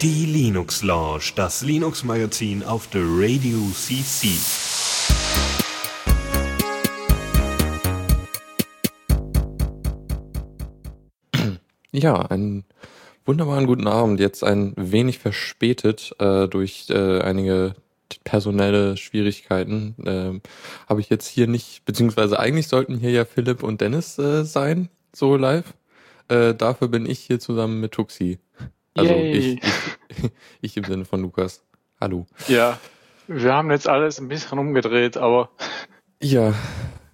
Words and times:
Die 0.00 0.26
Linux 0.26 0.82
Lounge, 0.82 1.32
das 1.34 1.62
Linux 1.62 2.04
Magazin 2.04 2.62
auf 2.62 2.88
der 2.88 3.02
Radio 3.02 3.58
CC. 3.74 4.28
Ja, 11.92 12.14
einen 12.22 12.64
wunderbaren 13.24 13.66
guten 13.66 13.88
Abend. 13.88 14.20
Jetzt 14.20 14.44
ein 14.44 14.74
wenig 14.76 15.18
verspätet 15.18 16.14
äh, 16.18 16.46
durch 16.46 16.86
äh, 16.88 17.20
einige 17.20 17.74
personelle 18.24 18.96
Schwierigkeiten. 18.96 19.94
Äh, 20.04 20.40
Habe 20.88 21.00
ich 21.00 21.10
jetzt 21.10 21.26
hier 21.26 21.46
nicht, 21.46 21.84
beziehungsweise 21.84 22.38
eigentlich 22.38 22.68
sollten 22.68 22.96
hier 22.96 23.10
ja 23.10 23.24
Philipp 23.24 23.62
und 23.62 23.80
Dennis 23.80 24.18
äh, 24.18 24.44
sein, 24.44 24.88
so 25.12 25.36
live. 25.36 25.74
Äh, 26.30 26.54
dafür 26.54 26.88
bin 26.88 27.06
ich 27.06 27.18
hier 27.18 27.40
zusammen 27.40 27.80
mit 27.80 27.92
Tuxi. 27.92 28.38
Also 28.94 29.14
ich, 29.14 29.62
ich, 29.62 30.30
ich 30.60 30.76
im 30.76 30.84
Sinne 30.84 31.04
von 31.04 31.20
Lukas. 31.22 31.64
Hallo. 32.00 32.26
Ja, 32.46 32.78
wir 33.26 33.52
haben 33.52 33.70
jetzt 33.70 33.88
alles 33.88 34.20
ein 34.20 34.28
bisschen 34.28 34.58
umgedreht, 34.58 35.16
aber. 35.16 35.50
Ja, 36.22 36.54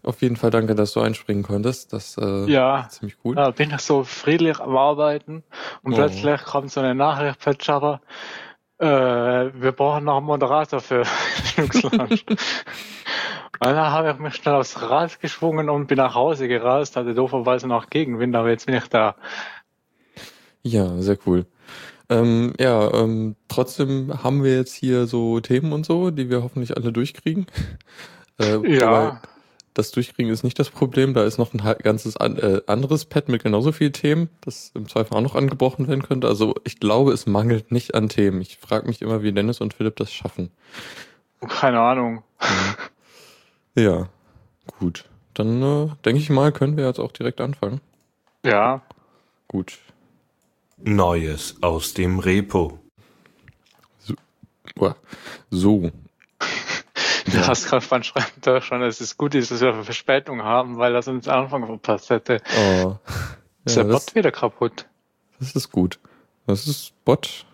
auf 0.03 0.21
jeden 0.23 0.37
Fall 0.37 0.51
danke, 0.51 0.75
dass 0.75 0.93
du 0.93 1.01
einspringen 1.01 1.43
konntest. 1.43 1.93
Das 1.93 2.17
äh, 2.19 2.45
ja, 2.51 2.83
ist 2.83 2.93
ziemlich 2.99 3.17
cool. 3.25 3.37
Ja, 3.37 3.51
bin 3.51 3.71
ich 3.71 3.81
so 3.81 4.05
friedlich 4.05 4.61
am 4.61 4.77
Arbeiten 4.77 5.43
und 5.83 5.93
Oh. 5.95 5.97
plötzlich 5.97 6.43
kommt 6.45 6.71
so 6.71 6.81
eine 6.81 6.95
Nachricht 6.95 7.41
per 7.41 7.57
Java. 7.59 8.01
Äh, 8.79 8.87
wir 8.87 9.73
brauchen 9.73 10.05
noch 10.05 10.19
einen 10.19 10.27
Moderator 10.27 10.81
für 10.81 11.03
Linux 11.57 11.83
Lounge. 11.83 12.21
Und 13.61 13.69
dann 13.69 13.77
habe 13.93 14.11
ich 14.11 14.19
mich 14.19 14.35
schnell 14.35 14.55
aufs 14.55 14.81
Rad 14.83 15.21
geschwungen 15.21 15.71
und 15.71 15.87
bin 15.87 15.97
nach 15.99 16.15
Hause 16.15 16.49
gerast, 16.49 16.97
hatte 16.97 17.15
dooferweise 17.15 17.67
noch 17.69 17.89
Gegenwind, 17.91 18.37
aber 18.37 18.51
jetzt 18.51 18.67
bin 18.67 18.75
ich 18.77 18.89
da. 18.89 19.17
Ja, 20.63 21.01
sehr 21.01 21.19
cool. 21.27 21.47
Ähm, 22.09 22.53
ja, 22.61 22.93
ähm, 22.95 23.37
trotzdem 23.49 24.23
haben 24.23 24.45
wir 24.45 24.57
jetzt 24.57 24.75
hier 24.75 25.07
so 25.07 25.41
Themen 25.41 25.73
und 25.73 25.87
so, 25.87 26.11
die 26.11 26.31
wir 26.31 26.43
hoffentlich 26.43 26.77
alle 26.77 26.93
durchkriegen. 26.93 27.47
Äh, 28.39 28.59
Ja, 28.65 29.21
Das 29.75 29.91
Durchkriegen 29.93 30.33
ist 30.33 30.43
nicht 30.45 30.59
das 30.59 30.71
Problem, 30.71 31.15
da 31.15 31.25
ist 31.25 31.39
noch 31.39 31.53
ein 31.55 31.77
ganzes 31.83 32.17
an, 32.17 32.39
äh, 32.39 32.63
anderes 32.67 33.05
Pad 33.05 33.29
mit 33.29 33.43
genauso 33.43 33.73
vielen 33.73 33.93
Themen, 33.93 34.31
das 34.41 34.73
im 34.75 34.89
Zweifel 34.89 35.15
auch 35.17 35.21
noch 35.23 35.35
angebrochen 35.35 35.87
werden 35.89 36.03
könnte. 36.03 36.29
Also 36.29 36.55
ich 36.65 36.81
glaube, 36.81 37.13
es 37.13 37.27
mangelt 37.27 37.73
nicht 37.73 37.95
an 37.95 38.09
Themen. 38.09 38.41
Ich 38.41 38.57
frage 38.59 38.87
mich 38.87 39.03
immer, 39.03 39.23
wie 39.23 39.33
Dennis 39.33 39.61
und 39.61 39.75
Philipp 39.75 39.97
das 39.97 40.13
schaffen. 40.13 40.51
keine 41.49 41.81
Ahnung. 41.81 42.23
Ja, 42.41 42.77
gut. 44.79 45.05
Dann 45.35 45.63
äh, 45.63 45.89
denke 46.05 46.21
ich 46.21 46.31
mal, 46.31 46.51
können 46.53 46.77
wir 46.77 46.87
jetzt 46.87 46.99
auch 46.99 47.13
direkt 47.13 47.41
anfangen. 47.41 47.81
Ja, 48.45 48.83
Gut. 49.49 49.79
Neues 50.79 51.57
aus 51.63 51.95
dem 51.95 52.19
Repo. 52.19 52.79
Uah. 54.79 54.97
So. 55.51 55.91
du 57.27 57.47
hast 57.47 57.67
gerade 57.69 57.87
beim 57.87 58.03
Schreiben 58.03 58.41
da 58.43 58.61
schon, 58.61 58.81
dass 58.81 59.01
es 59.01 59.17
gut 59.17 59.35
ist, 59.35 59.51
dass 59.51 59.61
wir 59.63 59.73
Verspätung 59.85 60.43
haben, 60.43 60.77
weil 60.77 60.93
das 60.93 61.09
uns 61.09 61.29
am 61.29 61.45
Anfang 61.45 61.65
verpasst 61.67 62.11
hätte. 62.11 62.43
Oh. 62.59 62.97
Ist 63.65 63.77
Ja, 63.77 63.85
der 63.85 63.93
das, 63.93 64.07
Bot 64.07 64.15
wieder 64.15 64.33
kaputt? 64.33 64.87
das 65.39 65.55
ist 65.55 65.71
gut. 65.71 65.99
Das 66.47 66.67
ist 66.67 66.93
Bot. 67.05 67.47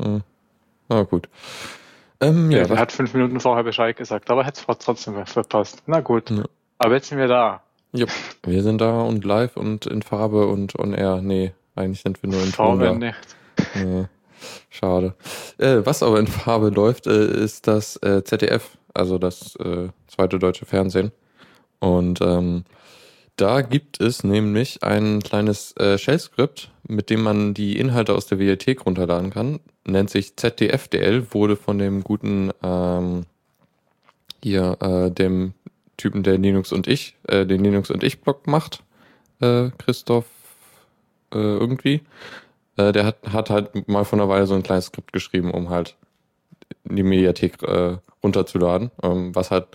Hm. 0.00 0.22
Ah, 0.88 1.02
gut. 1.02 1.28
Ähm, 2.20 2.50
Ja, 2.50 2.58
ja, 2.58 2.64
der 2.64 2.70
was, 2.74 2.78
hat 2.78 2.92
fünf 2.92 3.14
Minuten 3.14 3.40
vorher 3.40 3.64
Bescheid 3.64 3.96
gesagt, 3.96 4.30
aber 4.30 4.44
hätte 4.44 4.60
es 4.66 4.78
trotzdem 4.78 5.26
verpasst. 5.26 5.82
Na 5.86 6.00
gut. 6.00 6.30
Ja. 6.30 6.44
Aber 6.78 6.94
jetzt 6.94 7.08
sind 7.08 7.18
wir 7.18 7.28
da. 7.28 7.62
Jupp, 7.92 8.10
wir 8.42 8.62
sind 8.62 8.80
da 8.80 9.00
und 9.00 9.24
live 9.24 9.56
und 9.56 9.86
in 9.86 10.02
Farbe 10.02 10.46
und 10.46 10.78
on 10.78 10.92
air. 10.92 11.20
Nee, 11.22 11.52
eigentlich 11.74 12.02
sind 12.02 12.22
wir 12.22 12.30
nur 12.30 12.42
in 12.42 12.52
Farbe 12.52 12.94
nicht. 12.96 13.16
Nee, 13.74 14.06
schade. 14.68 15.14
Äh, 15.58 15.78
was 15.84 16.02
aber 16.02 16.18
in 16.18 16.26
Farbe 16.26 16.68
läuft, 16.68 17.06
äh, 17.06 17.26
ist 17.26 17.66
das 17.66 17.96
äh, 18.02 18.22
ZDF, 18.22 18.76
also 18.92 19.18
das 19.18 19.56
äh, 19.56 19.88
zweite 20.08 20.38
deutsche 20.38 20.66
Fernsehen. 20.66 21.12
Und 21.78 22.20
ähm, 22.20 22.64
da 23.36 23.60
gibt 23.62 24.00
es 24.00 24.24
nämlich 24.24 24.82
ein 24.82 25.22
kleines 25.22 25.76
äh, 25.76 25.98
Shell-Skript, 25.98 26.70
mit 26.88 27.10
dem 27.10 27.22
man 27.22 27.54
die 27.54 27.78
Inhalte 27.78 28.14
aus 28.14 28.26
der 28.26 28.38
Videothek 28.38 28.84
runterladen 28.84 29.30
kann. 29.30 29.60
Nennt 29.86 30.10
sich 30.10 30.36
ZDFDL, 30.36 31.32
wurde 31.32 31.56
von 31.56 31.78
dem 31.78 32.02
guten 32.02 32.50
ähm, 32.62 33.24
hier 34.42 34.76
äh, 34.80 35.10
dem 35.10 35.54
Typen, 35.96 36.22
der 36.22 36.38
Linux 36.38 36.72
und 36.72 36.86
ich, 36.86 37.16
äh, 37.28 37.46
den 37.46 37.64
Linux 37.64 37.90
und 37.90 38.02
ich 38.02 38.20
Blog 38.20 38.46
macht, 38.46 38.82
äh, 39.40 39.70
Christoph 39.78 40.26
äh, 41.32 41.38
irgendwie. 41.38 42.02
Äh, 42.76 42.92
der 42.92 43.06
hat, 43.06 43.18
hat 43.32 43.50
halt 43.50 43.88
mal 43.88 44.04
vor 44.04 44.18
einer 44.18 44.28
Weile 44.28 44.46
so 44.46 44.54
ein 44.54 44.62
kleines 44.62 44.86
Skript 44.86 45.12
geschrieben, 45.12 45.50
um 45.52 45.70
halt 45.70 45.96
die 46.84 47.02
Mediathek 47.02 47.62
äh, 47.62 47.98
runterzuladen, 48.22 48.90
ähm, 49.02 49.34
was 49.34 49.50
halt 49.50 49.66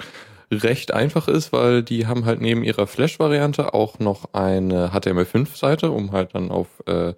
recht 0.51 0.93
einfach 0.93 1.27
ist, 1.27 1.53
weil 1.53 1.81
die 1.81 2.07
haben 2.07 2.25
halt 2.25 2.41
neben 2.41 2.63
ihrer 2.63 2.85
Flash-Variante 2.85 3.73
auch 3.73 3.99
noch 3.99 4.33
eine 4.33 4.89
HTML5-Seite, 4.89 5.91
um 5.91 6.11
halt 6.11 6.35
dann 6.35 6.51
auf 6.51 6.67
äh, 6.85 7.13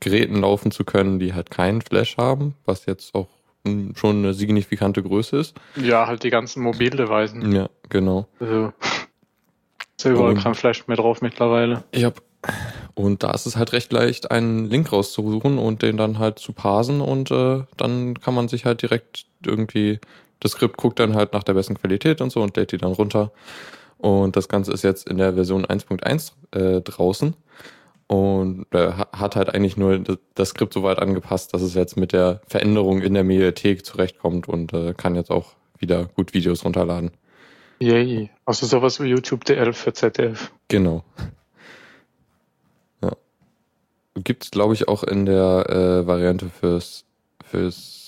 Geräten 0.00 0.40
laufen 0.40 0.70
zu 0.70 0.84
können, 0.84 1.18
die 1.18 1.34
halt 1.34 1.50
keinen 1.50 1.82
Flash 1.82 2.16
haben, 2.16 2.54
was 2.64 2.86
jetzt 2.86 3.14
auch 3.14 3.28
mh, 3.64 3.94
schon 3.96 4.18
eine 4.18 4.34
signifikante 4.34 5.02
Größe 5.02 5.36
ist. 5.36 5.56
Ja, 5.76 6.06
halt 6.06 6.22
die 6.22 6.30
ganzen 6.30 6.62
Mobildevices. 6.62 7.52
Ja, 7.52 7.68
genau. 7.88 8.26
Also, 8.40 8.72
ist 9.96 10.04
ja 10.04 10.12
überall 10.12 10.34
kein 10.34 10.54
Flash 10.54 10.86
mehr 10.86 10.96
drauf 10.96 11.20
mittlerweile. 11.20 11.84
Ja. 11.94 12.12
Und 12.94 13.24
da 13.24 13.32
ist 13.32 13.46
es 13.46 13.56
halt 13.56 13.72
recht 13.72 13.92
leicht, 13.92 14.30
einen 14.30 14.70
Link 14.70 14.92
rauszusuchen 14.92 15.58
und 15.58 15.82
den 15.82 15.96
dann 15.96 16.18
halt 16.18 16.38
zu 16.38 16.52
parsen 16.52 17.00
und 17.00 17.30
äh, 17.32 17.64
dann 17.76 18.18
kann 18.20 18.34
man 18.34 18.46
sich 18.48 18.64
halt 18.64 18.80
direkt 18.80 19.26
irgendwie, 19.44 19.98
das 20.40 20.52
Skript 20.52 20.76
guckt 20.76 20.98
dann 21.00 21.14
halt 21.14 21.32
nach 21.32 21.42
der 21.42 21.54
besten 21.54 21.74
Qualität 21.78 22.20
und 22.20 22.30
so 22.30 22.42
und 22.42 22.56
lädt 22.56 22.72
die 22.72 22.78
dann 22.78 22.92
runter. 22.92 23.32
Und 23.98 24.36
das 24.36 24.48
Ganze 24.48 24.72
ist 24.72 24.84
jetzt 24.84 25.08
in 25.08 25.18
der 25.18 25.34
Version 25.34 25.66
1.1 25.66 26.32
äh, 26.52 26.80
draußen 26.80 27.34
und 28.06 28.66
äh, 28.72 28.92
ha- 28.92 29.08
hat 29.12 29.36
halt 29.36 29.52
eigentlich 29.54 29.76
nur 29.76 29.98
das, 30.34 30.50
Skript 30.50 30.72
so 30.72 30.82
weit 30.82 30.98
angepasst, 31.00 31.52
dass 31.52 31.62
es 31.62 31.74
jetzt 31.74 31.96
mit 31.96 32.12
der 32.12 32.40
Veränderung 32.46 33.02
in 33.02 33.14
der 33.14 33.24
Mediathek 33.24 33.84
zurechtkommt 33.84 34.48
und 34.48 34.72
äh, 34.72 34.94
kann 34.94 35.14
jetzt 35.16 35.30
auch 35.30 35.54
wieder 35.78 36.04
gut 36.06 36.32
Videos 36.34 36.64
runterladen. 36.64 37.10
Yay. 37.80 38.30
Also 38.44 38.66
sowas 38.66 39.00
wie 39.00 39.06
YouTube 39.08 39.44
DL 39.44 39.72
für 39.72 39.92
ZDF. 39.92 40.50
Genau. 40.68 41.04
Ja. 43.02 43.12
Gibt's, 44.14 44.50
glaube 44.50 44.74
ich, 44.74 44.88
auch 44.88 45.02
in 45.04 45.26
der 45.26 45.66
äh, 45.68 46.06
Variante 46.06 46.48
fürs, 46.48 47.04
fürs, 47.44 48.07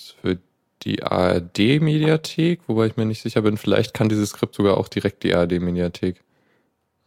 die 0.83 1.03
ARD-Mediathek, 1.03 2.61
wobei 2.67 2.87
ich 2.87 2.97
mir 2.97 3.05
nicht 3.05 3.21
sicher 3.21 3.41
bin, 3.41 3.57
vielleicht 3.57 3.93
kann 3.93 4.09
dieses 4.09 4.29
Skript 4.29 4.55
sogar 4.55 4.77
auch 4.77 4.87
direkt 4.87 5.23
die 5.23 5.33
ARD-Mediathek. 5.33 6.23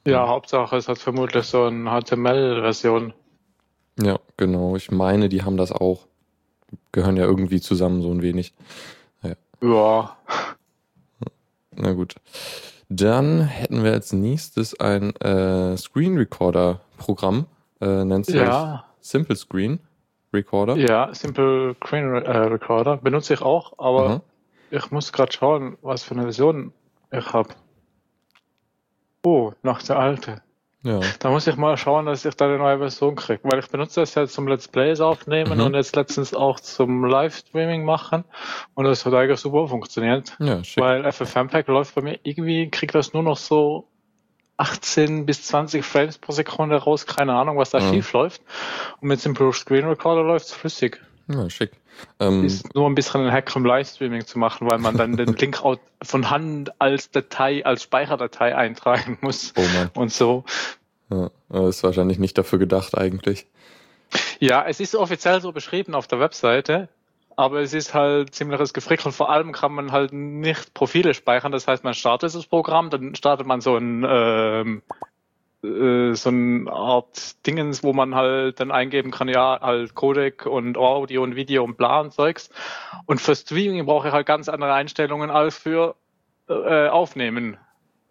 Ja, 0.06 0.28
Hauptsache 0.28 0.76
es 0.76 0.88
hat 0.88 0.98
vermutlich 0.98 1.46
so 1.46 1.64
eine 1.64 1.90
HTML-Version. 1.90 3.14
Ja, 4.00 4.18
genau. 4.36 4.76
Ich 4.76 4.90
meine, 4.90 5.28
die 5.28 5.42
haben 5.42 5.56
das 5.56 5.72
auch. 5.72 6.06
Gehören 6.92 7.16
ja 7.16 7.24
irgendwie 7.24 7.60
zusammen, 7.60 8.02
so 8.02 8.10
ein 8.10 8.22
wenig. 8.22 8.52
Ja. 9.62 10.16
Na 11.70 11.92
gut. 11.92 12.16
Dann 12.88 13.40
hätten 13.42 13.82
wir 13.82 13.92
als 13.92 14.12
nächstes 14.12 14.78
ein 14.78 15.16
äh, 15.16 15.76
Screen 15.76 16.18
Recorder 16.18 16.80
Programm, 16.98 17.46
äh, 17.80 18.04
nennt 18.04 18.26
sich 18.26 18.36
Ja. 18.36 18.84
Simple 19.00 19.36
Screen 19.36 19.80
Recorder. 20.34 20.76
Ja, 20.76 21.12
Simple 21.14 21.74
Screen 21.76 22.10
Re 22.10 22.24
äh, 22.24 22.36
Recorder 22.48 22.96
benutze 22.98 23.34
ich 23.34 23.40
auch, 23.42 23.72
aber 23.78 24.04
Aha. 24.06 24.20
ich 24.70 24.90
muss 24.90 25.12
gerade 25.12 25.32
schauen, 25.32 25.78
was 25.82 26.04
für 26.04 26.14
eine 26.14 26.22
Version 26.24 26.72
ich 27.10 27.32
habe. 27.32 27.50
Oh, 29.24 29.52
noch 29.62 29.80
der 29.82 29.98
alte. 29.98 30.42
Ja. 30.82 31.00
Da 31.18 31.30
muss 31.30 31.46
ich 31.46 31.56
mal 31.56 31.78
schauen, 31.78 32.04
dass 32.04 32.26
ich 32.26 32.34
da 32.34 32.44
eine 32.44 32.58
neue 32.58 32.76
Version 32.76 33.14
kriege, 33.14 33.40
weil 33.44 33.58
ich 33.60 33.68
benutze 33.70 34.00
das 34.00 34.14
jetzt 34.16 34.34
zum 34.34 34.46
Let's 34.46 34.68
Plays 34.68 35.00
aufnehmen 35.00 35.56
Mhm. 35.58 35.64
und 35.64 35.74
jetzt 35.74 35.96
letztens 35.96 36.34
auch 36.34 36.60
zum 36.60 37.06
Livestreaming 37.06 37.86
machen 37.86 38.24
und 38.74 38.84
das 38.84 39.06
hat 39.06 39.14
eigentlich 39.14 39.40
super 39.40 39.66
funktioniert, 39.66 40.36
Ja, 40.40 40.60
weil 40.76 41.10
FFmpeg 41.10 41.68
läuft 41.68 41.94
bei 41.94 42.02
mir 42.02 42.18
irgendwie, 42.22 42.68
kriegt 42.68 42.94
das 42.94 43.14
nur 43.14 43.22
noch 43.22 43.38
so 43.38 43.88
18 44.56 45.26
bis 45.26 45.44
20 45.44 45.84
Frames 45.84 46.18
pro 46.18 46.32
Sekunde 46.32 46.76
raus, 46.76 47.06
keine 47.06 47.34
Ahnung, 47.34 47.56
was 47.58 47.70
da 47.70 47.80
Mhm. 47.80 47.90
schief 47.92 48.12
läuft 48.12 48.42
und 49.00 49.08
mit 49.08 49.20
Simple 49.20 49.52
Screen 49.52 49.86
Recorder 49.86 50.22
läuft 50.22 50.46
es 50.46 50.52
flüssig. 50.52 51.00
Ja, 51.28 51.48
schick. 51.50 51.72
Ähm, 52.20 52.44
Ist 52.44 52.74
nur 52.74 52.88
ein 52.88 52.94
bisschen 52.94 53.22
ein 53.24 53.32
Hack 53.32 53.50
vom 53.50 53.64
Livestreaming 53.64 54.26
zu 54.26 54.38
machen, 54.38 54.68
weil 54.68 54.78
man 54.78 54.96
dann 54.96 55.16
den 55.16 55.32
Link 55.36 55.60
von 56.02 56.30
Hand 56.30 56.72
als 56.80 57.10
Datei, 57.10 57.64
als 57.64 57.82
Speicherdatei 57.84 58.54
eintragen 58.56 59.18
muss 59.20 59.52
oh 59.56 59.62
Mann. 59.62 59.90
und 59.94 60.12
so. 60.12 60.44
Ja, 61.10 61.30
ist 61.68 61.82
wahrscheinlich 61.84 62.18
nicht 62.18 62.36
dafür 62.36 62.58
gedacht 62.58 62.96
eigentlich. 62.98 63.46
Ja, 64.40 64.64
es 64.66 64.80
ist 64.80 64.94
offiziell 64.94 65.40
so 65.40 65.52
beschrieben 65.52 65.94
auf 65.94 66.06
der 66.06 66.20
Webseite, 66.20 66.88
aber 67.36 67.60
es 67.60 67.74
ist 67.74 67.94
halt 67.94 68.34
ziemliches 68.34 68.72
Gefrick 68.72 69.04
und 69.06 69.12
vor 69.12 69.30
allem 69.30 69.52
kann 69.52 69.72
man 69.72 69.92
halt 69.92 70.12
nicht 70.12 70.74
Profile 70.74 71.14
speichern. 71.14 71.52
Das 71.52 71.66
heißt, 71.66 71.84
man 71.84 71.94
startet 71.94 72.34
das 72.34 72.46
Programm, 72.46 72.90
dann 72.90 73.14
startet 73.14 73.46
man 73.46 73.60
so 73.60 73.76
ein, 73.76 74.04
ähm, 74.08 74.82
äh, 75.62 76.14
so 76.14 76.28
eine 76.28 76.70
Art 76.70 77.46
Dingens, 77.46 77.82
wo 77.82 77.92
man 77.92 78.14
halt 78.14 78.60
dann 78.60 78.70
eingeben 78.70 79.10
kann, 79.10 79.28
ja, 79.28 79.58
halt 79.60 79.94
Codec 79.94 80.46
und 80.46 80.76
Audio 80.76 81.22
und 81.22 81.36
Video 81.36 81.64
und 81.64 81.76
bla 81.76 82.00
und 82.00 82.12
Zeugs. 82.12 82.50
Und 83.06 83.20
für 83.20 83.34
Streaming 83.34 83.86
brauche 83.86 84.08
ich 84.08 84.14
halt 84.14 84.26
ganz 84.26 84.48
andere 84.48 84.72
Einstellungen 84.72 85.30
als 85.30 85.56
für 85.56 85.96
äh, 86.48 86.88
Aufnehmen. 86.88 87.56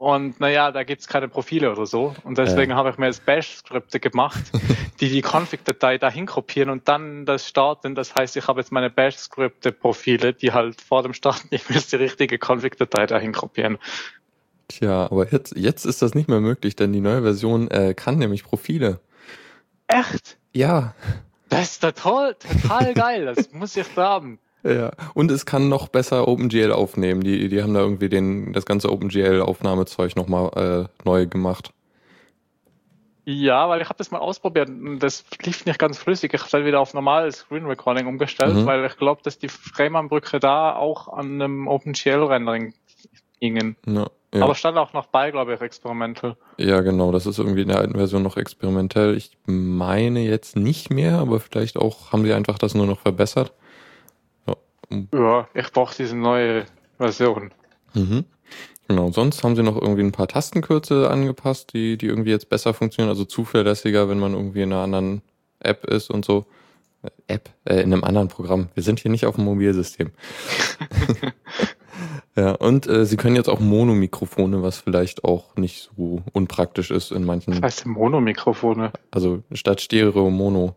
Und 0.03 0.41
naja, 0.41 0.71
da 0.71 0.83
gibt's 0.83 1.07
keine 1.07 1.29
Profile 1.29 1.71
oder 1.71 1.85
so. 1.85 2.13
Und 2.25 2.37
deswegen 2.37 2.71
Ja. 2.71 2.75
habe 2.77 2.89
ich 2.89 2.97
mir 2.97 3.05
jetzt 3.05 3.25
Bash-Skripte 3.25 4.01
gemacht, 4.01 4.43
die 4.99 5.07
die 5.07 5.21
Config-Datei 5.21 5.97
dahin 5.97 6.25
kopieren 6.25 6.69
und 6.69 6.89
dann 6.89 7.25
das 7.25 7.47
starten. 7.47 7.95
Das 7.95 8.13
heißt, 8.13 8.35
ich 8.35 8.45
habe 8.49 8.59
jetzt 8.59 8.73
meine 8.73 8.89
Bash-Skripte-Profile, 8.89 10.33
die 10.33 10.51
halt 10.51 10.81
vor 10.81 11.03
dem 11.03 11.13
Starten, 11.13 11.47
ich 11.51 11.69
müsste 11.69 11.97
die 11.97 12.03
richtige 12.03 12.37
Config-Datei 12.37 13.05
dahin 13.05 13.31
kopieren. 13.31 13.77
Tja, 14.67 15.05
aber 15.09 15.31
jetzt, 15.31 15.55
jetzt 15.55 15.85
ist 15.85 16.01
das 16.01 16.15
nicht 16.15 16.27
mehr 16.27 16.41
möglich, 16.41 16.75
denn 16.75 16.91
die 16.91 16.99
neue 17.01 17.21
Version 17.21 17.71
äh, 17.71 17.93
kann 17.93 18.17
nämlich 18.17 18.43
Profile. 18.43 18.99
Echt? 19.87 20.37
Ja, 20.51 20.95
Das 21.47 21.71
ist 21.71 21.79
total, 21.81 22.35
total 22.35 22.93
geil. 22.93 23.25
Das 23.33 23.53
muss 23.53 23.77
ich 23.77 23.87
haben. 23.95 24.37
Ja. 24.63 24.91
Und 25.13 25.31
es 25.31 25.45
kann 25.45 25.69
noch 25.69 25.87
besser 25.89 26.27
OpenGL 26.27 26.71
aufnehmen. 26.71 27.21
Die, 27.21 27.49
die 27.49 27.61
haben 27.61 27.73
da 27.73 27.81
irgendwie 27.81 28.09
den, 28.09 28.53
das 28.53 28.65
ganze 28.65 28.91
OpenGL-Aufnahmezeug 28.91 30.15
nochmal 30.15 30.87
äh, 30.89 31.05
neu 31.05 31.25
gemacht. 31.27 31.71
Ja, 33.25 33.69
weil 33.69 33.81
ich 33.81 33.87
habe 33.87 33.97
das 33.97 34.11
mal 34.11 34.19
ausprobiert 34.19 34.67
und 34.67 34.99
das 34.99 35.23
lief 35.45 35.65
nicht 35.65 35.79
ganz 35.79 35.97
flüssig. 35.97 36.33
Ich 36.33 36.41
habe 36.41 36.51
dann 36.51 36.65
wieder 36.65 36.81
auf 36.81 36.93
normales 36.93 37.37
Screen 37.37 37.65
Recording 37.65 38.05
umgestellt, 38.05 38.53
Mhm. 38.55 38.65
weil 38.65 38.83
ich 38.85 38.97
glaube, 38.97 39.21
dass 39.23 39.39
die 39.39 39.47
Frameanbrücke 39.47 40.39
da 40.41 40.75
auch 40.75 41.07
an 41.07 41.41
einem 41.41 41.67
OpenGL-Rendering 41.69 42.73
gingen. 43.39 43.77
Ja, 43.85 44.07
ja. 44.33 44.41
Aber 44.43 44.55
stand 44.55 44.77
auch 44.77 44.91
noch 44.91 45.05
bei, 45.05 45.31
glaube 45.31 45.53
ich, 45.53 45.61
Experimental. 45.61 46.35
ja, 46.57 46.81
genau. 46.81 47.13
Das 47.13 47.25
ist 47.25 47.37
irgendwie 47.39 47.61
in 47.61 47.69
der 47.69 47.77
alten 47.79 47.95
Version 47.95 48.23
noch 48.23 48.35
experimentell. 48.35 49.15
Ich 49.15 49.37
meine 49.45 50.19
jetzt 50.21 50.57
nicht 50.57 50.89
mehr, 50.89 51.19
aber 51.19 51.39
vielleicht 51.39 51.77
auch 51.77 52.11
haben 52.11 52.25
sie 52.25 52.33
einfach 52.33 52.57
das 52.57 52.73
nur 52.75 52.87
noch 52.87 52.99
verbessert. 52.99 53.53
Ja. 55.13 55.47
Ich 55.53 55.71
brauche 55.71 55.95
diese 55.95 56.15
neue 56.15 56.65
Version. 56.97 57.51
Mhm. 57.93 58.25
Genau, 58.87 59.11
sonst 59.11 59.43
haben 59.43 59.55
sie 59.55 59.63
noch 59.63 59.81
irgendwie 59.81 60.03
ein 60.03 60.11
paar 60.11 60.27
Tastenkürze 60.27 61.09
angepasst, 61.09 61.73
die, 61.73 61.97
die 61.97 62.07
irgendwie 62.07 62.31
jetzt 62.31 62.49
besser 62.49 62.73
funktionieren, 62.73 63.09
also 63.09 63.23
zuverlässiger, 63.25 64.09
wenn 64.09 64.19
man 64.19 64.33
irgendwie 64.33 64.61
in 64.61 64.73
einer 64.73 64.81
anderen 64.83 65.21
App 65.59 65.85
ist 65.85 66.09
und 66.09 66.25
so. 66.25 66.45
Äh, 67.01 67.09
App, 67.27 67.49
äh, 67.65 67.81
in 67.81 67.93
einem 67.93 68.03
anderen 68.03 68.27
Programm. 68.27 68.69
Wir 68.73 68.83
sind 68.83 68.99
hier 68.99 69.11
nicht 69.11 69.25
auf 69.25 69.35
dem 69.35 69.45
Mobilsystem. 69.45 70.11
ja, 72.35 72.51
und 72.51 72.87
äh, 72.87 73.05
sie 73.05 73.17
können 73.17 73.35
jetzt 73.35 73.49
auch 73.49 73.59
Monomikrofone, 73.59 74.63
was 74.63 74.79
vielleicht 74.79 75.23
auch 75.23 75.55
nicht 75.55 75.89
so 75.95 76.21
unpraktisch 76.33 76.91
ist 76.91 77.11
in 77.11 77.23
manchen, 77.25 77.51
Das 77.53 77.61
heißt 77.61 77.85
Monomikrofone. 77.85 78.91
also 79.11 79.43
statt 79.53 79.81
Stereo 79.81 80.29
Mono. 80.29 80.75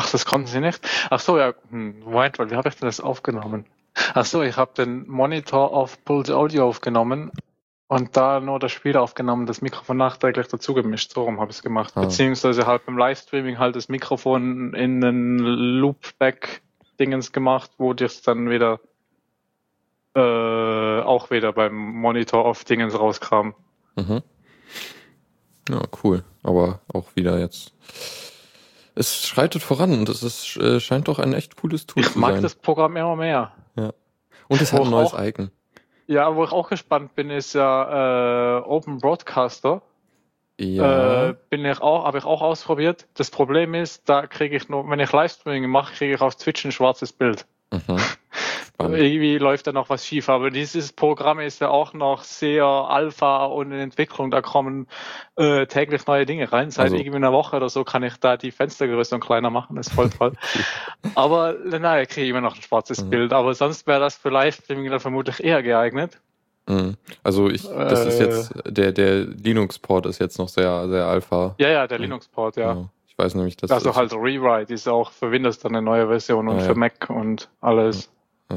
Ach, 0.00 0.10
das 0.10 0.24
konnten 0.24 0.46
sie 0.46 0.60
nicht. 0.60 0.80
Ach 1.10 1.20
so, 1.20 1.38
ja. 1.38 1.52
Hm, 1.68 2.00
Moment, 2.00 2.38
weil 2.38 2.50
wie 2.50 2.56
habe 2.56 2.70
ich 2.70 2.76
denn 2.76 2.86
das 2.88 3.00
aufgenommen? 3.00 3.66
Ach 4.14 4.24
so, 4.24 4.42
ich 4.42 4.56
habe 4.56 4.72
den 4.74 5.06
Monitor 5.08 5.74
auf 5.74 6.02
Pulse 6.06 6.34
Audio 6.34 6.66
aufgenommen 6.66 7.30
und 7.88 8.16
da 8.16 8.40
nur 8.40 8.58
das 8.58 8.72
Spiel 8.72 8.96
aufgenommen, 8.96 9.44
das 9.44 9.60
Mikrofon 9.60 9.98
nachträglich 9.98 10.48
dazu 10.48 10.72
gemischt. 10.72 11.12
So 11.12 11.24
rum 11.24 11.38
habe 11.38 11.50
ich 11.50 11.58
es 11.58 11.62
gemacht. 11.62 11.92
Ah. 11.96 12.00
Beziehungsweise 12.00 12.66
halt 12.66 12.86
beim 12.86 12.96
Livestreaming 12.96 13.58
halt 13.58 13.76
das 13.76 13.90
Mikrofon 13.90 14.72
in 14.72 15.02
den 15.02 15.38
Loopback-Dingens 15.38 17.32
gemacht, 17.32 17.72
wo 17.76 17.92
das 17.92 18.22
dann 18.22 18.48
wieder 18.48 18.80
äh, 20.14 21.00
auch 21.02 21.30
wieder 21.30 21.52
beim 21.52 21.74
Monitor 21.74 22.46
auf 22.46 22.64
Dingens 22.64 22.98
rauskam. 22.98 23.50
Mhm. 23.96 24.22
Ja, 25.68 25.82
cool. 26.02 26.24
Aber 26.42 26.80
auch 26.90 27.14
wieder 27.16 27.38
jetzt. 27.38 27.74
Es 28.94 29.26
schreitet 29.26 29.62
voran 29.62 29.92
und 29.92 30.08
es 30.08 30.22
ist, 30.22 30.56
äh, 30.56 30.80
scheint 30.80 31.08
doch 31.08 31.18
ein 31.18 31.32
echt 31.32 31.56
cooles 31.56 31.86
Tool 31.86 32.02
Ich 32.02 32.10
zu 32.12 32.18
mag 32.18 32.32
sein. 32.34 32.42
das 32.42 32.54
Programm 32.54 32.96
immer 32.96 33.16
mehr. 33.16 33.52
Und 34.48 34.60
es 34.60 34.72
hat 34.72 34.80
ein 34.80 34.90
neues 34.90 35.14
auch- 35.14 35.22
Icon. 35.22 35.50
Ja, 36.08 36.34
wo 36.34 36.42
ich 36.42 36.50
auch 36.50 36.68
gespannt 36.68 37.14
bin, 37.14 37.30
ist 37.30 37.52
ja 37.54 38.58
äh, 38.58 38.62
Open 38.62 38.98
Broadcaster. 38.98 39.80
Ja. 40.58 41.28
Äh, 41.28 41.34
bin 41.50 41.64
ich 41.64 41.80
auch, 41.80 42.04
habe 42.04 42.18
ich 42.18 42.24
auch 42.24 42.42
ausprobiert. 42.42 43.06
Das 43.14 43.30
Problem 43.30 43.74
ist, 43.74 44.08
da 44.08 44.26
kriege 44.26 44.56
ich 44.56 44.68
nur, 44.68 44.90
wenn 44.90 44.98
ich 44.98 45.12
Livestreaming 45.12 45.70
mache, 45.70 45.94
kriege 45.94 46.14
ich 46.14 46.20
auf 46.20 46.34
Twitch 46.34 46.64
ein 46.64 46.72
schwarzes 46.72 47.12
Bild. 47.12 47.46
Mhm. 47.72 47.98
Irgendwie 48.82 49.36
läuft 49.36 49.66
da 49.66 49.72
noch 49.72 49.90
was 49.90 50.06
schief. 50.06 50.30
Aber 50.30 50.50
dieses 50.50 50.92
Programm 50.94 51.38
ist 51.38 51.60
ja 51.60 51.68
auch 51.68 51.92
noch 51.92 52.22
sehr 52.24 52.64
Alpha 52.64 53.44
und 53.44 53.72
in 53.72 53.78
Entwicklung. 53.78 54.30
Da 54.30 54.40
kommen 54.40 54.86
äh, 55.36 55.66
täglich 55.66 56.06
neue 56.06 56.24
Dinge 56.24 56.50
rein. 56.50 56.70
Seit 56.70 56.84
Also- 56.84 56.96
irgendwie 56.96 57.16
einer 57.16 57.32
Woche 57.32 57.56
oder 57.56 57.68
so 57.68 57.84
kann 57.84 58.02
ich 58.02 58.16
da 58.16 58.38
die 58.38 58.50
Fenster 58.50 58.88
größer 58.88 59.16
und 59.16 59.20
kleiner 59.22 59.50
machen. 59.50 59.76
Das 59.76 59.88
ist 59.88 59.92
voll 59.92 60.08
toll. 60.08 60.32
Aber 61.14 61.56
naja, 61.64 62.06
kriege 62.06 62.22
ich 62.24 62.30
immer 62.30 62.40
noch 62.40 62.56
ein 62.56 62.62
schwarzes 62.62 63.04
Mhm. 63.04 63.10
Bild. 63.10 63.32
Aber 63.34 63.52
sonst 63.52 63.86
wäre 63.86 64.00
das 64.00 64.16
für 64.16 64.30
Livestreaming 64.30 64.90
dann 64.90 65.00
vermutlich 65.00 65.44
eher 65.44 65.62
geeignet. 65.62 66.18
Mhm. 66.66 66.96
Also 67.22 67.50
ich, 67.50 67.64
das 67.68 68.06
ist 68.06 68.18
Äh. 68.20 68.24
jetzt, 68.24 68.52
der, 68.66 68.92
der 68.92 69.24
Linux-Port 69.26 70.06
ist 70.06 70.20
jetzt 70.20 70.38
noch 70.38 70.48
sehr, 70.48 70.88
sehr 70.88 71.04
Alpha. 71.04 71.54
Ja, 71.58 71.68
ja, 71.68 71.86
der 71.86 71.98
Mhm. 71.98 72.04
Linux-Port, 72.04 72.56
ja. 72.56 72.72
Ich 72.72 72.99
weiß 73.20 73.34
nämlich, 73.36 73.56
dass 73.56 73.70
Also 73.70 73.90
das- 73.90 73.96
halt 73.96 74.12
Rewrite 74.12 74.72
ist 74.74 74.88
auch 74.88 75.12
für 75.12 75.30
Windows 75.30 75.58
dann 75.58 75.76
eine 75.76 75.82
neue 75.84 76.08
Version 76.08 76.48
und 76.48 76.58
ja. 76.58 76.64
für 76.64 76.74
Mac 76.74 77.08
und 77.10 77.48
alles. 77.60 78.10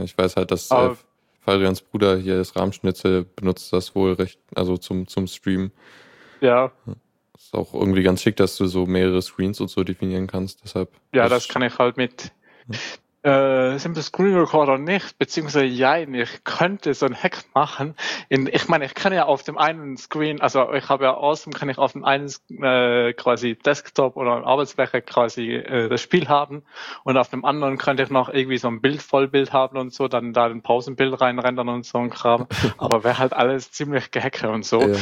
ich 0.03 0.17
weiß 0.17 0.35
halt, 0.37 0.49
dass 0.51 0.71
äh, 0.71 0.73
Aber- 0.75 0.97
Fadrians 1.41 1.81
Bruder 1.81 2.15
hier 2.17 2.37
das 2.37 2.55
Rahmschnitzel 2.55 3.25
benutzt 3.35 3.73
das 3.73 3.93
wohl 3.95 4.13
recht, 4.13 4.39
also 4.55 4.77
zum, 4.77 5.07
zum 5.07 5.27
Stream. 5.27 5.71
Ja, 6.39 6.71
Ist 7.37 7.53
auch 7.53 7.73
irgendwie 7.73 8.01
ganz 8.03 8.21
schick, 8.21 8.37
dass 8.37 8.55
du 8.57 8.65
so 8.67 8.85
mehrere 8.85 9.21
Screens 9.21 9.59
und 9.59 9.69
so 9.69 9.83
definieren 9.83 10.27
kannst. 10.27 10.63
Deshalb. 10.63 10.89
ja, 11.13 11.27
das 11.27 11.47
kann 11.49 11.61
ich 11.61 11.77
halt 11.77 11.97
mit 11.97 12.31
äh, 13.23 13.77
Simple 13.79 14.03
Screen 14.03 14.37
Recorder 14.37 14.77
nicht, 14.77 15.17
beziehungsweise 15.17 15.65
ja, 15.65 15.97
ich 15.97 16.43
könnte 16.43 16.93
so 16.93 17.05
ein 17.05 17.15
Hack 17.15 17.43
machen. 17.53 17.95
In, 18.27 18.47
ich 18.51 18.67
meine, 18.67 18.85
ich 18.85 18.93
kann 18.93 19.13
ja 19.13 19.25
auf 19.25 19.43
dem 19.43 19.57
einen 19.57 19.97
Screen, 19.97 20.41
also 20.41 20.73
ich 20.73 20.89
habe 20.89 21.05
ja 21.05 21.13
Awesome, 21.15 21.55
kann 21.55 21.69
ich 21.69 21.77
auf 21.77 21.93
dem 21.93 22.03
einen 22.03 22.31
äh, 22.61 23.13
quasi 23.13 23.55
Desktop 23.55 24.17
oder 24.17 24.45
Arbeitsfläche 24.45 25.01
quasi 25.01 25.53
äh, 25.55 25.87
das 25.87 26.01
Spiel 26.01 26.27
haben 26.27 26.63
und 27.05 27.17
auf 27.17 27.29
dem 27.29 27.45
anderen 27.45 27.77
könnte 27.77 28.03
ich 28.03 28.09
noch 28.09 28.27
irgendwie 28.29 28.57
so 28.57 28.67
ein 28.67 28.81
Bild, 28.81 29.01
Vollbild 29.01 29.53
haben 29.53 29.77
und 29.77 29.93
so, 29.93 30.09
dann 30.09 30.33
da 30.33 30.45
ein 30.45 30.61
Pausenbild 30.61 31.19
reinrendern 31.21 31.69
und 31.69 31.85
so 31.85 31.99
ein 31.99 32.09
Kram. 32.09 32.47
Aber 32.77 33.03
wäre 33.05 33.19
halt 33.19 33.33
alles 33.33 33.71
ziemlich 33.71 34.11
gehacke 34.11 34.49
und 34.49 34.65
so. 34.65 34.81
Ja. 34.81 34.97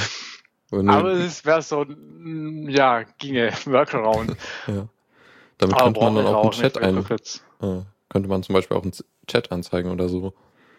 Und 0.70 0.90
Aber 0.90 1.12
es 1.12 1.44
wäre 1.44 1.62
so, 1.62 1.86
ja, 2.68 3.04
ginge, 3.18 3.52
Workaround. 3.66 4.38
ja. 4.68 4.88
Damit 5.58 5.76
Aber 5.76 5.84
könnte 5.84 6.00
man 6.00 6.16
dann 6.16 6.26
auch 6.28 6.44
einen 6.44 6.52
Chat 6.52 6.78
ein, 6.78 7.06
äh, 7.62 7.82
könnte 8.12 8.30
man 8.30 8.44
zum 8.44 8.54
Beispiel 8.54 8.78
auch 8.78 8.84
einen 8.84 8.94
Chat 9.28 9.52
anzeigen 9.52 9.90
oder 9.90 10.10
so. 10.10 10.34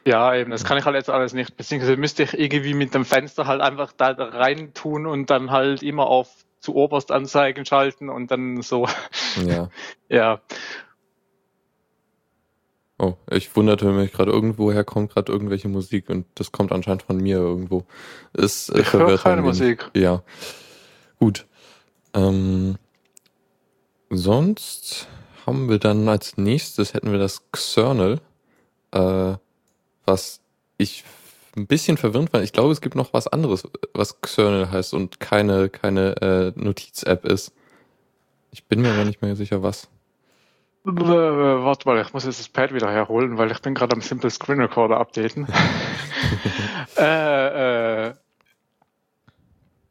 Ja, 0.04 0.34
eben, 0.34 0.50
das 0.50 0.64
kann 0.64 0.76
ich 0.78 0.84
halt 0.84 0.96
jetzt 0.96 1.10
alles 1.10 1.32
nicht. 1.32 1.56
Beziehungsweise 1.56 1.96
müsste 1.96 2.24
ich 2.24 2.38
irgendwie 2.38 2.74
mit 2.74 2.92
dem 2.92 3.04
Fenster 3.04 3.46
halt 3.46 3.60
einfach 3.60 3.92
da 3.92 4.10
rein 4.10 4.74
tun 4.74 5.06
und 5.06 5.30
dann 5.30 5.50
halt 5.50 5.82
immer 5.82 6.06
auf 6.06 6.28
zu 6.60 6.74
oberst 6.74 7.10
Anzeigen 7.10 7.64
schalten 7.64 8.08
und 8.08 8.30
dann 8.30 8.62
so, 8.62 8.86
Ja. 9.46 9.68
ja. 10.08 10.40
Oh, 12.98 13.14
ich 13.30 13.56
wunderte 13.56 13.86
mich 13.86 14.12
gerade, 14.12 14.30
irgendwoher 14.30 14.84
kommt 14.84 15.12
gerade 15.12 15.32
irgendwelche 15.32 15.68
Musik 15.68 16.08
und 16.08 16.26
das 16.36 16.52
kommt 16.52 16.70
anscheinend 16.70 17.02
von 17.02 17.16
mir 17.16 17.38
irgendwo. 17.38 17.84
Es 18.32 18.68
äh, 18.68 18.80
Ich 18.80 18.92
höre 18.92 19.18
keine. 19.18 19.42
Musik. 19.42 19.90
Ja. 19.94 20.22
Gut. 21.18 21.46
Ähm, 22.14 22.76
sonst 24.10 25.08
haben 25.46 25.68
wir 25.68 25.78
dann 25.78 26.08
als 26.08 26.36
nächstes 26.36 26.94
hätten 26.94 27.12
wir 27.12 27.18
das 27.18 27.50
Xernel, 27.52 28.20
äh, 28.92 29.34
was 30.04 30.40
ich 30.78 31.04
ein 31.56 31.66
bisschen 31.66 31.96
verwirrend 31.96 32.30
fand. 32.30 32.44
Ich 32.44 32.52
glaube, 32.52 32.72
es 32.72 32.80
gibt 32.80 32.94
noch 32.94 33.12
was 33.12 33.28
anderes, 33.28 33.68
was 33.94 34.20
Xernel 34.20 34.70
heißt 34.70 34.94
und 34.94 35.20
keine, 35.20 35.68
keine 35.68 36.16
äh, 36.56 36.60
Notiz-App 36.60 37.24
ist. 37.24 37.52
Ich 38.50 38.64
bin 38.64 38.82
mir 38.82 38.92
aber 38.92 39.04
nicht 39.04 39.22
mehr 39.22 39.36
sicher, 39.36 39.62
was. 39.62 39.88
Äh, 40.84 40.90
Warte 40.90 41.88
mal, 41.88 42.00
ich 42.00 42.12
muss 42.12 42.24
jetzt 42.24 42.40
das 42.40 42.48
Pad 42.48 42.74
wieder 42.74 42.90
herholen, 42.90 43.38
weil 43.38 43.50
ich 43.50 43.60
bin 43.60 43.74
gerade 43.74 43.94
am 43.94 44.02
Simple 44.02 44.30
Screen 44.30 44.60
Recorder 44.60 44.98
updaten. 44.98 45.46
äh, 46.96 48.08
äh, 48.08 48.14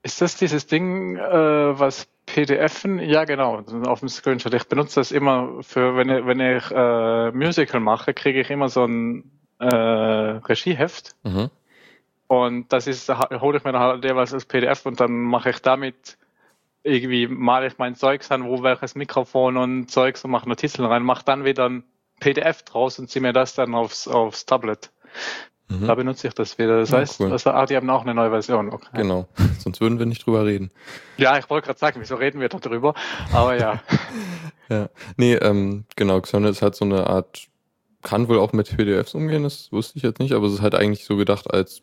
ist 0.04 0.22
das 0.22 0.36
dieses 0.36 0.68
Ding, 0.68 1.16
äh, 1.18 1.80
was 1.80 2.08
PDFen? 2.34 3.00
Ja, 3.00 3.26
genau, 3.26 3.64
auf 3.86 4.00
dem 4.00 4.10
Screenshot. 4.10 4.54
Ich 4.54 4.68
benutze 4.68 5.00
das 5.00 5.12
immer 5.12 5.62
für, 5.62 5.96
wenn 5.96 6.10
ich, 6.10 6.26
wenn 6.26 6.40
ich 6.40 6.72
äh, 6.72 7.32
Musical 7.32 7.82
mache, 7.82 8.14
kriege 8.14 8.42
ich 8.42 8.50
immer 8.50 8.70
so 8.70 8.86
ein 8.86 9.30
äh, 9.60 9.66
Regieheft. 9.66 11.16
Mhm. 11.24 11.50
Und 12.28 12.72
das 12.72 12.88
ist, 12.88 13.10
da 13.10 13.30
hole 13.42 13.58
ich 13.58 13.64
mir 13.66 13.74
dann 13.74 13.82
halt 13.82 14.06
jeweils 14.06 14.34
als 14.34 14.46
PDF 14.46 14.86
und 14.86 15.00
dann 15.02 15.12
mache 15.12 15.50
ich 15.50 15.62
damit 15.62 16.18
irgendwie 16.84 17.28
male 17.28 17.68
ich 17.68 17.78
mein 17.78 17.96
Zeugs 17.96 18.32
an, 18.32 18.46
wo 18.46 18.64
welches 18.64 18.96
Mikrofon 18.96 19.58
und 19.58 19.92
Zeugs 19.92 20.24
und 20.24 20.32
mache 20.32 20.50
Notizen 20.50 20.86
rein, 20.86 21.04
mache 21.04 21.26
dann 21.26 21.46
wieder 21.46 21.70
ein 21.70 21.84
PDF 22.20 22.64
draus 22.64 22.98
und 22.98 23.10
ziehe 23.10 23.22
mir 23.22 23.34
das 23.34 23.54
dann 23.54 23.76
aufs, 23.76 24.08
aufs 24.08 24.46
Tablet. 24.46 24.92
Mhm. 25.80 25.88
Da 25.88 25.96
benutze 25.96 26.28
ich 26.28 26.34
das 26.34 26.58
wieder. 26.58 26.80
Das 26.80 26.90
Ja, 26.90 26.98
heißt, 27.00 27.20
cool. 27.20 27.32
also, 27.32 27.52
ah, 27.52 27.66
die 27.66 27.76
haben 27.76 27.90
auch 27.90 28.02
eine 28.02 28.14
neue 28.14 28.30
Version. 28.30 28.72
Okay. 28.74 28.88
Genau. 28.94 29.28
Sonst 29.60 29.80
würden 29.82 30.00
wir 30.00 30.06
nicht 30.06 30.26
drüber 30.26 30.46
reden. 30.46 30.72
Ja, 31.18 31.38
ich 31.38 31.50
wollte 31.50 31.68
gerade 31.68 31.80
sagen, 31.80 32.00
wieso 32.02 32.16
reden 32.16 32.40
wir 32.42 32.50
darüber? 32.50 32.94
Aber 33.34 33.58
ja. 33.58 33.82
Ja. 34.70 34.88
Nee, 35.18 35.34
ähm, 35.36 35.84
genau, 35.98 36.22
Xone 36.22 36.48
ist 36.48 36.62
halt 36.62 36.76
so 36.76 36.86
eine 36.86 37.06
Art, 37.08 37.48
kann 38.04 38.30
wohl 38.30 38.40
auch 38.40 38.54
mit 38.54 38.70
PDFs 38.76 39.14
umgehen, 39.16 39.44
das 39.44 39.70
wusste 39.74 39.98
ich 39.98 40.04
jetzt 40.04 40.20
nicht, 40.20 40.32
aber 40.32 40.48
es 40.48 40.54
ist 40.54 40.62
halt 40.62 40.76
eigentlich 40.76 41.04
so 41.04 41.18
gedacht 41.18 41.54
als 41.54 41.82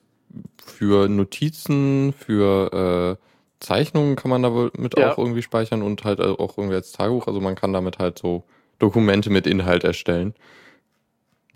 für 0.65 1.07
Notizen, 1.07 2.15
für 2.15 3.19
äh, 3.21 3.25
Zeichnungen 3.61 4.17
kann 4.17 4.31
man 4.31 4.43
da 4.43 4.53
wohl 4.55 4.71
mit 4.79 4.99
Ja. 4.99 5.13
auch 5.13 5.19
irgendwie 5.19 5.43
speichern 5.43 5.83
und 5.83 6.05
halt 6.05 6.21
auch 6.21 6.57
irgendwie 6.57 6.77
als 6.77 6.93
Tagebuch. 6.93 7.27
Also 7.27 7.41
man 7.41 7.57
kann 7.57 7.73
damit 7.75 7.99
halt 7.99 8.19
so 8.19 8.45
Dokumente 8.79 9.29
mit 9.31 9.47
Inhalt 9.47 9.85
erstellen. 9.85 10.35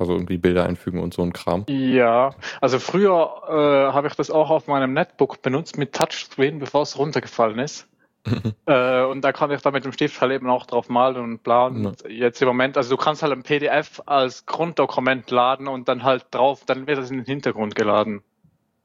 Also 0.03 0.15
irgendwie 0.15 0.37
Bilder 0.37 0.67
einfügen 0.67 0.99
und 1.01 1.15
so 1.15 1.23
ein 1.23 1.33
Kram. 1.33 1.65
Ja, 1.69 2.35
also 2.61 2.81
früher 2.81 3.43
äh, 3.49 3.93
habe 3.93 4.09
ich 4.09 4.15
das 4.15 4.33
auch 4.33 4.51
auf 4.51 4.67
meinem 4.67 4.93
Netbook 4.95 5.43
benutzt 5.43 5.79
mit 5.79 5.93
Touchscreen, 5.95 6.59
bevor 6.59 6.83
es 6.83 6.99
runtergefallen 6.99 7.59
ist. 7.59 7.89
Äh, 8.67 9.03
und 9.03 9.23
da 9.23 9.33
konnte 9.33 9.57
ich 9.57 9.63
dann 9.63 9.73
mit 9.73 9.85
dem 9.85 9.91
Stift 9.91 10.21
halt 10.21 10.31
eben 10.31 10.49
auch 10.49 10.67
drauf 10.67 10.89
malen 10.89 11.17
und 11.17 11.43
bla. 11.43 11.67
Und 11.67 12.05
jetzt 12.09 12.41
im 12.41 12.47
Moment, 12.47 12.77
also 12.77 12.91
du 12.91 12.97
kannst 12.97 13.23
halt 13.25 13.33
ein 13.33 13.43
PDF 13.43 14.01
als 14.07 14.47
Grunddokument 14.47 15.29
laden 15.33 15.67
und 15.67 15.89
dann 15.89 16.05
halt 16.05 16.27
drauf, 16.31 16.63
dann 16.65 16.87
wird 16.87 16.97
das 16.99 17.11
in 17.11 17.17
den 17.17 17.27
Hintergrund 17.27 17.75
geladen. 17.75 18.23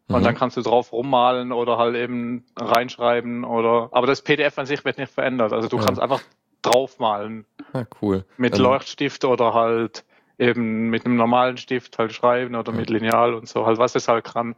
Und 0.08 0.22
Mhm. 0.22 0.24
dann 0.24 0.36
kannst 0.36 0.58
du 0.58 0.62
drauf 0.62 0.92
rummalen 0.92 1.52
oder 1.52 1.78
halt 1.78 1.96
eben 1.96 2.44
reinschreiben 2.58 3.44
oder, 3.44 3.90
aber 3.92 4.08
das 4.08 4.24
PDF 4.24 4.58
an 4.58 4.66
sich 4.66 4.84
wird 4.84 4.98
nicht 4.98 5.12
verändert. 5.14 5.54
Also 5.54 5.68
du 5.68 5.78
Ja. 5.78 5.86
kannst 5.86 6.02
einfach 6.02 6.22
draufmalen 6.64 7.46
Ah, 7.74 7.84
cool. 8.02 8.26
mit 8.38 8.56
Ähm, 8.58 8.64
Leuchtstift 8.64 9.26
oder 9.26 9.54
halt 9.54 10.06
eben 10.40 10.90
mit 10.90 11.06
einem 11.06 11.16
normalen 11.16 11.58
Stift 11.58 11.98
halt 11.98 12.14
schreiben 12.14 12.56
oder 12.56 12.72
mit 12.72 12.90
Lineal 12.90 13.34
und 13.34 13.48
so. 13.48 13.66
Halt, 13.66 13.78
was 13.78 13.96
es 13.96 14.08
halt 14.08 14.26
kann, 14.26 14.56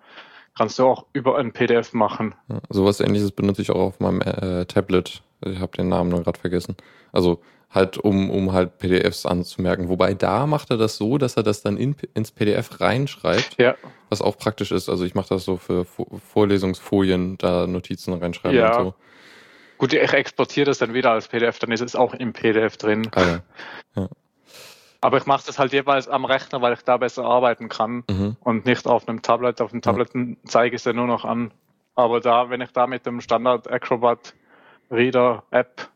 kannst 0.58 0.78
du 0.80 0.86
auch 0.86 1.06
über 1.14 1.38
ein 1.38 1.52
PDF 1.54 1.94
machen. 1.94 2.36
Ja, 2.50 2.60
sowas 2.70 3.00
ähnliches 3.00 3.32
benutze 3.32 3.62
ich 3.62 3.72
auch 3.72 3.80
auf 3.80 4.00
meinem 4.00 4.22
äh, 4.22 4.66
Tablet. 4.66 5.22
Ich 5.46 5.60
habe 5.60 5.76
den 5.78 5.88
Namen 5.90 6.10
nur 6.10 6.24
gerade 6.24 6.40
vergessen. 6.40 6.76
Also 7.14 7.42
halt, 7.70 7.98
um, 7.98 8.30
um 8.30 8.52
halt 8.52 8.80
PDFs 8.80 9.26
anzumerken. 9.26 9.90
Wobei 9.90 10.14
da 10.16 10.48
macht 10.48 10.72
er 10.72 10.78
das 10.78 10.98
so, 10.98 11.18
dass 11.18 11.38
er 11.38 11.44
das 11.44 11.62
dann 11.62 11.78
in, 11.78 11.96
ins 12.16 12.32
PDF 12.32 12.82
reinschreibt, 12.82 13.56
Ja, 13.60 13.76
was 14.10 14.22
auch 14.22 14.38
praktisch 14.38 14.72
ist. 14.72 14.90
Also 14.90 15.06
ich 15.06 15.14
mache 15.16 15.30
das 15.30 15.46
so 15.46 15.58
für 15.58 15.84
Vo- 15.86 16.20
Vorlesungsfolien, 16.34 17.38
da 17.38 17.68
Notizen 17.68 18.14
reinschreiben 18.14 18.58
Ja. 18.58 18.76
und 18.78 18.84
so. 18.86 18.94
gut, 19.78 19.94
ich 19.94 20.12
exportiere 20.14 20.66
das 20.66 20.80
dann 20.80 20.94
wieder 20.96 21.12
als 21.12 21.28
PDF, 21.28 21.60
dann 21.60 21.72
ist 21.72 21.82
es 21.82 21.96
auch 21.96 22.14
im 22.16 22.34
PDF 22.34 22.76
drin. 22.78 23.08
Ah, 23.16 23.40
ja. 23.96 24.10
Aber 25.01 25.18
ich 25.18 25.25
mache 25.25 25.46
das 25.46 25.58
halt 25.60 25.72
jeweils 25.72 26.08
am 26.10 26.25
Rechner, 26.25 26.62
weil 26.62 26.74
ich 26.74 26.82
da 26.84 26.98
besser 26.98 27.24
arbeiten 27.24 27.70
kann 27.70 28.03
Mhm. 28.10 28.36
und 28.41 28.65
nicht 28.65 28.86
auf 28.86 29.08
einem 29.08 29.22
Tablet. 29.22 29.62
Auf 29.62 29.72
dem 29.72 29.82
Tablet 29.82 30.10
zeige 30.46 30.75
ich 30.75 30.82
es 30.82 30.86
ja 30.86 30.94
nur 30.94 31.08
noch 31.08 31.24
an. 31.25 31.51
Aber 31.96 32.20
da, 32.20 32.50
wenn 32.50 32.62
ich 32.62 32.72
da 32.72 32.86
mit 32.88 33.06
dem 33.06 33.22
Standard 33.22 33.70
Acrobat 33.72 34.34
Reader 34.91 35.44
App 35.51 35.89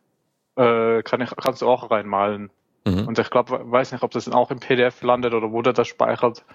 äh, 0.56 1.02
kann 1.04 1.20
ich, 1.22 1.36
kannst 1.36 1.62
du 1.62 1.68
auch 1.68 1.90
reinmalen. 1.92 2.50
Mhm. 2.86 3.08
Und 3.08 3.18
ich 3.20 3.30
glaube, 3.30 3.60
weiß 3.72 3.92
nicht, 3.92 4.04
ob 4.04 4.12
das 4.12 4.26
dann 4.26 4.34
auch 4.36 4.52
im 4.52 4.60
PDF 4.60 5.02
landet 5.02 5.34
oder 5.34 5.52
wo 5.52 5.62
der 5.62 5.74
das 5.74 5.88
speichert. 5.88 6.46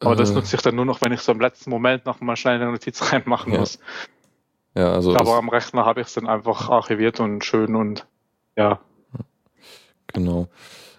Aber 0.00 0.16
das 0.16 0.30
Äh, 0.30 0.34
nutze 0.34 0.56
ich 0.56 0.62
dann 0.62 0.74
nur 0.74 0.84
noch, 0.84 1.00
wenn 1.02 1.12
ich 1.12 1.20
so 1.20 1.32
im 1.32 1.40
letzten 1.40 1.70
Moment 1.70 2.06
noch 2.06 2.20
mal 2.20 2.36
schnell 2.36 2.54
eine 2.56 2.70
Notiz 2.70 3.00
reinmachen 3.12 3.52
Ja. 3.52 3.60
muss. 3.60 3.78
Ja, 4.74 4.92
also 4.92 5.16
Aber 5.16 5.36
am 5.36 5.48
Rechner 5.48 5.84
habe 5.84 6.00
ich 6.00 6.08
es 6.08 6.14
dann 6.14 6.26
einfach 6.26 6.68
archiviert 6.70 7.20
und 7.20 7.44
schön 7.44 7.74
und 7.76 8.06
ja. 8.56 8.80
Genau. 10.08 10.48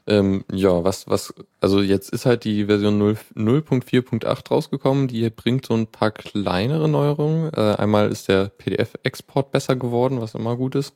Ähm, 0.08 0.46
ja, 0.52 0.84
was, 0.86 1.08
was, 1.10 1.34
also 1.60 1.82
jetzt 1.82 2.10
ist 2.12 2.26
halt 2.26 2.46
die 2.46 2.66
Version 2.66 2.98
0 2.98 3.18
0.4.8 3.36 4.50
rausgekommen, 4.50 5.10
die 5.10 5.30
bringt 5.30 5.66
so 5.66 5.74
ein 5.74 5.88
paar 5.88 6.12
kleinere 6.12 6.88
Neuerungen. 6.88 7.52
Äh, 7.54 7.76
einmal 7.76 8.10
ist 8.10 8.30
der 8.30 8.46
PDF-Export 8.48 9.52
besser 9.52 9.76
geworden, 9.76 10.22
was 10.22 10.34
immer 10.34 10.56
gut 10.56 10.76
ist. 10.76 10.96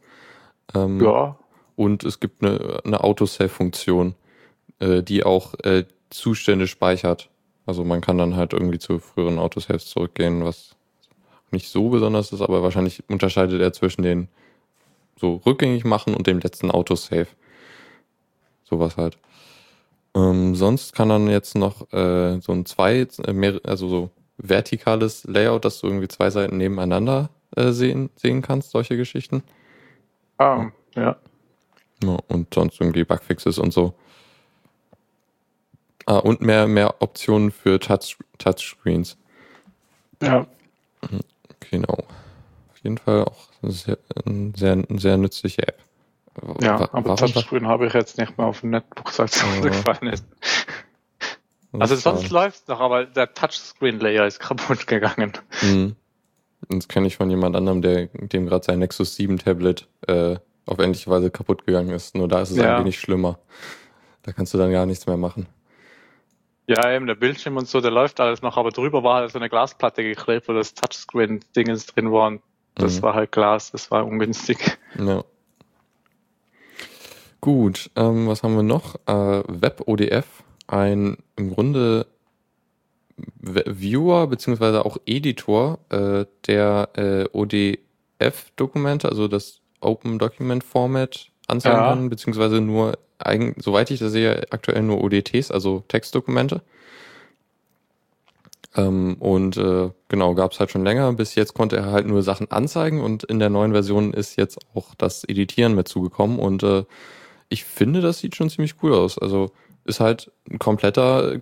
Ähm, 0.74 1.01
Ja. 1.01 1.38
Und 1.75 2.03
es 2.03 2.20
gibt 2.20 2.44
eine, 2.44 2.80
eine 2.86 3.03
Autosave-Funktion, 3.03 4.15
äh, 4.80 5.03
die 5.03 5.24
auch 5.24 5.56
äh, 5.63 5.86
Zustände 6.10 6.68
speichert. 6.68 7.30
Also 7.65 7.84
man 7.84 8.01
kann 8.01 8.18
dann 8.18 8.36
halt 8.36 8.53
irgendwie 8.53 8.80
zu 8.80 9.00
früheren 9.00 9.39
Autosaves 9.39 9.88
zurückgehen, 9.88 10.44
was 10.44 10.75
nicht 11.51 11.70
so 11.70 11.89
besonders 11.89 12.32
ist, 12.32 12.41
aber 12.41 12.63
wahrscheinlich 12.63 13.03
unterscheidet 13.10 13.62
er 13.62 13.74
zwischen 13.74 14.03
den 14.03 14.30
so 15.20 15.41
rückgängig 15.46 15.84
machen 15.84 16.13
und 16.13 16.27
dem 16.27 16.39
letzten 16.39 16.72
Autosave. 16.72 17.27
Sowas 18.72 18.96
halt. 18.96 19.18
Ähm, 20.16 20.56
sonst 20.56 20.96
kann 20.96 21.10
dann 21.10 21.28
jetzt 21.28 21.56
noch 21.56 21.92
äh, 21.92 22.40
so 22.40 22.54
ein 22.54 22.66
zwei, 22.66 23.06
äh, 23.25 23.34
mehr, 23.34 23.60
also 23.66 23.90
so 23.90 24.10
vertikales 24.38 25.25
Layout, 25.25 25.66
dass 25.66 25.80
du 25.82 25.88
irgendwie 25.88 26.08
zwei 26.08 26.30
Seiten 26.30 26.58
nebeneinander 26.58 27.30
äh, 27.56 27.72
sehen, 27.72 28.10
sehen 28.16 28.42
kannst, 28.42 28.72
solche 28.72 28.96
Geschichten. 28.96 29.44
Ah, 30.38 30.72
ja. 30.96 31.18
Ja, 32.04 32.18
und 32.30 32.54
sonst 32.54 32.80
irgendwie 32.80 33.04
Bugfixes 33.04 33.60
und 33.60 33.74
so. 33.74 33.94
Ah, 36.06 36.18
und 36.18 36.42
mehr, 36.42 36.68
mehr 36.68 37.01
Optionen 37.01 37.51
für 37.51 37.78
Touch, 37.78 38.18
Touchscreens. 38.38 39.18
Ja. 40.22 40.48
Genau. 41.70 41.98
Auf 42.72 42.78
jeden 42.84 42.98
Fall 42.98 43.25
auch 43.25 43.50
sehr, 43.63 43.98
eine 44.25 44.54
sehr, 44.56 44.72
eine 44.72 45.00
sehr 45.00 45.18
nützliche 45.18 45.68
App. 45.68 45.80
Ja, 46.62 46.90
aber 46.94 47.16
Touchscreen 47.18 47.68
habe 47.68 47.88
ich 47.88 47.94
jetzt 47.94 48.18
nicht 48.18 48.38
mehr 48.38 48.48
auf 48.48 48.62
dem 48.62 48.70
Netbook, 48.72 49.10
seit 49.12 49.30
es 49.34 49.42
Ja. 49.42 49.48
runtergefallen 49.48 50.14
ist. 50.14 50.26
Also 51.74 51.96
sonst 51.96 52.24
schade. 52.24 52.34
läuft's 52.34 52.68
noch, 52.68 52.80
aber 52.82 53.06
der 53.06 53.34
Touchscreen-Layer 53.34 54.26
ist 54.28 54.40
kaputt 54.40 54.88
gegangen. 54.88 55.34
Mhm. 55.62 55.96
Das 56.70 56.88
kenne 56.88 57.08
ich 57.08 57.18
von 57.18 57.30
jemand 57.30 57.56
anderem, 57.56 57.82
der, 57.82 58.08
dem 58.08 58.46
gerade 58.46 58.64
sein 58.66 58.80
Nexus 58.80 59.16
7 59.16 59.38
Tablet 59.40 59.88
äh, 60.08 60.36
auf 60.66 60.80
ähnliche 60.80 61.10
Weise 61.10 61.32
kaputt 61.32 61.66
gegangen 61.66 61.90
ist. 61.90 62.16
Nur 62.16 62.28
da 62.28 62.42
ist 62.42 62.52
es 62.52 62.58
Ja. 62.58 62.76
ein 62.76 62.82
wenig 62.84 63.00
schlimmer. 63.00 63.40
Da 64.24 64.32
kannst 64.32 64.54
du 64.54 64.58
dann 64.58 64.72
gar 64.72 64.86
nichts 64.86 65.08
mehr 65.08 65.18
machen. 65.18 65.48
Ja, 66.68 66.94
eben 66.94 67.08
der 67.08 67.16
Bildschirm 67.16 67.58
und 67.58 67.68
so, 67.68 67.82
der 67.82 67.92
läuft 67.92 68.20
alles 68.20 68.42
noch, 68.42 68.56
aber 68.58 68.72
drüber 68.72 69.04
war 69.04 69.16
halt 69.22 69.32
so 69.32 69.40
eine 69.40 69.50
Glasplatte 69.50 70.04
geklebt, 70.04 70.48
wo 70.48 70.54
das 70.54 70.74
Touchscreen-Dingens 70.76 71.88
drin 71.88 72.12
war 72.12 72.28
und 72.28 72.42
das 72.76 72.98
Mhm. 72.98 73.02
war 73.04 73.14
halt 73.16 73.32
Glas, 73.32 73.72
das 73.72 73.90
war 73.92 74.06
ungünstig. 74.06 74.78
Ja. 74.98 75.24
Gut, 77.41 77.89
ähm, 77.95 78.27
was 78.27 78.43
haben 78.43 78.55
wir 78.55 78.63
noch? 78.63 78.95
Äh, 79.07 79.43
WebODF, 79.48 80.43
ein 80.67 81.17
im 81.36 81.53
Grunde 81.53 82.05
Viewer 83.39 84.27
beziehungsweise 84.27 84.86
auch 84.86 84.98
Editor 85.05 85.79
äh, 85.89 86.25
der 86.48 86.89
äh, 86.95 87.25
ODF-Dokumente, 87.33 89.10
also 89.10 89.27
das 89.27 89.62
Open 89.79 90.19
Document 90.19 90.63
Format 90.63 91.31
anzeigen 91.48 91.83
Ja. 91.83 91.89
kann, 91.89 92.10
beziehungsweise 92.10 92.62
nur, 92.62 92.98
eigen, 93.19 93.55
soweit 93.60 93.91
ich 93.91 94.00
das 94.00 94.12
sehe, 94.12 94.45
aktuell 94.51 94.83
nur 94.83 95.03
ODTs, 95.03 95.51
also 95.51 95.83
Textdokumente. 95.88 96.62
Ähm, 98.75 99.15
und 99.19 99.57
äh, 99.57 99.89
genau, 100.07 100.33
gab 100.36 100.53
es 100.53 100.60
halt 100.60 100.71
schon 100.71 100.83
länger. 100.86 101.12
Bis 101.13 101.36
jetzt 101.36 101.53
konnte 101.53 101.77
er 101.77 101.91
halt 101.91 102.07
nur 102.07 102.24
Sachen 102.24 102.51
anzeigen 102.51 103.01
und 103.01 103.24
in 103.24 103.39
der 103.39 103.50
neuen 103.50 103.74
Version 103.74 104.13
ist 104.13 104.38
jetzt 104.38 104.60
auch 104.74 104.95
das 104.95 105.24
Editieren 105.25 105.75
mit 105.75 105.88
zugekommen 105.88 106.39
und 106.39 106.63
äh, 106.63 106.83
ich 107.51 107.65
finde, 107.65 108.01
das 108.01 108.20
sieht 108.20 108.36
schon 108.36 108.50
ziemlich 108.50 108.75
cool 108.81 108.93
aus. 108.93 109.17
Also 109.17 109.51
ist 109.84 110.00
halt 110.00 110.31
ein 110.50 110.60
kompletter, 110.60 111.39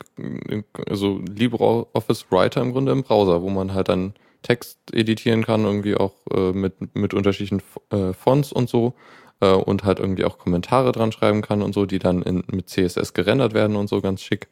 also 0.89 1.19
LibreOffice 1.19 2.25
Writer 2.31 2.61
im 2.61 2.71
Grunde 2.71 2.91
im 2.91 3.03
Browser, 3.03 3.41
wo 3.41 3.49
man 3.49 3.73
halt 3.73 3.89
dann 3.89 4.13
Text 4.41 4.79
editieren 4.93 5.45
kann, 5.45 5.65
irgendwie 5.65 5.95
auch 5.95 6.13
äh, 6.31 6.51
mit, 6.53 6.95
mit 6.95 7.13
unterschiedlichen 7.13 7.61
äh, 7.91 8.13
Fonts 8.13 8.51
und 8.51 8.69
so 8.69 8.93
äh, 9.41 9.51
und 9.51 9.83
halt 9.83 9.99
irgendwie 9.99 10.23
auch 10.23 10.37
Kommentare 10.37 10.93
dran 10.93 11.11
schreiben 11.11 11.41
kann 11.41 11.61
und 11.61 11.73
so, 11.73 11.85
die 11.85 11.99
dann 11.99 12.21
in, 12.21 12.43
mit 12.49 12.69
CSS 12.69 13.13
gerendert 13.13 13.53
werden 13.53 13.75
und 13.75 13.89
so 13.89 14.01
ganz 14.01 14.23
schick. 14.23 14.47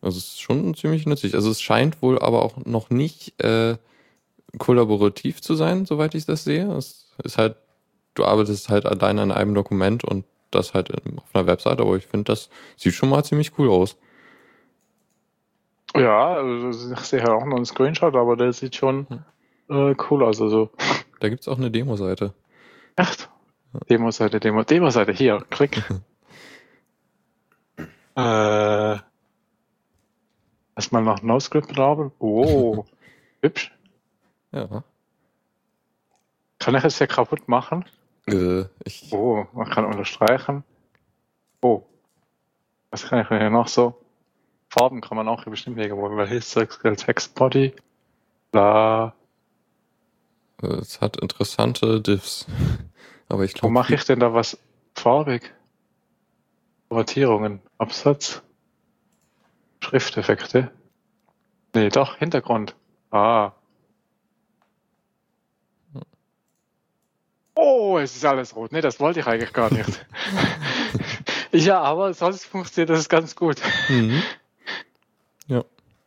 Also 0.00 0.18
es 0.18 0.24
ist 0.24 0.40
schon 0.40 0.74
ziemlich 0.74 1.06
nützlich. 1.06 1.34
Also 1.34 1.50
es 1.50 1.62
scheint 1.62 2.02
wohl 2.02 2.18
aber 2.18 2.42
auch 2.42 2.56
noch 2.64 2.90
nicht 2.90 3.40
äh, 3.42 3.76
kollaborativ 4.58 5.40
zu 5.40 5.54
sein, 5.54 5.86
soweit 5.86 6.14
ich 6.16 6.26
das 6.26 6.44
sehe. 6.44 6.70
Es 6.72 7.12
ist 7.22 7.38
halt, 7.38 7.56
du 8.14 8.24
arbeitest 8.24 8.68
halt 8.68 8.84
allein 8.84 9.20
an 9.20 9.30
einem 9.30 9.54
Dokument 9.54 10.02
und 10.02 10.24
das 10.54 10.74
halt 10.74 10.90
auf 10.92 11.34
einer 11.34 11.46
Webseite, 11.46 11.82
aber 11.82 11.96
ich 11.96 12.06
finde, 12.06 12.32
das 12.32 12.50
sieht 12.76 12.94
schon 12.94 13.08
mal 13.08 13.24
ziemlich 13.24 13.58
cool 13.58 13.68
aus. 13.70 13.96
Ja, 15.94 16.34
also 16.34 16.92
ich 16.92 17.00
sehe 17.00 17.20
ja 17.20 17.34
auch 17.34 17.44
noch 17.44 17.56
einen 17.56 17.66
Screenshot, 17.66 18.14
aber 18.14 18.36
der 18.36 18.52
sieht 18.52 18.76
schon 18.76 19.06
äh, 19.68 19.94
cool 20.10 20.24
aus. 20.24 20.40
Also 20.40 20.70
Da 21.22 21.28
gibt's 21.28 21.46
auch 21.46 21.56
eine 21.56 21.70
Demo-Seite. 21.70 22.34
echt. 22.96 23.30
Demo-Seite, 23.88 24.40
Demo, 24.40 24.64
Demo-Seite, 24.64 25.12
hier, 25.12 25.46
klick. 25.50 25.76
äh, 28.16 28.96
erstmal 30.76 31.02
noch 31.02 31.22
NoScript 31.22 31.76
laufen. 31.76 32.10
Oh, 32.18 32.84
hübsch. 33.40 33.72
Ja. 34.50 34.82
Kann 36.58 36.74
ich 36.74 36.84
es 36.84 36.98
hier 36.98 37.06
kaputt 37.06 37.46
machen? 37.48 37.84
Äh, 38.26 38.64
ich, 38.84 39.12
Oh, 39.12 39.46
man 39.52 39.68
kann 39.68 39.84
unterstreichen. 39.84 40.64
Oh. 41.60 41.82
Was 42.90 43.06
kann 43.06 43.20
ich 43.20 43.28
denn 43.28 43.38
hier 43.38 43.50
noch 43.50 43.68
so? 43.68 43.98
Farben 44.68 45.00
kann 45.00 45.16
man 45.16 45.28
auch 45.28 45.44
bestimmt 45.44 45.78
irgendwo, 45.78 46.08
weil 46.16 46.28
hier 46.28 46.38
ist 46.38 46.54
Text 46.54 47.34
Body, 47.34 47.74
bla. 48.50 49.14
Es 50.62 51.00
hat 51.00 51.18
interessante 51.18 52.00
Diffs. 52.00 52.46
Aber 53.28 53.44
ich 53.44 53.54
Wo 53.56 53.60
glaube. 53.60 53.74
mache 53.74 53.94
ich 53.94 54.04
denn 54.04 54.20
da 54.20 54.32
was 54.34 54.58
farbig? 54.94 55.52
Formatierungen, 56.88 57.60
Absatz, 57.78 58.42
Schrifteffekte. 59.80 60.70
Nee, 61.74 61.88
doch, 61.88 62.16
Hintergrund. 62.16 62.76
Ah. 63.10 63.52
Oh, 67.64 67.98
es 67.98 68.16
ist 68.16 68.24
alles 68.24 68.56
rot. 68.56 68.72
Nee, 68.72 68.80
das 68.80 68.98
wollte 68.98 69.20
ich 69.20 69.26
eigentlich 69.26 69.52
gar 69.52 69.72
nicht. 69.72 70.04
ja, 71.52 71.80
aber 71.80 72.12
sonst 72.12 72.44
funktioniert 72.44 72.90
das 72.90 73.08
ganz 73.08 73.36
gut. 73.36 73.58
Mhm. 73.88 74.20
Ja. 75.46 75.64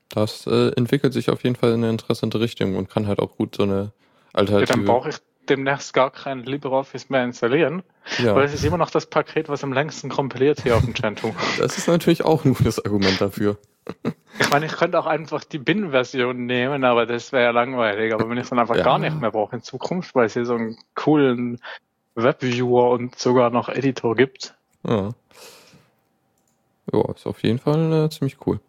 Das 0.10 0.46
äh, 0.48 0.72
entwickelt 0.76 1.14
sich 1.14 1.30
auf 1.30 1.44
jeden 1.44 1.56
Fall 1.56 1.70
in 1.72 1.84
eine 1.84 1.90
interessante 1.92 2.42
Richtung 2.42 2.76
und 2.76 2.90
kann 2.90 3.08
halt 3.08 3.20
auch 3.20 3.38
gut 3.38 3.56
so 3.56 3.64
eine 3.64 3.76
Ja, 3.76 3.92
Alternative. 4.34 4.74
dann 4.74 4.86
brauche 4.86 5.10
ich 5.10 5.16
demnächst 5.48 5.94
gar 5.94 6.12
kein 6.12 6.44
LibreOffice 6.44 7.10
mehr 7.10 7.24
installieren, 7.24 7.84
ja, 8.18 8.36
weil 8.36 8.46
es 8.46 8.54
ist 8.54 8.66
immer 8.66 8.78
noch 8.78 8.90
das 8.90 9.06
Paket, 9.06 9.48
was 9.48 9.64
am 9.64 9.72
längsten 9.72 10.10
kompiliert 10.10 10.62
hier 10.64 10.76
auf 10.76 10.84
dem 10.84 10.94
Gentoo. 10.94 11.34
das 11.58 11.78
ist 11.78 11.88
natürlich 11.88 12.26
auch 12.26 12.44
ein 12.46 12.54
gutes 12.54 12.84
Argument 12.84 13.22
dafür. 13.22 13.58
Ich 14.40 14.50
meine, 14.50 14.66
ich 14.66 14.74
könnte 14.74 15.00
auch 15.00 15.06
einfach 15.06 15.44
die 15.44 15.60
Bin-Version 15.60 16.46
nehmen, 16.46 16.84
aber 16.84 17.06
das 17.06 17.32
wäre 17.32 17.44
ja 17.46 17.52
langweilig. 17.52 18.14
Aber 18.14 18.30
wenn 18.30 18.38
ich 18.38 18.50
dann 18.50 18.60
einfach 18.60 18.76
Ja. 18.76 18.84
gar 18.84 18.98
nicht 19.00 19.20
mehr 19.20 19.32
brauche 19.32 19.56
in 19.56 19.62
Zukunft, 19.62 20.14
weil 20.16 20.26
es 20.26 20.34
hier 20.34 20.46
so 20.46 20.56
einen 20.56 20.78
coolen 20.96 21.60
Webviewer 22.16 22.90
und 22.92 23.18
sogar 23.18 23.50
noch 23.50 23.70
Editor 23.70 24.16
gibt. 24.16 24.56
Ja. 24.88 25.10
Ja, 26.92 27.12
ist 27.14 27.26
auf 27.26 27.42
jeden 27.44 27.60
Fall 27.60 28.06
äh, 28.06 28.10
ziemlich 28.10 28.38
cool. 28.46 28.60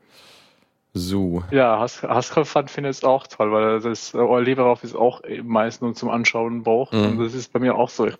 So. 0.94 1.42
Ja, 1.50 1.78
Has- 1.78 2.02
Haskell 2.02 2.44
fand 2.46 2.70
finde 2.70 2.88
ich 2.90 2.96
es 2.98 3.04
auch 3.04 3.26
toll, 3.26 3.52
weil 3.52 3.80
das 3.80 4.14
äh, 4.14 4.18
LibreOffice 4.40 4.94
auch 4.94 5.20
meist 5.42 5.82
nur 5.82 5.94
zum 5.94 6.08
Anschauen 6.08 6.62
braucht. 6.62 6.94
Mhm. 6.94 7.04
Und 7.04 7.18
das 7.24 7.34
ist 7.34 7.52
bei 7.52 7.58
mir 7.58 7.74
auch 7.74 7.90
so. 7.90 8.06
Ich 8.06 8.16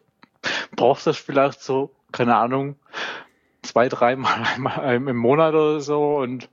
brauche 0.77 1.03
das 1.05 1.17
vielleicht 1.17 1.63
so, 1.63 1.91
keine 2.13 2.37
Ahnung, 2.37 2.77
zwei, 3.63 3.89
dreimal 3.89 4.45
im 4.95 5.17
Monat 5.17 5.55
oder 5.55 5.81
so 5.81 6.17
und 6.19 6.49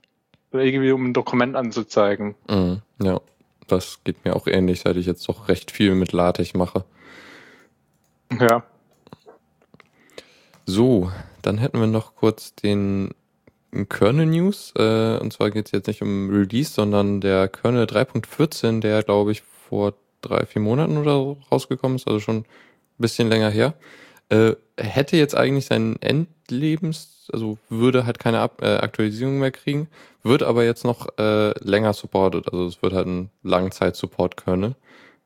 irgendwie 0.60 0.92
um 0.92 1.06
ein 1.06 1.12
Dokument 1.14 1.56
anzuzeigen. 1.56 2.34
Mhm. 2.48 2.82
Ja, 3.02 3.20
das 3.66 4.00
geht 4.04 4.24
mir 4.24 4.36
auch 4.36 4.46
ähnlich, 4.46 4.80
seit 4.80 4.96
ich 4.96 5.06
jetzt 5.06 5.28
doch 5.28 5.48
recht 5.48 5.70
viel 5.70 5.94
mit 5.94 6.12
LaTeX 6.12 6.54
mache. 6.54 6.84
Ja. 8.38 8.64
So, 10.66 11.10
dann 11.42 11.58
hätten 11.58 11.78
wir 11.78 11.86
noch 11.86 12.14
kurz 12.14 12.54
den 12.54 13.10
Kernel 13.88 14.26
News. 14.26 14.72
Äh, 14.76 15.18
und 15.18 15.32
zwar 15.32 15.50
geht 15.50 15.66
es 15.66 15.72
jetzt 15.72 15.86
nicht 15.88 16.02
um 16.02 16.30
Release, 16.30 16.72
sondern 16.72 17.20
der 17.20 17.48
Kernel 17.48 17.84
3.14, 17.84 18.80
der 18.80 19.02
glaube 19.02 19.32
ich 19.32 19.42
vor 19.42 19.94
drei, 20.22 20.46
vier 20.46 20.62
Monaten 20.62 20.96
oder 20.96 21.14
so 21.14 21.38
rausgekommen 21.50 21.96
ist, 21.96 22.06
also 22.06 22.20
schon 22.20 22.38
ein 22.38 22.44
bisschen 22.98 23.28
länger 23.28 23.50
her. 23.50 23.74
Äh, 24.30 24.54
hätte 24.76 25.16
jetzt 25.16 25.36
eigentlich 25.36 25.66
seinen 25.66 26.00
Endlebens, 26.00 27.28
also 27.32 27.58
würde 27.68 28.06
halt 28.06 28.18
keine 28.18 28.40
Ab 28.40 28.60
äh, 28.62 28.76
Aktualisierung 28.76 29.38
mehr 29.38 29.50
kriegen, 29.52 29.88
wird 30.22 30.42
aber 30.42 30.64
jetzt 30.64 30.84
noch 30.84 31.06
äh, 31.18 31.50
länger 31.62 31.92
supported. 31.92 32.50
Also 32.52 32.66
es 32.66 32.82
wird 32.82 32.92
halt 32.94 33.06
ein 33.06 33.30
Langzeit-Support-Kernel, 33.42 34.74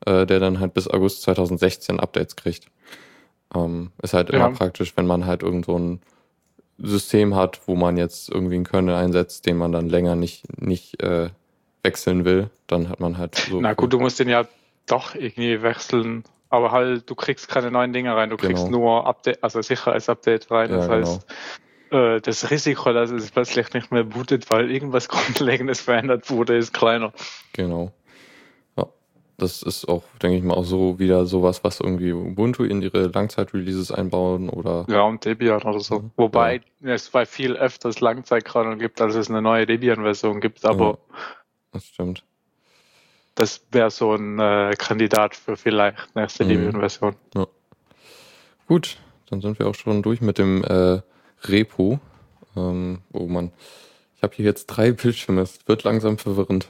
äh, 0.07 0.27
der 0.27 0.41
dann 0.41 0.61
halt 0.61 0.75
bis 0.75 0.89
August 0.89 1.23
2016 1.23 2.01
Updates 2.01 2.37
kriegt. 2.37 2.67
Ähm, 3.55 3.93
ist 4.03 4.15
halt 4.15 4.31
Ja. 4.31 4.37
immer 4.37 4.51
praktisch, 4.51 4.97
wenn 4.97 5.07
man 5.07 5.27
halt 5.27 5.43
irgend 5.43 5.67
so 5.67 5.79
ein 5.79 6.01
System 6.79 7.35
hat, 7.35 7.61
wo 7.67 7.75
man 7.75 7.97
jetzt 7.97 8.29
irgendwie 8.29 8.55
einen 8.57 8.65
Kernel 8.65 8.95
einsetzt, 8.95 9.47
den 9.47 9.57
man 9.57 9.73
dann 9.73 9.89
länger 9.89 10.15
nicht, 10.17 10.61
nicht 10.61 11.03
äh, 11.03 11.31
wechseln 11.83 12.25
will, 12.25 12.51
dann 12.67 12.89
hat 12.89 13.01
man 13.01 13.19
halt 13.19 13.35
so. 13.37 13.61
Na 13.61 13.75
gut, 13.75 13.93
du 13.93 13.99
musst 13.99 14.21
den 14.21 14.29
ja 14.29 14.47
doch 14.87 15.15
irgendwie 15.15 15.63
wechseln. 15.63 16.25
Aber 16.51 16.73
halt, 16.73 17.09
du 17.09 17.15
kriegst 17.15 17.49
keine 17.49 17.71
neuen 17.71 17.93
Dinge 17.93 18.15
rein, 18.17 18.31
du 18.31 18.37
kriegst 18.37 18.65
Genau. 18.67 18.79
nur 18.79 19.07
Update, 19.07 19.43
also 19.43 19.61
Sicherheitsupdate 19.61 20.51
rein. 20.51 20.71
Ja, 20.71 20.77
das 20.77 20.87
genau. 20.87 20.97
heißt, 20.99 21.27
äh, 21.91 22.21
das 22.21 22.51
Risiko, 22.51 22.93
dass 22.93 23.11
es 23.11 23.31
plötzlich 23.31 23.73
nicht 23.75 23.93
mehr 23.93 24.05
bootet, 24.05 24.51
weil 24.51 24.71
irgendwas 24.71 25.09
Grundlegendes 25.09 25.81
verändert 25.81 26.31
wurde, 26.31 26.57
ist 26.57 26.73
kleiner. 26.73 27.13
Genau. 27.53 27.93
Ja. 28.77 28.87
Das 29.37 29.63
ist 29.63 29.87
auch, 29.89 30.03
denke 30.23 30.39
ich 30.39 30.43
mal, 30.43 30.55
auch 30.55 30.65
so 30.65 30.99
wieder 30.99 31.27
sowas, 31.27 31.63
was 31.65 31.81
irgendwie 31.81 32.13
Ubuntu 32.13 32.65
in 32.65 32.81
ihre 32.83 33.09
Langzeit-Releases 33.09 33.93
einbauen 33.93 34.49
oder 34.49 34.87
Ja, 34.89 35.03
und 35.03 35.25
Debian 35.25 35.63
oder 35.63 35.81
so. 35.81 36.01
Mhm. 36.01 36.11
Wobei 36.17 36.63
es 36.83 37.11
bei 37.11 37.27
viel 37.27 37.57
öfters 37.57 38.01
Langzeitkernel 38.01 38.79
gibt, 38.79 39.01
als 39.01 39.15
es 39.15 39.29
eine 39.29 39.43
neue 39.43 39.67
Debian-Version 39.67 40.41
gibt, 40.41 40.65
aber 40.65 40.99
das 41.73 41.85
stimmt. 41.85 42.25
Das 43.39 43.63
wäre 43.71 43.91
so 43.91 44.15
ein 44.15 44.39
äh, 44.39 44.75
Kandidat 44.77 45.37
für 45.37 45.57
vielleicht 45.57 46.15
nächste 46.15 46.45
Mhm. 46.45 46.49
Debian-Version. 46.49 47.15
Gut, 48.67 48.99
dann 49.31 49.41
sind 49.41 49.59
wir 49.59 49.67
auch 49.67 49.75
schon 49.75 50.03
durch 50.03 50.21
mit 50.21 50.39
dem 50.39 50.65
äh, 50.65 51.01
Repo, 51.45 52.01
ähm, 52.57 53.01
wo 53.11 53.27
man. 53.27 53.53
Ich 54.17 54.23
habe 54.23 54.35
hier 54.35 54.45
jetzt 54.45 54.67
drei 54.67 54.91
Bildschirme, 54.93 55.43
es 55.43 55.61
wird 55.67 55.85
langsam 55.85 56.19
verwirrend. 56.19 56.69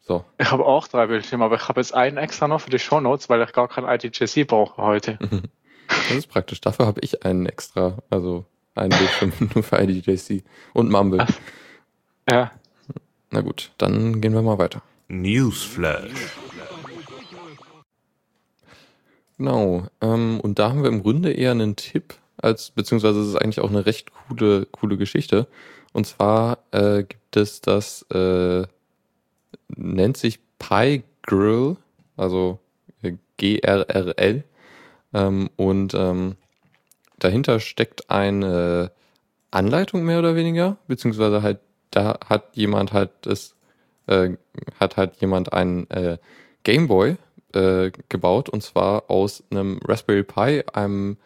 So. 0.00 0.24
Ich 0.38 0.50
habe 0.50 0.64
auch 0.64 0.88
drei 0.88 1.06
Bildschirme, 1.08 1.44
aber 1.44 1.56
ich 1.56 1.68
habe 1.68 1.80
jetzt 1.80 1.92
einen 1.92 2.16
extra 2.16 2.48
noch 2.48 2.62
für 2.62 2.70
die 2.70 2.78
Shownotes, 2.78 3.28
weil 3.28 3.42
ich 3.42 3.52
gar 3.52 3.68
kein 3.68 3.84
ITJC 3.84 4.46
brauche 4.46 4.80
heute. 4.82 5.18
Das 5.88 6.16
ist 6.18 6.26
praktisch. 6.26 6.60
Dafür 6.60 6.86
habe 6.86 7.00
ich 7.00 7.24
einen 7.24 7.46
extra, 7.46 7.98
also 8.10 8.44
einen 8.74 8.90
Bildschirm 8.90 9.32
nur 9.54 9.62
für 9.62 9.80
IDJC 9.80 10.42
und 10.72 10.90
Mumble. 10.90 11.24
Ja. 12.28 12.50
Na 13.30 13.40
gut, 13.40 13.70
dann 13.78 14.20
gehen 14.20 14.34
wir 14.34 14.42
mal 14.42 14.58
weiter. 14.58 14.82
Newsflash. 15.08 16.12
Genau. 19.38 19.86
Ähm, 20.00 20.40
und 20.40 20.58
da 20.58 20.70
haben 20.70 20.82
wir 20.82 20.90
im 20.90 21.02
Grunde 21.02 21.32
eher 21.32 21.50
einen 21.50 21.76
Tipp, 21.76 22.14
als 22.38 22.70
beziehungsweise 22.70 23.20
es 23.20 23.28
ist 23.28 23.36
eigentlich 23.36 23.60
auch 23.60 23.70
eine 23.70 23.86
recht 23.86 24.10
coole, 24.12 24.66
coole 24.66 24.96
Geschichte. 24.96 25.46
Und 25.92 26.06
zwar 26.06 26.58
äh, 26.72 27.04
gibt 27.04 27.36
es 27.36 27.60
das, 27.60 28.02
äh, 28.10 28.66
nennt 29.68 30.16
sich 30.16 30.40
PyGrill, 30.58 31.76
also 32.16 32.58
äh, 33.02 33.12
G-R-R-L. 33.36 34.44
Ähm, 35.14 35.50
und 35.56 35.94
ähm, 35.94 36.36
dahinter 37.18 37.60
steckt 37.60 38.10
eine 38.10 38.90
Anleitung 39.50 40.04
mehr 40.04 40.18
oder 40.18 40.34
weniger, 40.34 40.76
beziehungsweise 40.86 41.42
halt, 41.42 41.60
da 41.90 42.18
hat 42.26 42.56
jemand 42.56 42.92
halt 42.92 43.10
das, 43.22 43.54
äh, 44.06 44.30
hat 44.78 44.96
halt 44.96 45.16
jemand 45.20 45.52
einen 45.52 45.88
äh, 45.90 46.18
Gameboy 46.64 47.16
äh, 47.54 47.90
gebaut 48.08 48.48
und 48.48 48.62
zwar 48.62 49.10
aus 49.10 49.44
einem 49.50 49.80
Raspberry 49.84 50.22
Pi, 50.22 50.62
einem 50.72 51.16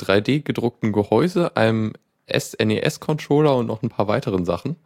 3D 0.00 0.42
gedruckten 0.42 0.92
Gehäuse, 0.92 1.56
einem 1.56 1.92
SNES-Controller 2.28 3.56
und 3.56 3.66
noch 3.66 3.82
ein 3.82 3.88
paar 3.88 4.08
weiteren 4.08 4.44
Sachen. 4.44 4.76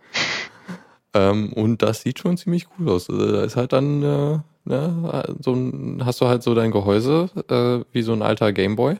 ähm, 1.14 1.52
und 1.52 1.82
das 1.82 2.02
sieht 2.02 2.18
schon 2.18 2.36
ziemlich 2.36 2.66
cool 2.78 2.90
aus. 2.90 3.08
Also, 3.08 3.32
da 3.32 3.42
ist 3.44 3.56
halt 3.56 3.72
dann, 3.72 4.02
äh, 4.02 4.38
ne, 4.64 5.34
so 5.40 5.52
ein, 5.52 6.02
hast 6.04 6.20
du 6.20 6.26
halt 6.26 6.42
so 6.42 6.54
dein 6.54 6.70
Gehäuse 6.70 7.30
äh, 7.48 7.84
wie 7.92 8.02
so 8.02 8.12
ein 8.12 8.22
alter 8.22 8.52
Gameboy. 8.52 8.96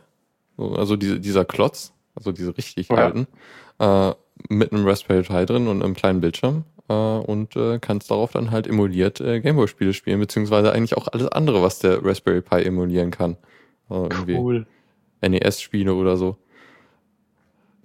So, 0.56 0.74
also 0.74 0.96
diese, 0.96 1.20
dieser 1.20 1.44
Klotz, 1.44 1.92
also 2.14 2.32
diese 2.32 2.56
richtig 2.56 2.88
Ja. 2.88 2.96
alten, 2.96 3.26
äh, 3.78 4.12
mit 4.48 4.72
einem 4.72 4.86
Raspberry 4.86 5.22
Pi 5.22 5.44
drin 5.46 5.68
und 5.68 5.82
einem 5.82 5.94
kleinen 5.94 6.20
Bildschirm 6.20 6.64
und 6.94 7.56
äh, 7.56 7.78
kannst 7.80 8.10
darauf 8.10 8.32
dann 8.32 8.50
halt 8.50 8.66
emuliert 8.66 9.20
äh, 9.20 9.40
Gameboy-Spiele 9.40 9.92
spielen, 9.92 10.20
beziehungsweise 10.20 10.72
eigentlich 10.72 10.96
auch 10.96 11.08
alles 11.08 11.28
andere, 11.28 11.62
was 11.62 11.78
der 11.78 12.04
Raspberry 12.04 12.40
Pi 12.40 12.62
emulieren 12.64 13.10
kann. 13.10 13.36
Also 13.88 14.08
Cool. 14.28 14.66
NES-Spiele 15.20 15.94
oder 15.94 16.16
so. 16.16 16.36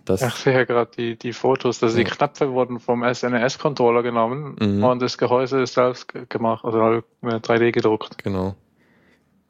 Das, 0.05 0.21
Ich 0.21 0.33
sehe 0.35 0.65
gerade 0.67 0.91
die, 0.95 1.17
die 1.17 1.33
Fotos, 1.33 1.79
dass 1.79 1.95
die 1.95 2.03
Ja. 2.03 2.07
Knöpfe 2.07 2.51
wurden 2.51 2.79
vom 2.79 3.03
SNES-Controller 3.03 4.03
genommen 4.03 4.55
Mhm. 4.61 4.83
und 4.83 5.01
das 5.01 5.17
Gehäuse 5.17 5.61
ist 5.61 5.73
selbst 5.73 6.07
ge- 6.13 6.25
gemacht, 6.29 6.63
also 6.63 6.79
halt 6.81 7.05
mit 7.21 7.43
3D 7.47 7.71
gedruckt. 7.71 8.17
genau. 8.23 8.55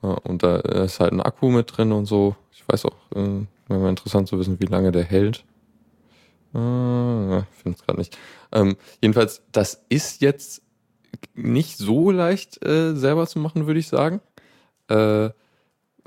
Ja, 0.02 0.12
und 0.24 0.44
da 0.44 0.58
ist 0.58 1.00
halt 1.00 1.12
ein 1.14 1.22
Akku 1.22 1.50
mit 1.50 1.76
drin 1.78 1.92
und 1.92 2.06
so. 2.06 2.36
Ich 2.54 2.64
weiß 2.68 2.86
auch, 2.86 2.96
äh, 3.16 3.46
wäre 3.68 3.80
mal 3.82 3.90
interessant 3.90 4.28
zu 4.30 4.40
wissen, 4.40 4.60
wie 4.60 4.66
lange 4.66 4.92
der 4.94 5.04
hält. 5.04 5.44
Äh, 6.56 6.58
ja, 6.58 7.48
finde 7.52 7.78
es 7.78 7.86
gerade 7.86 8.00
nicht. 8.00 8.18
Ähm, 8.52 8.78
jedenfalls, 9.02 9.42
das 9.52 9.86
ist 9.90 10.22
jetzt 10.22 10.62
nicht 11.34 11.78
so 11.78 12.12
leicht 12.12 12.66
äh, 12.66 12.96
selber 12.96 13.28
zu 13.28 13.40
machen, 13.40 13.68
würde 13.68 13.80
ich 13.80 13.88
sagen. 13.88 14.22
Äh, 14.88 15.30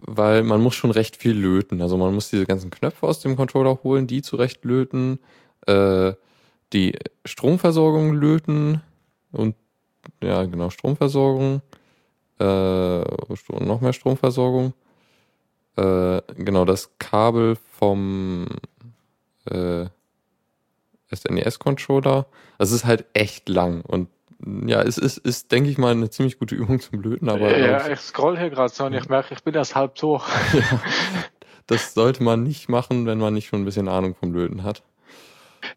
weil 0.01 0.45
man 0.45 0.61
muss 0.61 0.75
schon 0.77 0.91
recht 0.91 1.17
viel 1.17 1.37
löten. 1.37 1.83
Also 1.83 1.97
man 1.97 2.15
muss 2.15 2.31
diese 2.31 2.47
ganzen 2.47 2.71
Knöpfe 2.71 3.07
aus 3.07 3.21
dem 3.21 3.37
Controller 3.37 3.81
holen, 3.83 4.07
die 4.07 4.23
zurecht 4.23 4.65
löten, 4.65 5.19
äh, 5.67 6.13
die 6.73 6.97
Stromversorgung 7.25 8.15
löten 8.15 8.81
und 9.33 9.57
ja, 10.23 10.45
genau, 10.45 10.71
Stromversorgung, 10.71 11.63
äh, 12.39 13.01
noch 13.61 13.81
mehr 13.81 13.93
Stromversorgung. 13.93 14.73
Äh, 15.77 16.23
genau, 16.37 16.65
das 16.65 16.91
Kabel 16.99 17.57
vom 17.57 18.47
äh, 19.47 19.87
SNES-Controller. 21.13 22.27
Also 22.59 22.75
es 22.75 22.83
ist 22.83 22.87
halt 22.87 23.07
echt 23.15 23.49
lang 23.49 23.83
und 23.83 24.09
ja, 24.67 24.83
es 24.83 24.99
ist, 24.99 25.19
ist, 25.19 25.51
denke 25.51 25.69
ich 25.69 25.79
mal, 25.79 25.91
eine 25.91 26.11
ziemlich 26.11 26.39
gute 26.39 26.55
Übung 26.55 26.81
zum 26.81 27.01
Löten, 27.01 27.29
aber. 27.29 27.59
Ja, 27.59 27.89
ich 27.89 27.99
scroll 27.99 28.39
hier 28.39 28.51
gerade 28.51 28.73
so 28.73 28.85
und 28.85 28.95
ich 28.95 29.09
merke, 29.09 29.35
ich 29.35 29.43
bin 29.43 29.55
erst 29.55 29.75
halb 29.75 29.97
durch. 29.97 30.25
ja, 30.53 30.81
das 31.67 31.95
sollte 31.95 32.23
man 32.23 32.45
nicht 32.45 32.69
machen, 32.69 33.07
wenn 33.07 33.19
man 33.19 33.35
nicht 33.35 33.49
schon 33.49 33.63
ein 33.63 33.65
bisschen 33.65 33.89
Ahnung 33.89 34.15
vom 34.15 34.33
Löten 34.33 34.63
hat. 34.63 34.83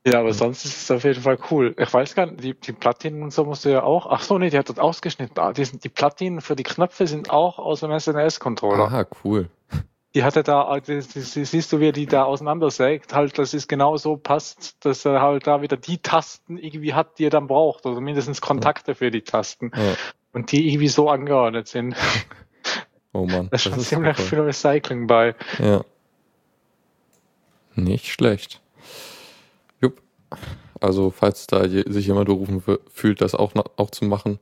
Ja, 0.06 0.20
aber 0.20 0.34
sonst 0.34 0.63
ist 0.63 0.84
es 0.84 0.91
auf 0.91 1.04
jeden 1.04 1.22
Fall 1.22 1.38
cool. 1.50 1.76
Ich 1.78 1.91
weiß 1.91 2.15
gar 2.15 2.28
nicht, 2.28 2.44
die, 2.44 2.54
die 2.54 2.72
Platinen 2.72 3.24
und 3.24 3.34
so 3.34 3.46
musst 3.46 3.65
du 3.65 3.70
ja 3.70 3.84
auch. 3.84 4.08
Ach 4.10 4.22
so, 4.22 4.38
nee, 4.38 4.50
die 4.50 4.58
hat 4.58 4.70
das 4.70 4.80
ausgeschnitten. 4.80 5.39
Ah, 5.39 5.54
die, 5.54 5.65
sind, 5.65 5.84
die 5.84 5.89
Platinen 5.89 6.41
für 6.41 6.56
die 6.56 6.63
Knöpfe 6.63 7.08
sind 7.08 7.32
auch 7.32 7.58
aus 7.60 7.82
dem 7.82 7.98
SNS-Controller. 7.98 8.84
Aha, 8.84 9.06
cool. 9.24 9.50
Die 10.13 10.24
hatte 10.24 10.43
da, 10.43 10.78
die, 10.80 11.00
die, 11.00 11.21
siehst 11.21 11.71
du, 11.71 11.80
wie 11.80 11.88
er 11.88 11.91
die 11.93 12.06
da 12.06 12.24
auseinandersägt, 12.26 13.13
halt, 13.15 13.38
das 13.38 13.54
ist 13.54 13.69
genau 13.69 13.95
so 13.95 14.17
passt, 14.17 14.84
dass 14.86 15.06
er 15.06 15.21
halt 15.21 15.47
da 15.47 15.62
wieder 15.62 15.78
die 15.78 16.00
Tasten 16.00 16.58
irgendwie 16.58 16.93
hat, 16.93 17.17
die 17.17 17.26
er 17.26 17.30
dann 17.30 17.47
braucht, 17.47 17.86
oder 17.86 18.02
mindestens 18.02 18.41
Kontakte 18.41 18.93
für 18.93 19.10
die 19.10 19.21
Tasten. 19.21 19.71
Ja. 19.74 19.93
Und 20.34 20.52
die 20.52 20.67
irgendwie 20.67 20.89
so 20.89 21.10
angeordnet 21.10 21.67
sind. 21.67 21.95
Oh 23.13 23.26
Mann. 23.26 23.47
Da 23.52 23.56
ist 23.56 23.63
schon 23.63 23.80
ziemlich 23.82 24.15
viel 24.17 24.39
Recycling 24.39 25.06
bei. 25.06 25.36
Ja. 25.60 25.82
Nicht 27.76 28.08
schlecht. 28.08 28.62
Jupp. 29.82 30.02
Also, 30.80 31.10
falls 31.10 31.45
da 31.47 31.65
je, 31.65 31.84
sich 31.88 32.08
jemand 32.08 32.28
berufen 32.28 32.62
fü- 32.62 32.80
fühlt, 32.89 33.19
das 33.21 33.36
auch, 33.36 33.52
auch 33.76 33.89
zu 33.91 34.06
machen, 34.06 34.39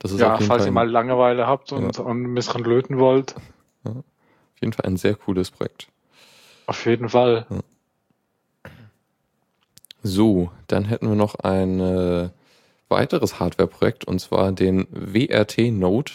das 0.00 0.10
ist 0.10 0.20
Ja, 0.20 0.36
falls 0.36 0.46
Fall 0.48 0.66
ihr 0.66 0.72
mal 0.72 0.90
Langeweile 0.90 1.46
habt 1.46 1.70
und, 1.72 1.96
und 2.00 2.22
ein 2.24 2.34
bisschen 2.34 2.64
löten 2.64 2.98
wollt. 2.98 3.36
auf 3.84 3.94
jeden 4.62 4.72
Fall 4.72 4.86
ein 4.86 4.96
sehr 4.96 5.14
cooles 5.14 5.50
Projekt. 5.50 5.88
Auf 6.66 6.86
jeden 6.86 7.08
Fall. 7.08 7.46
So, 10.02 10.50
dann 10.66 10.84
hätten 10.84 11.08
wir 11.08 11.14
noch 11.14 11.36
ein 11.36 11.80
äh, 11.80 12.30
weiteres 12.88 13.38
Hardware-Projekt 13.38 14.04
und 14.04 14.20
zwar 14.20 14.52
den 14.52 14.86
WRT 14.90 15.72
Note, 15.72 16.14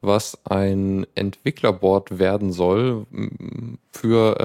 was 0.00 0.38
ein 0.44 1.06
Entwicklerboard 1.14 2.18
werden 2.18 2.52
soll 2.52 3.06
für 3.90 4.38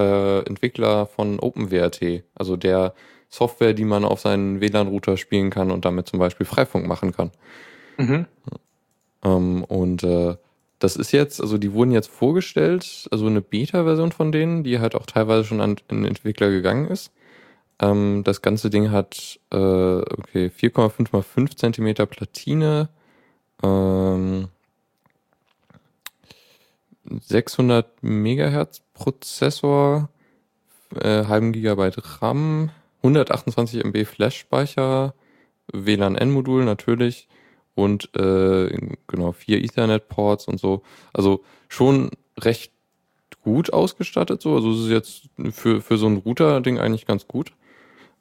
äh, 0.44 0.48
Entwickler 0.48 1.06
von 1.06 1.38
OpenWRT, 1.38 2.24
also 2.34 2.56
der 2.56 2.94
Software, 3.28 3.72
die 3.72 3.84
man 3.84 4.04
auf 4.04 4.20
seinen 4.20 4.60
WLAN-Router 4.60 5.16
spielen 5.16 5.50
kann 5.50 5.70
und 5.70 5.84
damit 5.84 6.06
zum 6.06 6.18
Beispiel 6.18 6.44
Freifunk 6.44 6.86
machen 6.86 7.12
kann. 7.12 7.30
Mhm. 7.96 8.26
Ähm, 9.24 9.64
und 9.64 10.02
äh, 10.02 10.36
das 10.82 10.96
ist 10.96 11.12
jetzt, 11.12 11.40
also 11.40 11.58
die 11.58 11.72
wurden 11.72 11.92
jetzt 11.92 12.10
vorgestellt, 12.10 13.06
also 13.12 13.26
eine 13.26 13.40
Beta-Version 13.40 14.10
von 14.10 14.32
denen, 14.32 14.64
die 14.64 14.80
halt 14.80 14.96
auch 14.96 15.06
teilweise 15.06 15.44
schon 15.44 15.60
an 15.60 15.76
den 15.90 16.04
Entwickler 16.04 16.50
gegangen 16.50 16.88
ist. 16.88 17.12
Ähm, 17.78 18.24
das 18.24 18.42
ganze 18.42 18.68
Ding 18.68 18.90
hat 18.90 19.38
äh, 19.52 19.56
okay 19.56 20.50
4,5 20.56 21.08
mal 21.12 21.22
5 21.22 21.54
Zentimeter 21.54 22.06
Platine, 22.06 22.88
ähm, 23.62 24.48
600 27.04 28.02
Megahertz 28.02 28.82
Prozessor, 28.92 30.08
äh, 30.96 31.26
halben 31.26 31.52
Gigabyte 31.52 32.22
RAM, 32.22 32.70
128 33.02 33.84
MB 33.84 34.04
Flash-Speicher, 34.04 35.14
WLAN-N-Modul 35.72 36.64
natürlich 36.64 37.28
und 37.74 38.14
äh, 38.16 38.76
genau 39.06 39.32
vier 39.32 39.62
Ethernet-Ports 39.62 40.46
und 40.46 40.60
so. 40.60 40.82
Also 41.12 41.42
schon 41.68 42.10
recht 42.38 42.72
gut 43.42 43.72
ausgestattet 43.72 44.42
so. 44.42 44.54
Also 44.54 44.72
es 44.72 44.80
ist 44.80 44.90
jetzt 44.90 45.22
für, 45.52 45.80
für 45.80 45.96
so 45.96 46.06
ein 46.06 46.18
Router-Ding 46.18 46.78
eigentlich 46.78 47.06
ganz 47.06 47.26
gut. 47.26 47.52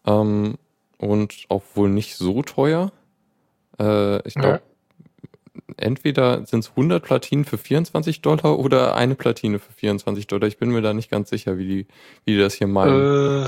Ähm, 0.05 0.55
und 0.97 1.45
auch 1.49 1.63
wohl 1.75 1.89
nicht 1.89 2.15
so 2.15 2.41
teuer. 2.43 2.91
Äh, 3.79 4.27
ich 4.27 4.35
glaube, 4.35 4.61
entweder 5.77 6.45
sind 6.45 6.59
es 6.59 6.69
100 6.69 7.03
Platinen 7.03 7.45
für 7.45 7.57
24 7.57 8.21
Dollar 8.21 8.59
oder 8.59 8.95
eine 8.95 9.15
Platine 9.15 9.59
für 9.59 9.71
24 9.73 10.27
Dollar. 10.27 10.47
Ich 10.47 10.57
bin 10.57 10.69
mir 10.69 10.81
da 10.81 10.93
nicht 10.93 11.09
ganz 11.09 11.29
sicher, 11.29 11.57
wie 11.57 11.67
die, 11.67 11.87
wie 12.25 12.33
die 12.33 12.39
das 12.39 12.53
hier 12.53 12.67
meinen. 12.67 13.45
Äh, 13.45 13.47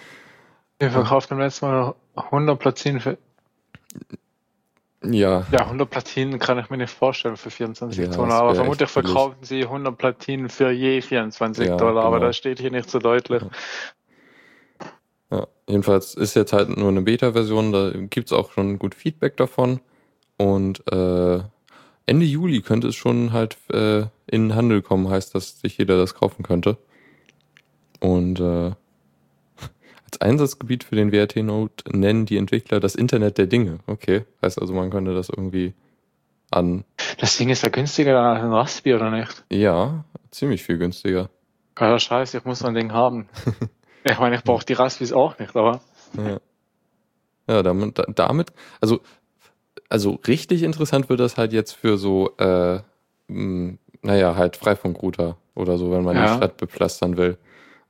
wir 0.78 0.90
verkaufen 0.90 1.34
im 1.34 1.40
letzten 1.40 1.66
Mal 1.66 1.94
100 2.16 2.58
Platinen 2.58 3.00
für, 3.00 3.18
ja, 5.12 5.46
ja, 5.52 5.60
100 5.60 5.88
Platinen 5.88 6.38
kann 6.38 6.58
ich 6.58 6.70
mir 6.70 6.76
nicht 6.76 6.92
vorstellen 6.92 7.36
für 7.36 7.50
24 7.50 7.98
Ja, 7.98 8.06
Dollar, 8.08 8.42
aber 8.42 8.54
vermutlich 8.54 8.88
verkaufen 8.88 9.38
sie 9.42 9.62
100 9.62 9.96
Platinen 9.96 10.48
für 10.48 10.70
je 10.70 11.00
24 11.00 11.66
Ja, 11.66 11.76
Dollar, 11.76 12.04
aber 12.04 12.16
genau. 12.16 12.28
das 12.28 12.36
steht 12.36 12.60
hier 12.60 12.70
nicht 12.70 12.90
so 12.90 12.98
deutlich. 12.98 13.42
Ja, 15.30 15.46
jedenfalls 15.66 16.14
ist 16.14 16.34
jetzt 16.34 16.52
halt 16.52 16.76
nur 16.76 16.88
eine 16.88 17.02
Beta-Version, 17.02 17.72
da 17.72 17.90
gibt's 17.94 18.32
auch 18.32 18.52
schon 18.52 18.78
gut 18.78 18.94
Feedback 18.94 19.36
davon. 19.36 19.80
Und 20.36 20.82
äh, 20.92 21.40
Ende 22.06 22.24
Juli 22.24 22.60
könnte 22.62 22.88
es 22.88 22.94
schon 22.94 23.32
halt 23.32 23.56
äh, 23.70 24.02
in 24.26 24.48
den 24.48 24.54
Handel 24.54 24.82
kommen, 24.82 25.08
heißt, 25.08 25.34
dass 25.34 25.60
sich 25.60 25.78
jeder 25.78 25.96
das 25.98 26.14
kaufen 26.14 26.42
könnte. 26.42 26.78
Und 28.00 28.38
äh, 28.38 28.72
als 30.06 30.20
Einsatzgebiet 30.20 30.84
für 30.84 30.96
den 30.96 31.12
WRT-Node 31.12 31.72
nennen 31.92 32.26
die 32.26 32.36
Entwickler 32.36 32.80
das 32.80 32.94
Internet 32.94 33.38
der 33.38 33.46
Dinge. 33.46 33.78
Okay, 33.86 34.24
heißt 34.42 34.60
also, 34.60 34.72
man 34.72 34.90
könnte 34.90 35.14
das 35.14 35.28
irgendwie 35.28 35.74
an, 36.50 36.84
Das 37.18 37.36
Ding 37.36 37.48
ist 37.48 37.62
ja 37.62 37.68
günstiger 37.68 38.18
als 38.20 38.42
ein 38.42 38.52
Raspi, 38.52 38.94
oder 38.94 39.10
nicht? 39.10 39.44
ja, 39.50 40.04
ziemlich 40.30 40.62
viel 40.62 40.78
günstiger. 40.78 41.28
Ja, 41.78 41.98
scheiße, 41.98 42.38
ich 42.38 42.44
muss 42.44 42.60
so 42.60 42.66
ein 42.68 42.74
Ding 42.74 42.92
haben. 42.92 43.28
ich 44.04 44.18
meine, 44.18 44.36
ich 44.36 44.44
brauche 44.44 44.64
die 44.64 44.72
Raspis 44.74 45.12
auch 45.12 45.38
nicht, 45.38 45.54
aber 45.56 45.80
Ja, 46.16 46.38
ja 47.48 47.62
damit, 47.62 47.98
da- 47.98 48.06
damit, 48.14 48.52
also, 48.80 49.00
also 49.88 50.18
richtig 50.26 50.62
interessant 50.62 51.08
wird 51.08 51.20
das 51.20 51.36
halt 51.36 51.52
jetzt 51.52 51.72
für 51.72 51.98
so, 51.98 52.36
äh, 52.38 52.80
mh, 53.28 53.74
naja, 54.02 54.36
halt 54.36 54.56
Freifunkrouter 54.56 55.36
oder 55.56 55.78
so, 55.78 55.90
wenn 55.90 56.04
man 56.04 56.16
Ja. 56.16 56.26
die 56.26 56.36
Stadt 56.36 56.56
bepflastern 56.58 57.16
will. 57.16 57.38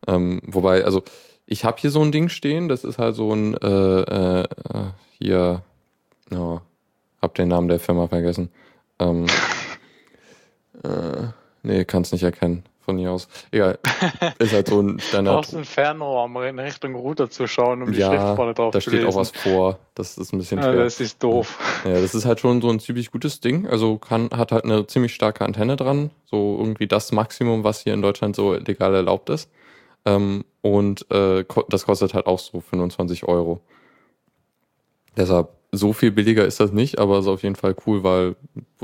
Ähm, 0.08 0.40
wobei, 0.46 0.84
also, 0.84 1.02
ich 1.46 1.64
habe 1.64 1.78
hier 1.80 1.90
so 1.90 2.02
ein 2.02 2.12
Ding 2.12 2.28
stehen, 2.28 2.68
das 2.68 2.84
ist 2.84 2.98
halt 2.98 3.14
so 3.14 3.32
ein, 3.32 3.54
äh, 3.54 4.40
äh, 4.40 4.44
hier, 5.18 5.62
oh, 6.34 6.60
hab 7.22 7.34
den 7.34 7.48
Namen 7.48 7.68
der 7.68 7.78
Firma 7.80 8.08
vergessen. 8.08 8.50
Ähm, 8.98 9.26
äh, 10.84 11.28
nee, 11.62 11.84
kann's 11.84 12.12
nicht 12.12 12.22
erkennen 12.22 12.64
von 12.80 12.98
hier 12.98 13.10
aus. 13.10 13.26
Egal, 13.50 13.78
ist 14.38 14.52
halt 14.52 14.68
so 14.68 14.80
ein 14.80 14.98
du 14.98 15.02
Standard. 15.02 15.34
brauchst 15.36 15.56
ein 15.56 15.64
Fernrohr, 15.64 16.24
um 16.24 16.36
in 16.42 16.58
Richtung 16.58 16.94
Router 16.94 17.28
zu 17.28 17.48
schauen, 17.48 17.82
um 17.82 17.90
die 17.92 17.98
Ja, 17.98 18.08
Schrift 18.12 18.36
vorne 18.36 18.54
drauf 18.54 18.72
da 18.72 18.78
zu 18.80 18.90
steht 18.90 19.00
lesen. 19.02 19.08
auch 19.08 19.16
was 19.16 19.30
vor. 19.32 19.78
Das 19.96 20.18
ist 20.18 20.32
ein 20.32 20.38
bisschen 20.38 20.58
Ja, 20.58 20.64
schwer. 20.72 20.84
das 20.84 21.00
ist 21.00 21.20
doof. 21.22 21.58
Ja, 21.84 22.00
das 22.00 22.14
ist 22.14 22.26
halt 22.26 22.38
schon 22.38 22.60
so 22.62 22.70
ein 22.70 22.78
ziemlich 22.78 23.10
gutes 23.10 23.40
Ding. 23.40 23.66
Also 23.66 23.98
kann, 23.98 24.30
hat 24.30 24.52
halt 24.52 24.64
eine 24.64 24.86
ziemlich 24.86 25.14
starke 25.14 25.44
Antenne 25.44 25.74
dran. 25.76 26.10
So 26.26 26.56
irgendwie 26.60 26.86
das 26.86 27.10
Maximum, 27.10 27.64
was 27.64 27.80
hier 27.80 27.92
in 27.94 28.02
Deutschland 28.02 28.36
so 28.36 28.54
legal 28.54 28.94
erlaubt 28.94 29.30
ist. 29.30 29.50
Ähm, 30.06 30.44
und 30.62 31.10
äh, 31.10 31.44
das 31.68 31.84
kostet 31.84 32.14
halt 32.14 32.26
auch 32.26 32.38
so 32.38 32.60
25 32.60 33.24
Euro. 33.24 33.60
Deshalb, 35.16 35.50
so 35.72 35.92
viel 35.92 36.12
billiger 36.12 36.44
ist 36.46 36.60
das 36.60 36.72
nicht, 36.72 36.98
aber 36.98 37.18
ist 37.18 37.26
auf 37.26 37.42
jeden 37.42 37.56
Fall 37.56 37.74
cool, 37.86 38.04
weil 38.04 38.36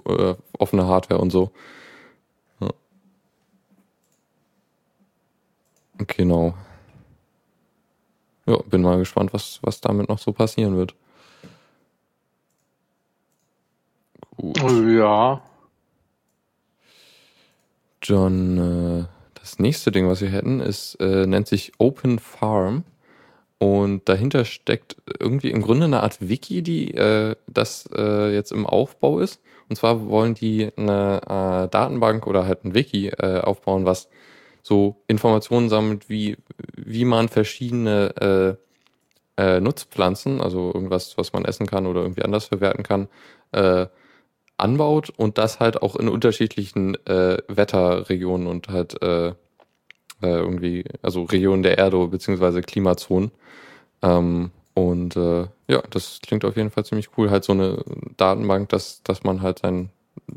äh, 0.06 0.34
offene 0.58 0.86
Hardware 0.86 1.20
und 1.20 1.30
so. 1.30 1.52
Ja. 2.60 2.70
Genau. 5.98 6.54
Ja, 8.46 8.56
bin 8.68 8.82
mal 8.82 8.98
gespannt, 8.98 9.32
was, 9.32 9.60
was 9.62 9.80
damit 9.80 10.08
noch 10.08 10.18
so 10.18 10.32
passieren 10.32 10.76
wird. 10.76 10.94
Gut. 14.36 14.58
Ja. 14.60 15.40
John, 18.02 18.58
äh, 18.58 19.21
das 19.42 19.58
nächste 19.58 19.90
Ding, 19.90 20.08
was 20.08 20.20
wir 20.20 20.28
hätten, 20.30 20.60
ist, 20.60 20.94
äh, 21.00 21.26
nennt 21.26 21.48
sich 21.48 21.72
Open 21.78 22.20
Farm. 22.20 22.84
Und 23.58 24.08
dahinter 24.08 24.44
steckt 24.44 24.96
irgendwie 25.20 25.50
im 25.50 25.62
Grunde 25.62 25.84
eine 25.84 26.02
Art 26.02 26.28
Wiki, 26.28 26.62
die 26.62 26.94
äh, 26.94 27.36
das 27.48 27.88
äh, 27.94 28.32
jetzt 28.32 28.52
im 28.52 28.66
Aufbau 28.66 29.18
ist. 29.18 29.40
Und 29.68 29.76
zwar 29.76 30.06
wollen 30.06 30.34
die 30.34 30.70
eine 30.76 31.20
äh, 31.24 31.68
Datenbank 31.68 32.26
oder 32.26 32.46
halt 32.46 32.64
ein 32.64 32.74
Wiki 32.74 33.08
äh, 33.08 33.40
aufbauen, 33.40 33.84
was 33.84 34.08
so 34.62 35.02
Informationen 35.08 35.68
sammelt, 35.68 36.08
wie, 36.08 36.36
wie 36.76 37.04
man 37.04 37.28
verschiedene 37.28 38.58
äh, 39.36 39.42
äh, 39.42 39.60
Nutzpflanzen, 39.60 40.40
also 40.40 40.72
irgendwas, 40.72 41.18
was 41.18 41.32
man 41.32 41.44
essen 41.44 41.66
kann 41.66 41.86
oder 41.86 42.02
irgendwie 42.02 42.22
anders 42.22 42.46
verwerten 42.46 42.84
kann, 42.84 43.08
äh, 43.52 43.86
anbaut 44.62 45.10
und 45.10 45.38
das 45.38 45.60
halt 45.60 45.82
auch 45.82 45.96
in 45.96 46.08
unterschiedlichen 46.08 46.94
äh, 47.06 47.38
Wetterregionen 47.48 48.46
und 48.46 48.68
halt 48.68 49.00
äh, 49.02 49.28
äh, 49.28 49.34
irgendwie, 50.20 50.84
also 51.02 51.24
Regionen 51.24 51.62
der 51.62 51.78
Erde 51.78 52.06
beziehungsweise 52.06 52.62
Klimazonen. 52.62 53.32
Ähm, 54.02 54.50
und 54.74 55.16
äh, 55.16 55.46
ja, 55.68 55.82
das 55.90 56.20
klingt 56.22 56.44
auf 56.44 56.56
jeden 56.56 56.70
Fall 56.70 56.84
ziemlich 56.84 57.10
cool. 57.16 57.30
Halt 57.30 57.44
so 57.44 57.52
eine 57.52 57.84
Datenbank, 58.16 58.68
dass, 58.70 59.02
dass 59.02 59.24
man 59.24 59.42
halt 59.42 59.58
sein, 59.58 59.90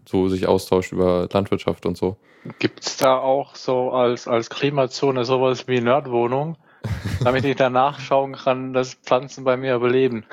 so 0.05 0.27
sich 0.27 0.47
austauscht 0.47 0.91
über 0.91 1.29
Landwirtschaft 1.31 1.85
und 1.85 1.97
so. 1.97 2.17
Gibt's 2.59 2.97
da 2.97 3.17
auch 3.17 3.55
so 3.55 3.91
als, 3.91 4.27
als 4.27 4.49
Klimazone 4.49 5.25
sowas 5.25 5.67
wie 5.67 5.81
Nerdwohnung? 5.81 6.57
damit 7.23 7.45
ich 7.45 7.55
danach 7.55 7.99
schauen 7.99 8.33
kann, 8.33 8.73
dass 8.73 8.95
Pflanzen 8.95 9.43
bei 9.43 9.57
mir 9.57 9.75
überleben. 9.75 10.25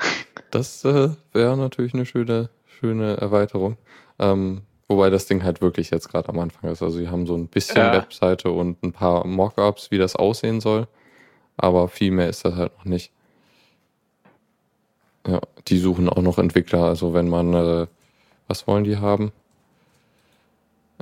Das 0.51 0.83
äh, 0.85 1.09
wäre 1.31 1.57
natürlich 1.57 1.93
eine 1.93 2.05
schöne, 2.05 2.49
schöne 2.83 3.15
Erweiterung. 3.15 3.77
Ähm, 4.19 4.63
wobei 4.89 5.09
das 5.09 5.25
Ding 5.25 5.43
halt 5.43 5.61
wirklich 5.61 5.89
jetzt 5.89 6.09
gerade 6.09 6.27
am 6.27 6.39
Anfang 6.39 6.69
ist. 6.69 6.83
Also 6.83 6.97
sie 6.97 7.07
haben 7.07 7.25
so 7.25 7.35
ein 7.35 7.47
bisschen 7.47 7.77
Ja. 7.77 7.93
Webseite 7.93 8.51
und 8.51 8.83
ein 8.83 8.91
paar 8.91 9.25
Mockups, 9.25 9.89
wie 9.89 9.97
das 9.97 10.17
aussehen 10.17 10.59
soll. 10.59 10.87
Aber 11.55 11.87
viel 11.87 12.11
mehr 12.11 12.27
ist 12.27 12.43
das 12.43 12.55
halt 12.55 12.77
noch 12.77 12.83
nicht. 12.85 13.11
Ja, 15.25 15.39
die 15.69 15.77
suchen 15.77 16.09
auch 16.09 16.21
noch 16.21 16.37
Entwickler. 16.37 16.83
Also 16.83 17.13
wenn 17.13 17.29
man, 17.29 17.53
äh, 17.53 17.87
was 18.49 18.67
wollen 18.67 18.83
die 18.83 18.97
haben? 18.97 19.31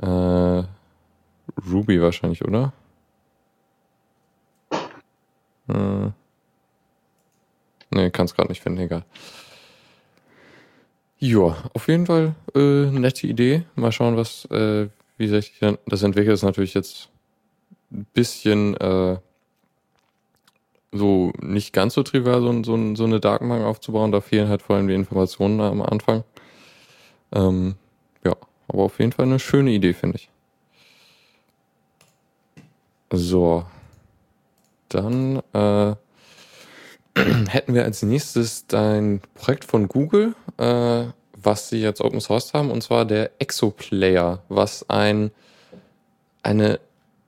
Äh, 0.00 0.62
Ruby 1.68 2.00
wahrscheinlich, 2.00 2.44
oder? 2.44 2.72
Äh, 5.68 6.10
nee, 7.90 8.10
kann 8.10 8.26
es 8.26 8.34
gerade 8.36 8.50
nicht 8.50 8.62
finden, 8.62 8.80
egal. 8.80 9.04
Ja, 11.22 11.56
auf 11.72 11.86
jeden 11.86 12.06
Fall 12.06 12.34
äh, 12.56 12.86
nette 12.90 13.28
Idee. 13.28 13.62
Mal 13.76 13.92
schauen, 13.92 14.16
was, 14.16 14.44
äh, 14.46 14.88
wie 15.18 15.28
sich 15.28 15.52
das 15.86 16.02
entwickelt. 16.02 16.34
Ist 16.34 16.42
natürlich 16.42 16.74
jetzt 16.74 17.10
ein 17.92 18.06
bisschen 18.12 18.76
äh, 18.78 19.18
so 20.90 21.32
nicht 21.40 21.72
ganz 21.72 21.94
so 21.94 22.02
trivial, 22.02 22.40
so, 22.40 22.64
so, 22.64 22.94
so 22.96 23.04
eine 23.04 23.20
Datenbank 23.20 23.62
aufzubauen. 23.64 24.10
Da 24.10 24.20
fehlen 24.20 24.48
halt 24.48 24.62
vor 24.62 24.74
allem 24.74 24.88
die 24.88 24.94
Informationen 24.94 25.60
am 25.60 25.80
Anfang. 25.82 26.24
Ähm, 27.32 27.76
ja, 28.24 28.34
aber 28.66 28.82
auf 28.82 28.98
jeden 28.98 29.12
Fall 29.12 29.26
eine 29.26 29.38
schöne 29.38 29.70
Idee, 29.70 29.92
finde 29.92 30.16
ich. 30.16 30.28
So. 33.12 33.64
Dann 34.88 35.40
äh, 35.52 35.94
hätten 37.48 37.74
wir 37.74 37.84
als 37.84 38.02
nächstes 38.02 38.66
dein 38.66 39.20
Projekt 39.34 39.64
von 39.64 39.88
Google, 39.88 40.34
äh, 40.58 41.04
was 41.42 41.68
sie 41.68 41.80
jetzt 41.80 42.00
Open 42.00 42.20
Source 42.20 42.54
haben, 42.54 42.70
und 42.70 42.82
zwar 42.82 43.04
der 43.04 43.30
Exoplayer, 43.38 44.42
was 44.48 44.88
ein 44.88 45.30
eine 46.42 46.80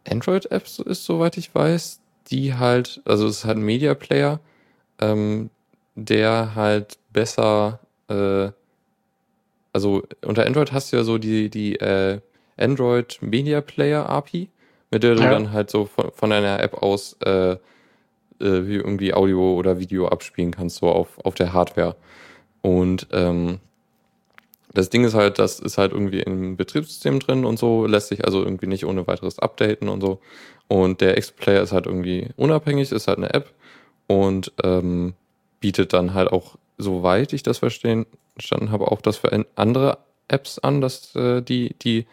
Android-App 0.09 0.67
so 0.67 0.83
ist, 0.83 1.05
soweit 1.05 1.37
ich 1.37 1.55
weiß, 1.55 2.01
die 2.29 2.55
halt, 2.55 3.01
also 3.05 3.27
es 3.27 3.39
ist 3.39 3.45
halt 3.45 3.59
ein 3.59 3.65
Media 3.65 3.95
Player, 3.95 4.41
ähm, 5.01 5.51
der 5.95 6.55
halt 6.55 6.99
besser, 7.13 7.81
äh, 8.09 8.51
also 9.73 10.03
unter 10.23 10.47
Android 10.47 10.73
hast 10.73 10.93
du 10.93 10.97
ja 10.97 11.05
so 11.05 11.19
die, 11.19 11.49
die 11.49 11.77
äh, 11.77 12.21
Android 12.57 13.19
Media 13.21 13.61
Player 13.61 14.09
API, 14.09 14.49
mit 14.91 15.03
der 15.03 15.15
du 15.15 15.23
Ja. 15.23 15.31
dann 15.31 15.53
halt 15.53 15.71
so 15.71 15.87
von, 15.87 16.11
von 16.13 16.31
deiner 16.31 16.61
App 16.61 16.75
aus 16.83 17.15
äh, 17.25 17.57
äh, 18.41 18.67
wie 18.67 18.77
irgendwie 18.77 19.15
Audio 19.15 19.55
oder 19.55 19.79
Video 19.79 20.09
abspielen 20.09 20.51
kannst, 20.51 20.77
so 20.77 20.89
auf, 20.89 21.19
auf 21.25 21.35
der 21.35 21.53
Hardware. 21.53 21.97
Und 22.63 23.09
ähm, 23.13 23.61
das 24.73 24.91
Ding 24.91 25.05
ist 25.05 25.15
halt, 25.15 25.39
das 25.39 25.61
ist 25.61 25.79
halt 25.79 25.93
irgendwie 25.93 26.21
im 26.21 26.57
Betriebssystem 26.57 27.21
drin 27.21 27.45
und 27.45 27.59
so, 27.59 27.87
lässt 27.87 28.09
sich 28.09 28.25
also 28.25 28.43
irgendwie 28.43 28.67
nicht 28.67 28.85
ohne 28.85 29.07
weiteres 29.07 29.39
updaten 29.39 29.89
und 29.89 30.01
so. 30.01 30.21
Und 30.67 31.01
der 31.01 31.17
X-Player 31.17 31.63
ist 31.63 31.73
halt 31.73 31.87
irgendwie 31.87 32.29
unabhängig, 32.37 32.91
ist 32.91 33.07
halt 33.07 33.19
eine 33.19 33.33
App 33.33 33.53
und 34.07 34.53
ähm, 34.63 35.15
bietet 35.61 35.93
dann 35.93 36.15
halt 36.15 36.33
auch, 36.33 36.57
soweit 36.79 37.33
ich 37.33 37.43
das 37.43 37.59
verstehen, 37.59 38.07
verstanden 38.35 38.71
habe, 38.71 38.91
auch 38.91 39.01
das 39.01 39.17
für 39.17 39.47
andere 39.55 39.99
Apps 40.29 40.59
an, 40.59 40.81
dass 40.81 41.15
äh, 41.15 41.41
die, 41.41 41.75
die 41.81 42.07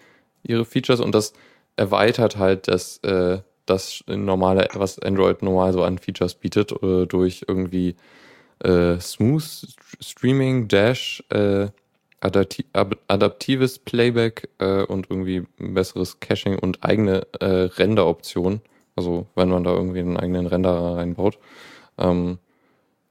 ihre 0.43 0.65
Features 0.65 0.99
und 0.99 1.15
das 1.15 1.33
erweitert 1.77 2.37
halt 2.37 2.67
das, 2.67 2.97
äh, 2.99 3.39
das 3.65 4.03
normale, 4.07 4.67
was 4.73 4.99
Android 4.99 5.41
normal 5.41 5.73
so 5.73 5.83
an 5.83 5.97
Features 5.97 6.35
bietet, 6.35 6.71
äh, 6.83 7.05
durch 7.05 7.45
irgendwie 7.47 7.95
äh, 8.59 8.99
Smooth 8.99 9.43
Streaming, 9.99 10.67
Dash, 10.67 11.23
äh, 11.29 11.67
adapti 12.21 12.65
adaptives 13.07 13.79
Playback 13.79 14.49
äh, 14.59 14.83
und 14.83 15.09
irgendwie 15.09 15.45
besseres 15.57 16.19
Caching 16.19 16.59
und 16.59 16.83
eigene 16.83 17.27
äh, 17.39 17.45
Renderoptionen. 17.45 18.61
Also 18.95 19.27
wenn 19.35 19.49
man 19.49 19.63
da 19.63 19.71
irgendwie 19.71 19.99
einen 19.99 20.17
eigenen 20.17 20.47
Renderer 20.47 20.97
reinbaut. 20.97 21.39
Ähm, 21.97 22.37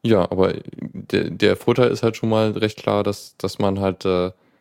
ja, 0.02 0.22
aber 0.30 0.54
der, 0.78 1.30
der 1.30 1.56
Vorteil 1.56 1.90
ist 1.90 2.02
halt 2.02 2.16
schon 2.16 2.30
mal 2.30 2.52
recht 2.52 2.78
klar, 2.78 3.02
dass, 3.02 3.36
dass 3.36 3.58
man 3.58 3.80
halt 3.80 4.04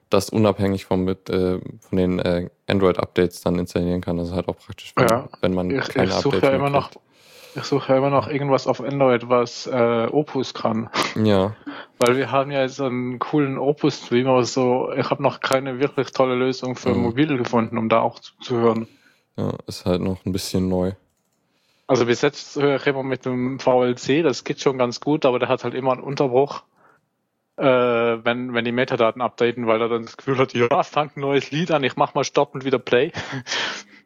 das 0.09 0.29
unabhängig 0.29 0.85
vom, 0.85 1.03
mit, 1.03 1.29
äh, 1.29 1.59
von 1.81 1.97
den 1.97 2.19
äh, 2.19 2.49
Android-Updates 2.67 3.41
dann 3.41 3.59
installieren 3.59 4.01
kann. 4.01 4.17
Das 4.17 4.29
ist 4.29 4.33
halt 4.33 4.47
auch 4.47 4.57
praktisch, 4.57 4.93
wenn, 4.95 5.07
Ja. 5.07 5.29
wenn 5.41 5.53
man 5.53 5.69
Ich, 5.69 5.87
keine 5.89 6.07
ich 6.07 6.13
suche 6.13 6.37
Updates 6.37 6.49
ja 6.49 6.55
immer 6.55 6.69
noch, 6.69 6.91
ich 7.55 7.63
suche 7.63 7.91
ja 7.93 7.97
immer 7.97 8.09
noch 8.09 8.27
irgendwas 8.27 8.67
auf 8.67 8.81
Android, 8.81 9.29
was 9.29 9.67
äh, 9.67 10.07
Opus 10.11 10.53
kann. 10.53 10.89
Ja, 11.15 11.55
Weil 11.99 12.15
wir 12.17 12.31
haben 12.31 12.51
ja 12.51 12.61
jetzt 12.61 12.79
einen 12.81 13.19
coolen 13.19 13.57
Opus-Stream, 13.57 14.27
aber 14.27 14.43
so, 14.45 14.91
ich 14.93 15.09
habe 15.09 15.21
noch 15.21 15.39
keine 15.41 15.79
wirklich 15.79 16.11
tolle 16.11 16.35
Lösung 16.35 16.75
für 16.75 16.89
Mhm. 16.93 17.01
mobil 17.01 17.37
gefunden, 17.37 17.77
um 17.77 17.89
da 17.89 17.99
auch 18.01 18.19
zuzuhören. 18.19 18.87
ja, 19.37 19.51
ist 19.67 19.85
halt 19.85 20.01
noch 20.01 20.25
ein 20.25 20.31
bisschen 20.31 20.69
neu. 20.69 20.93
Also 21.87 22.05
bis 22.05 22.21
jetzt 22.21 22.55
höre 22.55 22.75
ich 22.75 22.85
immer 22.85 23.01
mit 23.03 23.25
dem 23.25 23.59
VLC, 23.59 24.21
das 24.21 24.43
geht 24.43 24.61
schon 24.61 24.77
ganz 24.77 24.99
gut, 24.99 25.25
aber 25.25 25.39
der 25.39 25.49
hat 25.49 25.63
halt 25.63 25.73
immer 25.73 25.91
einen 25.93 26.03
Unterbruch, 26.03 26.61
äh, 27.59 28.23
wenn, 28.23 28.53
wenn 28.53 28.65
die 28.65 28.71
Metadaten 28.71 29.21
updaten, 29.21 29.67
weil 29.67 29.81
er 29.81 29.89
dann 29.89 30.03
das 30.03 30.17
Gefühl 30.17 30.37
hat, 30.37 30.53
ja, 30.53 30.83
fangt 30.83 31.17
ein 31.17 31.21
neues 31.21 31.51
Lied 31.51 31.71
an, 31.71 31.83
ich 31.83 31.95
mach 31.95 32.13
mal 32.13 32.23
Stopp 32.23 32.55
und 32.55 32.65
wieder 32.65 32.79
Play. 32.79 33.11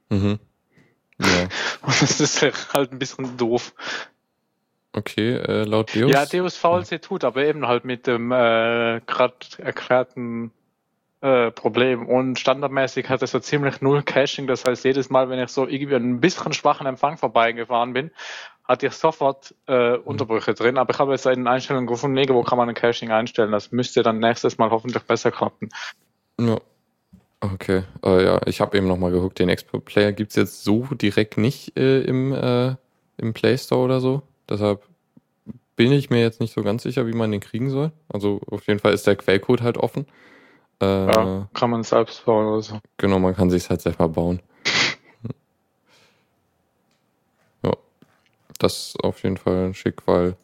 Mhm. 0.10 0.40
Ja, 1.20 1.28
Und 1.82 2.02
das 2.02 2.20
ist 2.20 2.42
halt 2.42 2.92
ein 2.92 3.00
bisschen 3.00 3.38
doof. 3.38 3.74
okay, 4.94 5.36
äh, 5.36 5.64
laut 5.64 5.96
Deus. 5.96 6.12
Ja, 6.12 6.26
Deus 6.26 6.58
VLC 6.58 7.02
tut, 7.02 7.24
aber 7.24 7.46
eben 7.46 7.68
halt 7.68 7.86
mit 7.86 8.08
dem 8.08 8.32
äh, 8.32 9.02
gerade 9.06 9.36
erklärten 9.60 10.52
äh, 11.22 11.52
Problem. 11.52 12.08
Und 12.08 12.40
standardmäßig 12.40 13.08
hat 13.10 13.22
es 13.22 13.32
so 13.32 13.40
ziemlich 13.40 13.82
null 13.82 14.04
Caching. 14.04 14.48
Das 14.48 14.66
heißt, 14.66 14.84
jedes 14.84 15.10
Mal, 15.10 15.30
wenn 15.30 15.40
ich 15.40 15.50
so 15.50 15.68
irgendwie 15.68 15.96
an 15.96 16.10
ein 16.10 16.20
bisschen 16.20 16.52
schwachen 16.54 16.86
Empfang 16.86 17.18
vorbeigefahren 17.18 17.94
bin, 17.94 18.12
hatte 18.64 18.88
ich 18.88 18.94
sofort 18.94 19.54
äh, 19.68 19.98
Unterbrüche 19.98 20.54
drin. 20.54 20.78
Aber 20.78 20.94
ich 20.94 21.00
habe 21.00 21.12
jetzt 21.12 21.28
eine 21.28 21.50
Einstellung 21.50 21.86
gefunden, 21.86 22.16
nee, 22.16 22.28
wo 22.30 22.44
kann 22.44 22.58
man 22.58 22.70
ein 22.70 22.76
Caching 22.76 23.12
einstellen. 23.12 23.52
Das 23.52 23.72
müsste 23.72 24.04
dann 24.04 24.20
nächstes 24.20 24.58
Mal 24.58 24.70
hoffentlich 24.72 25.04
besser 25.04 25.32
klappen. 25.32 25.70
Ja. 26.40 26.58
Okay, 27.42 27.84
äh, 28.06 28.24
ja, 28.24 28.40
ich 28.46 28.62
habe 28.62 28.78
eben 28.78 28.88
nochmal 28.88 29.12
geguckt, 29.12 29.38
den 29.38 29.50
Expo-Player 29.50 30.14
gibt's 30.14 30.38
jetzt 30.38 30.64
so 30.64 30.86
direkt 30.94 31.38
nicht 31.38 31.78
äh, 31.78 32.00
im, 32.04 32.32
äh, 32.32 32.76
im 33.18 33.34
Play 33.34 33.58
Store 33.58 33.82
oder 33.82 34.00
so. 34.00 34.22
Deshalb 34.48 34.82
bin 35.76 35.92
ich 35.92 36.10
mir 36.10 36.22
jetzt 36.22 36.40
nicht 36.40 36.54
so 36.54 36.64
ganz 36.64 36.84
sicher, 36.84 37.06
wie 37.06 37.12
man 37.12 37.32
den 37.32 37.42
kriegen 37.42 37.70
soll. 37.70 37.92
Also 38.08 38.40
auf 38.50 38.66
jeden 38.68 38.80
Fall 38.80 38.94
ist 38.94 39.08
der 39.08 39.18
Quellcode 39.18 39.62
halt 39.62 39.78
offen. 39.78 40.06
Äh, 40.82 40.86
Ja, 40.86 41.50
kann 41.54 41.70
man 41.70 41.84
selbst 41.84 42.24
bauen 42.26 42.46
oder 42.46 42.62
so. 42.62 42.80
Genau, 42.96 43.20
man 43.20 43.36
kann 43.36 43.50
sich 43.50 43.70
halt 43.70 43.82
selber 43.82 44.08
bauen. 44.08 44.42
Das 48.64 48.88
ist 48.88 49.04
auf 49.04 49.22
jeden 49.24 49.38
Fall 49.38 49.74
schick, 49.74 50.08
weil 50.08 50.36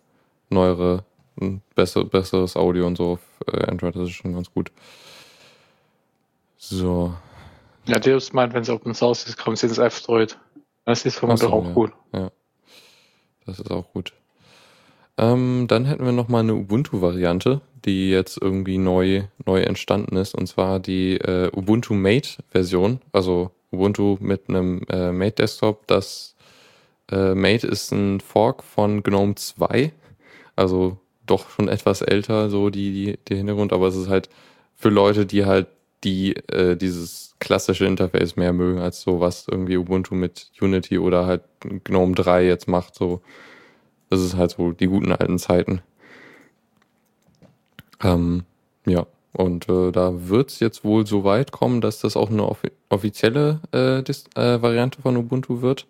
neuere, 0.50 1.06
ein 1.40 1.62
besser, 1.76 2.04
besseres 2.04 2.56
Audio 2.56 2.86
und 2.88 2.98
so 2.98 3.14
auf 3.14 3.20
äh, 3.48 3.66
Android 3.66 3.96
das 3.96 4.10
ist 4.10 4.16
schon 4.16 4.34
ganz 4.34 4.52
gut. 4.52 4.72
So, 6.58 7.14
Ja, 7.86 8.00
Deus 8.00 8.34
meint, 8.34 8.54
wenn 8.54 8.64
es 8.64 8.70
Open 8.70 8.94
Source 8.94 9.26
ist, 9.28 9.38
kommt 9.38 9.58
es 9.58 9.64
ins 9.64 9.78
F-Droid. 9.78 10.38
Das 10.86 11.06
ist 11.06 11.18
vermutlich 11.18 11.50
so, 11.50 11.56
auch 11.56 11.66
ja. 11.66 11.72
gut. 11.72 11.94
das 13.46 13.60
ist 13.60 13.72
auch 13.72 13.92
gut. 13.94 14.14
Ähm, 15.18 15.66
dann 15.68 15.86
hätten 15.86 16.06
wir 16.06 16.12
noch 16.12 16.28
mal 16.28 16.40
eine 16.40 16.56
Ubuntu-Variante, 16.56 17.62
die 17.86 18.10
jetzt 18.10 18.38
irgendwie 18.42 18.78
neu, 18.78 19.24
neu 19.46 19.62
entstanden 19.62 20.18
ist, 20.18 20.36
und 20.36 20.48
zwar 20.48 20.80
die 20.80 21.18
äh, 21.18 21.50
Ubuntu 21.56 21.94
Mate-Version, 21.94 23.02
also 23.12 23.52
Ubuntu 23.72 24.18
mit 24.20 24.50
einem 24.50 24.82
äh, 24.90 25.12
Mate-Desktop. 25.12 25.88
Das 25.88 26.36
äh, 27.12 27.36
Mate 27.36 27.67
ist 27.67 27.91
ein 27.91 28.19
Fork 28.19 28.63
von 28.63 29.04
GNOME 29.04 29.36
2, 29.36 29.91
also 30.56 30.98
doch 31.26 31.50
schon 31.50 31.67
etwas 31.67 32.02
älter, 32.02 32.50
so 32.50 32.69
die, 32.69 32.91
die, 32.91 33.19
der 33.28 33.38
Hintergrund, 33.38 33.74
aber 33.74 33.88
es 33.88 33.95
ist 33.95 34.10
halt 34.10 34.30
für 34.76 34.89
Leute, 34.89 35.26
die 35.26 35.45
halt 35.45 35.67
die 36.04 36.36
äh, 36.48 36.76
dieses 36.78 37.36
klassische 37.39 37.86
Interface 37.86 38.36
mehr 38.36 38.54
mögen, 38.54 38.80
als 38.80 39.02
so 39.02 39.19
was 39.19 39.48
irgendwie 39.48 39.78
Ubuntu 39.78 40.15
mit 40.15 40.52
Unity 40.62 40.98
oder 40.98 41.26
halt 41.26 41.43
GNOME 41.84 42.15
3 42.15 42.45
jetzt 42.45 42.67
macht, 42.67 42.95
so 42.95 43.22
das 44.10 44.22
ist 44.22 44.36
halt 44.36 44.52
so 44.52 44.72
die 44.72 44.88
guten 44.88 45.12
alten 45.12 45.38
Zeiten. 45.38 45.82
Ähm, 48.02 48.43
ja, 48.86 49.06
und 49.34 49.69
äh, 49.69 49.91
da 49.91 50.30
wird 50.30 50.50
es 50.50 50.60
jetzt 50.60 50.84
wohl 50.84 51.06
so 51.06 51.24
weit 51.24 51.52
kommen, 51.52 51.82
dass 51.82 52.00
das 52.00 52.17
auch 52.17 52.30
eine 52.30 52.48
offi 52.48 52.72
offizielle 52.89 53.62
äh, 53.72 54.00
äh, 54.00 54.62
Variante 54.62 55.02
von 55.02 55.15
Ubuntu 55.17 55.62
wird. 55.62 55.86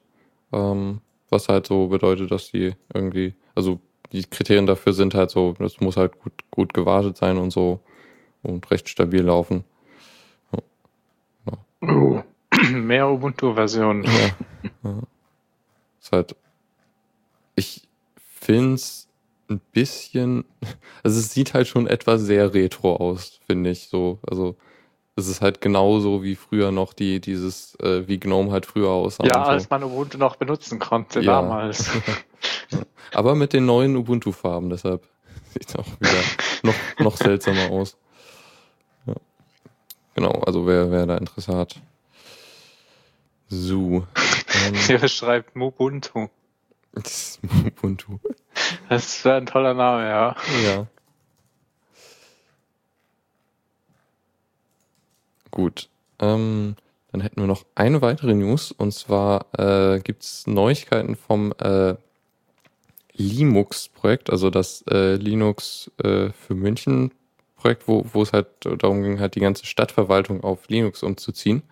Ähm, 0.52 1.02
was 1.30 1.50
halt 1.50 1.68
so 1.68 1.88
bedeutet, 1.88 2.32
dass 2.32 2.52
die 2.52 2.74
irgendwie, 2.94 3.34
also 3.56 3.80
die 4.12 4.24
Kriterien 4.24 4.66
dafür 4.66 4.94
sind 4.94 5.14
halt 5.14 5.30
so, 5.30 5.54
das 5.60 5.80
muss 5.80 5.98
halt 5.98 6.20
gut, 6.20 6.34
gut 6.52 6.74
gewartet 6.74 7.18
sein 7.18 7.38
und 7.38 7.52
so 7.52 7.80
und 8.42 8.70
recht 8.72 8.90
stabil 8.90 9.22
laufen. 9.22 9.64
Oh. 11.82 12.22
Mehr 12.74 13.10
Ubuntu-Versionen. 13.10 14.04
Ja. 14.04 14.12
ja. 14.84 15.02
Ist 16.02 16.12
halt, 16.12 16.36
ich 17.56 17.88
finde 18.18 18.76
es 18.76 19.08
ein 19.50 19.62
bisschen, 19.72 20.46
also 21.04 21.20
es 21.20 21.34
sieht 21.34 21.54
halt 21.54 21.68
schon 21.68 21.88
etwas 21.88 22.22
sehr 22.22 22.54
retro 22.54 22.96
aus, 22.96 23.40
finde 23.46 23.70
ich 23.70 23.88
so. 23.88 24.20
Also 24.28 24.56
es 25.20 25.28
ist 25.28 25.42
halt 25.42 25.62
genauso 25.62 26.24
wie 26.24 26.36
früher 26.36 26.72
noch 26.72 26.94
die, 26.94 27.20
dieses, 27.22 27.76
äh, 27.82 28.08
wie 28.08 28.20
GNOME 28.20 28.52
halt 28.52 28.66
früher 28.66 28.90
aussah. 28.90 29.26
Ja, 29.26 29.40
und 29.40 29.46
so. 29.46 29.52
als 29.52 29.70
man 29.70 29.84
Ubuntu 29.84 30.18
noch 30.18 30.36
benutzen 30.38 30.80
konnte 30.80 31.20
Ja. 31.22 31.42
damals. 31.42 31.90
Aber 33.14 33.36
mit 33.36 33.54
den 33.54 33.66
neuen 33.66 33.96
Ubuntu-Farben, 33.96 34.70
deshalb 34.70 35.04
sieht 35.54 35.68
es 35.70 35.76
auch 35.76 35.86
wieder 36.00 36.22
noch, 36.64 36.76
noch 37.00 37.18
seltsamer 37.18 37.70
aus. 37.72 37.98
Ja. 39.06 39.16
Genau, 40.16 40.32
also 40.46 40.66
wer, 40.68 40.92
wer 40.92 41.06
da 41.06 41.18
Interesse 41.18 41.56
hat. 41.56 41.76
So. 43.48 44.06
Ähm, 44.68 44.74
Hier 44.88 45.08
schreibt 45.08 45.56
Ubuntu. 45.56 46.28
das 46.94 47.06
ist 47.06 47.40
Ubuntu. 47.44 48.20
Das 48.90 49.24
wäre 49.26 49.38
ein 49.38 49.46
toller 49.48 49.74
Name, 49.74 50.08
ja. 50.08 50.36
Ja. 50.64 50.88
Gut. 55.52 55.90
Ähm, 56.20 56.76
dann 57.12 57.22
hätten 57.22 57.42
wir 57.42 57.48
noch 57.48 57.66
eine 57.76 58.02
weitere 58.02 58.34
News 58.36 58.72
und 58.72 58.94
zwar 58.94 59.48
äh, 59.58 60.00
gibt 60.00 60.24
es 60.24 60.46
Neuigkeiten 60.46 61.16
vom 61.16 61.54
äh, 61.60 61.96
Linux-Projekt, 63.14 64.30
also 64.30 64.50
das 64.50 64.84
äh, 64.90 65.16
Linux 65.16 65.92
äh, 66.04 66.30
für 66.30 66.56
München 66.56 67.12
Projekt, 67.56 67.88
wo, 67.88 68.06
wo 68.14 68.22
es 68.22 68.32
halt 68.32 68.48
darum 68.62 69.04
ging, 69.04 69.20
halt 69.20 69.36
die 69.36 69.42
ganze 69.42 69.66
Stadtverwaltung 69.66 70.44
auf 70.44 70.70
Linux 70.70 71.04
umzuziehen, 71.04 71.64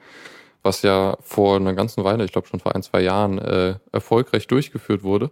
was 0.62 0.82
ja 0.82 1.18
vor 1.22 1.56
einer 1.56 1.74
ganzen 1.74 2.04
Weile, 2.04 2.26
ich 2.26 2.32
glaube 2.32 2.48
schon 2.48 2.60
vor 2.60 2.76
ein, 2.76 2.84
zwei 2.84 3.02
Jahren, 3.02 3.40
äh, 3.40 3.76
erfolgreich 3.92 4.48
durchgeführt 4.48 5.04
wurde. 5.04 5.32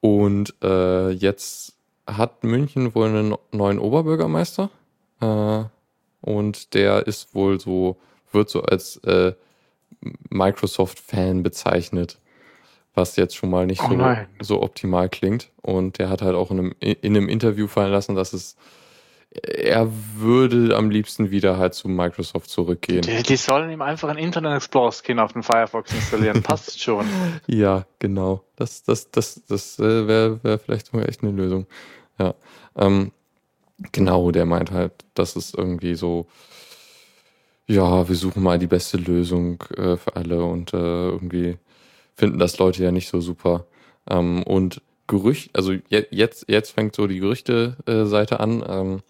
Und 0.00 0.54
äh, 0.62 1.10
jetzt 1.10 1.76
hat 2.08 2.42
München 2.42 2.94
wohl 2.94 3.06
einen 3.06 3.36
neuen 3.52 3.78
Oberbürgermeister. 3.78 4.70
Äh, 5.20 5.64
und 6.22 6.72
der 6.72 7.06
ist 7.06 7.34
wohl 7.34 7.60
so, 7.60 7.98
wird 8.32 8.48
so 8.48 8.62
als 8.62 8.96
äh, 8.98 9.34
Microsoft-Fan 10.30 11.42
bezeichnet. 11.42 12.18
Was 12.94 13.16
jetzt 13.16 13.36
schon 13.36 13.50
mal 13.50 13.66
nicht 13.66 13.82
Oh 13.82 13.88
so, 13.88 14.16
so 14.40 14.62
optimal 14.62 15.08
klingt. 15.08 15.50
Und 15.62 15.98
der 15.98 16.10
hat 16.10 16.20
halt 16.20 16.34
auch 16.34 16.50
in 16.50 16.58
einem, 16.58 16.74
in 16.80 17.16
einem 17.16 17.28
Interview 17.28 17.66
fallen 17.66 17.90
lassen, 17.90 18.14
dass 18.14 18.34
es 18.34 18.56
er 19.34 19.90
würde 20.16 20.76
am 20.76 20.90
liebsten 20.90 21.30
wieder 21.30 21.56
halt 21.56 21.72
zu 21.72 21.88
Microsoft 21.88 22.50
zurückgehen. 22.50 23.00
Die, 23.00 23.22
die 23.22 23.36
sollen 23.36 23.70
ihm 23.70 23.80
einfach 23.80 24.10
einen 24.10 24.18
Internet 24.18 24.56
Explorer 24.56 24.92
Skin 24.92 25.18
auf 25.18 25.32
den 25.32 25.42
Firefox 25.42 25.92
installieren. 25.92 26.42
Passt 26.42 26.82
schon. 26.82 27.06
Ja, 27.46 27.86
genau. 27.98 28.44
Das, 28.56 28.82
das, 28.82 29.10
das, 29.10 29.40
das 29.48 29.78
äh, 29.78 30.06
wäre 30.06 30.44
wär 30.44 30.58
vielleicht 30.58 30.88
sogar 30.88 31.08
echt 31.08 31.22
eine 31.22 31.32
Lösung. 31.32 31.66
Ja. 32.18 32.34
Ähm, 32.76 33.12
genau, 33.92 34.30
der 34.30 34.46
meint 34.46 34.70
halt, 34.70 34.92
das 35.14 35.36
ist 35.36 35.56
irgendwie 35.56 35.94
so, 35.94 36.26
ja, 37.66 38.08
wir 38.08 38.16
suchen 38.16 38.42
mal 38.42 38.58
die 38.58 38.66
beste 38.66 38.96
Lösung 38.98 39.62
äh, 39.76 39.96
für 39.96 40.16
alle 40.16 40.44
und 40.44 40.74
äh, 40.74 41.08
irgendwie 41.08 41.56
finden 42.14 42.38
das 42.38 42.58
Leute 42.58 42.82
ja 42.82 42.92
nicht 42.92 43.08
so 43.08 43.20
super. 43.20 43.66
Ähm, 44.08 44.42
und 44.42 44.82
Gerücht, 45.06 45.50
also 45.54 45.72
je, 45.72 46.06
jetzt, 46.10 46.46
jetzt 46.48 46.70
fängt 46.70 46.94
so 46.96 47.06
die 47.06 47.18
Gerüchte-Seite 47.18 48.40
an. 48.40 48.64
Ähm, 48.66 49.00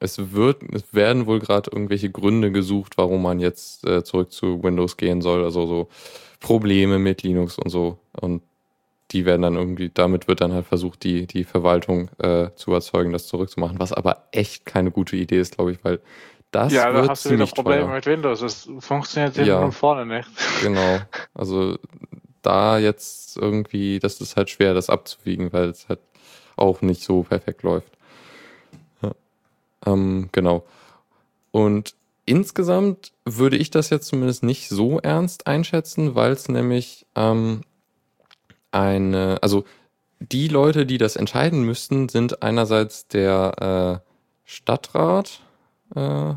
es 0.00 0.32
wird, 0.32 0.62
es 0.72 0.94
werden 0.94 1.26
wohl 1.26 1.40
gerade 1.40 1.70
irgendwelche 1.72 2.10
Gründe 2.10 2.52
gesucht, 2.52 2.96
warum 2.96 3.22
man 3.22 3.40
jetzt 3.40 3.86
äh, 3.86 4.04
zurück 4.04 4.32
zu 4.32 4.62
Windows 4.62 4.96
gehen 4.96 5.22
soll. 5.22 5.44
Also 5.44 5.66
so 5.66 5.88
Probleme 6.40 6.98
mit 6.98 7.22
Linux 7.22 7.58
und 7.58 7.70
so. 7.70 7.98
Und 8.20 8.42
die 9.14 9.24
werden 9.24 9.42
dann 9.42 9.54
irgendwie, 9.54 9.90
damit 9.94 10.28
wird 10.28 10.40
dann 10.40 10.52
halt 10.52 10.66
versucht, 10.66 11.04
die, 11.04 11.26
die 11.26 11.44
Verwaltung 11.44 12.10
äh, 12.18 12.50
zu 12.56 12.70
überzeugen, 12.70 13.12
das 13.12 13.28
zurückzumachen, 13.28 13.78
was 13.78 13.92
aber 13.92 14.28
echt 14.32 14.66
keine 14.66 14.90
gute 14.90 15.16
Idee 15.16 15.38
ist, 15.38 15.56
glaube 15.56 15.72
ich, 15.72 15.84
weil 15.84 16.00
das 16.50 16.72
ja, 16.72 16.92
da 16.92 17.08
hast 17.08 17.24
du 17.24 17.30
wieder 17.30 17.46
Probleme 17.46 17.86
mit 17.88 18.06
Windows. 18.06 18.40
Das 18.40 18.68
funktioniert 18.80 19.34
hinten 19.34 19.48
Ja. 19.48 19.60
und 19.60 19.72
vorne 19.72 20.06
nicht. 20.06 20.28
Genau. 20.62 20.98
Also 21.32 21.78
da 22.42 22.78
jetzt 22.78 23.36
irgendwie, 23.36 23.98
das 23.98 24.20
ist 24.20 24.36
halt 24.36 24.50
schwer, 24.50 24.74
das 24.74 24.90
abzuwiegen, 24.90 25.52
weil 25.52 25.70
es 25.70 25.88
halt 25.88 26.00
auch 26.56 26.82
nicht 26.82 27.02
so 27.02 27.22
perfekt 27.22 27.62
läuft. 27.62 27.92
Ja. 29.02 29.12
Ähm, 29.86 30.28
genau. 30.32 30.64
Und 31.50 31.94
insgesamt 32.26 33.12
würde 33.24 33.56
ich 33.56 33.70
das 33.70 33.90
jetzt 33.90 34.06
zumindest 34.06 34.42
nicht 34.42 34.68
so 34.68 34.98
ernst 35.00 35.46
einschätzen, 35.46 36.14
weil 36.14 36.32
es 36.32 36.48
nämlich 36.48 37.06
ähm, 37.16 37.62
eine, 38.74 39.38
also 39.42 39.64
die 40.20 40.48
Leute, 40.48 40.86
die 40.86 40.98
das 40.98 41.16
entscheiden 41.16 41.62
müssten, 41.64 42.08
sind 42.08 42.42
einerseits 42.42 43.08
der 43.08 44.02
äh, 44.04 44.10
Stadtrat, 44.44 45.40
äh, 45.94 46.34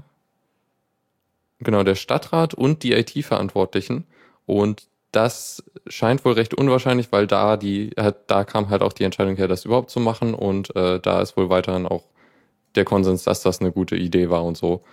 genau, 1.59 1.83
der 1.83 1.95
Stadtrat 1.95 2.53
und 2.53 2.83
die 2.83 2.93
IT-Verantwortlichen. 2.93 4.05
Und 4.45 4.87
das 5.11 5.63
scheint 5.87 6.25
wohl 6.25 6.33
recht 6.33 6.53
unwahrscheinlich, 6.53 7.11
weil 7.11 7.27
da 7.27 7.57
die, 7.57 7.91
halt, 7.97 8.17
da 8.27 8.43
kam 8.43 8.69
halt 8.69 8.81
auch 8.81 8.93
die 8.93 9.03
Entscheidung 9.03 9.35
her, 9.35 9.47
das 9.47 9.65
überhaupt 9.65 9.89
zu 9.89 9.99
machen. 9.99 10.33
Und 10.33 10.75
äh, 10.75 10.99
da 10.99 11.21
ist 11.21 11.37
wohl 11.37 11.49
weiterhin 11.49 11.85
auch 11.87 12.03
der 12.75 12.85
Konsens, 12.85 13.23
dass 13.23 13.41
das 13.41 13.59
eine 13.61 13.71
gute 13.71 13.95
Idee 13.95 14.29
war 14.29 14.43
und 14.43 14.57
so. 14.57 14.83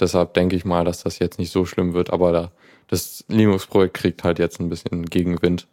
Deshalb 0.00 0.34
denke 0.34 0.56
ich 0.56 0.64
mal, 0.64 0.84
dass 0.84 1.02
das 1.02 1.18
jetzt 1.18 1.38
nicht 1.38 1.50
so 1.52 1.64
schlimm 1.66 1.94
wird, 1.94 2.12
aber 2.12 2.32
da, 2.32 2.52
das 2.88 3.24
Linux-Projekt 3.28 3.94
kriegt 3.94 4.24
halt 4.24 4.38
jetzt 4.38 4.60
ein 4.60 4.68
bisschen 4.68 5.06
Gegenwind. 5.06 5.66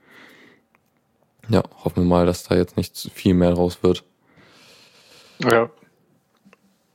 Ja, 1.49 1.63
hoffen 1.83 2.03
wir 2.03 2.09
mal, 2.09 2.25
dass 2.25 2.43
da 2.43 2.55
jetzt 2.55 2.77
nicht 2.77 2.95
zu 2.95 3.09
viel 3.09 3.33
mehr 3.33 3.51
draus 3.51 3.83
wird. 3.83 4.03
Ja. 5.39 5.69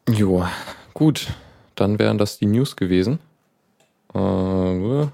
Jo, 0.08 0.46
gut. 0.94 1.28
Dann 1.74 1.98
wären 1.98 2.18
das 2.18 2.38
die 2.38 2.46
News 2.46 2.76
gewesen. 2.76 3.20
Äh, 4.14 5.06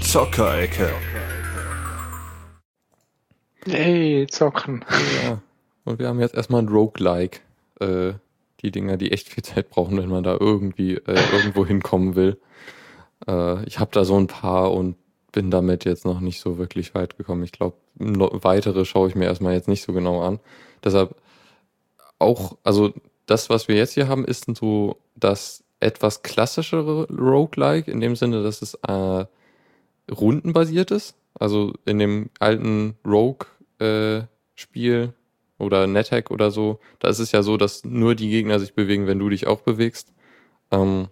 Zockerecke. 0.00 0.92
Ey, 3.66 4.26
zocken. 4.28 4.84
ja. 5.24 5.40
Und 5.84 5.98
wir 5.98 6.08
haben 6.08 6.20
jetzt 6.20 6.34
erstmal 6.34 6.62
ein 6.62 6.68
Roguelike. 6.68 7.40
Äh, 7.80 8.14
die 8.62 8.70
Dinger, 8.70 8.96
die 8.96 9.12
echt 9.12 9.28
viel 9.28 9.42
Zeit 9.44 9.68
brauchen, 9.70 9.98
wenn 9.98 10.08
man 10.08 10.22
da 10.22 10.36
irgendwie 10.38 10.94
äh, 10.94 11.20
irgendwo 11.32 11.66
hinkommen 11.66 12.14
will. 12.14 12.40
Äh, 13.26 13.64
ich 13.64 13.78
habe 13.78 13.90
da 13.92 14.04
so 14.04 14.16
ein 14.16 14.28
paar 14.28 14.72
und 14.72 14.96
bin 15.36 15.50
damit 15.50 15.84
jetzt 15.84 16.06
noch 16.06 16.20
nicht 16.20 16.40
so 16.40 16.56
wirklich 16.56 16.94
weit 16.94 17.18
gekommen. 17.18 17.44
Ich 17.44 17.52
glaube, 17.52 17.76
weitere 17.94 18.86
schaue 18.86 19.10
ich 19.10 19.14
mir 19.14 19.26
erstmal 19.26 19.52
jetzt 19.52 19.68
nicht 19.68 19.82
so 19.82 19.92
genau 19.92 20.22
an. 20.22 20.40
Deshalb 20.82 21.14
auch, 22.18 22.56
also 22.64 22.94
das, 23.26 23.50
was 23.50 23.68
wir 23.68 23.76
jetzt 23.76 23.92
hier 23.92 24.08
haben, 24.08 24.24
ist 24.24 24.46
so 24.56 24.96
das 25.14 25.62
etwas 25.78 26.22
klassischere 26.22 27.06
Roguelike, 27.12 27.90
in 27.90 28.00
dem 28.00 28.16
Sinne, 28.16 28.42
dass 28.42 28.62
es 28.62 28.78
äh, 28.88 29.26
rundenbasiert 30.10 30.90
ist. 30.90 31.16
Also 31.38 31.74
in 31.84 31.98
dem 31.98 32.30
alten 32.38 32.96
Rogue-Spiel 33.04 35.12
oder 35.58 35.86
NetHack 35.86 36.30
oder 36.30 36.50
so, 36.50 36.80
da 36.98 37.08
ist 37.08 37.18
es 37.18 37.32
ja 37.32 37.42
so, 37.42 37.58
dass 37.58 37.84
nur 37.84 38.14
die 38.14 38.30
Gegner 38.30 38.58
sich 38.58 38.72
bewegen, 38.72 39.06
wenn 39.06 39.18
du 39.18 39.28
dich 39.28 39.46
auch 39.46 39.60
bewegst. 39.60 40.14
Ähm, 40.70 41.08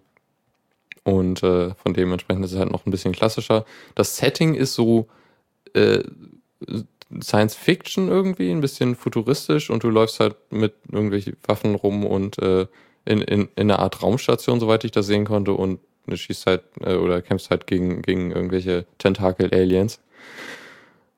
und 1.05 1.43
äh, 1.43 1.73
von 1.75 1.93
dementsprechend 1.93 2.43
ist 2.43 2.51
es 2.51 2.59
halt 2.59 2.71
noch 2.71 2.85
ein 2.85 2.91
bisschen 2.91 3.13
klassischer. 3.13 3.63
Das 3.93 4.17
Setting 4.17 4.55
ist 4.55 4.73
so 4.73 5.07
äh, 5.73 6.03
Science 7.21 7.55
Fiction 7.55 8.09
irgendwie, 8.09 8.51
ein 8.51 8.59
bisschen 8.59 8.95
futuristisch 8.95 9.69
und 9.69 9.83
du 9.83 9.89
läufst 9.89 10.19
halt 10.19 10.35
mit 10.49 10.73
irgendwelchen 10.91 11.37
Waffen 11.45 11.75
rum 11.75 12.05
und 12.05 12.39
äh, 12.39 12.65
in, 13.05 13.21
in, 13.21 13.49
in 13.55 13.71
einer 13.71 13.79
Art 13.79 14.01
Raumstation, 14.01 14.59
soweit 14.59 14.83
ich 14.83 14.91
das 14.91 15.05
sehen 15.05 15.25
konnte, 15.25 15.53
und 15.53 15.79
du 16.07 16.17
schießt 16.17 16.47
halt 16.47 16.63
äh, 16.81 16.95
oder 16.95 17.21
kämpfst 17.21 17.51
halt 17.51 17.67
gegen, 17.67 18.01
gegen 18.01 18.31
irgendwelche 18.31 18.85
Tentakel-Aliens. 18.97 20.01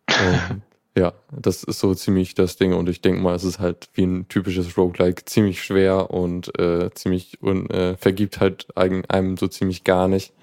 Ähm, 0.10 0.62
ja, 0.98 1.14
das 1.32 1.64
ist 1.64 1.80
so 1.80 1.94
ziemlich 1.94 2.34
das 2.34 2.56
Ding 2.56 2.74
und 2.74 2.90
ich 2.90 3.02
denke 3.02 3.22
mal, 3.22 3.36
es 3.36 3.44
ist 3.44 3.60
halt 3.60 3.88
wie 3.94 4.04
ein 4.04 4.28
typisches 4.30 4.78
Roguelike 4.78 5.26
ziemlich 5.26 5.62
schwer 5.64 6.10
und 6.10 6.58
äh, 6.60 6.90
ziemlich 6.96 7.42
und 7.42 7.70
äh, 7.70 7.96
vergibt 7.98 8.40
halt 8.40 8.66
einem 8.76 9.38
so 9.38 9.48
ziemlich 9.48 9.84
gar 9.84 10.08
nicht. 10.08 10.34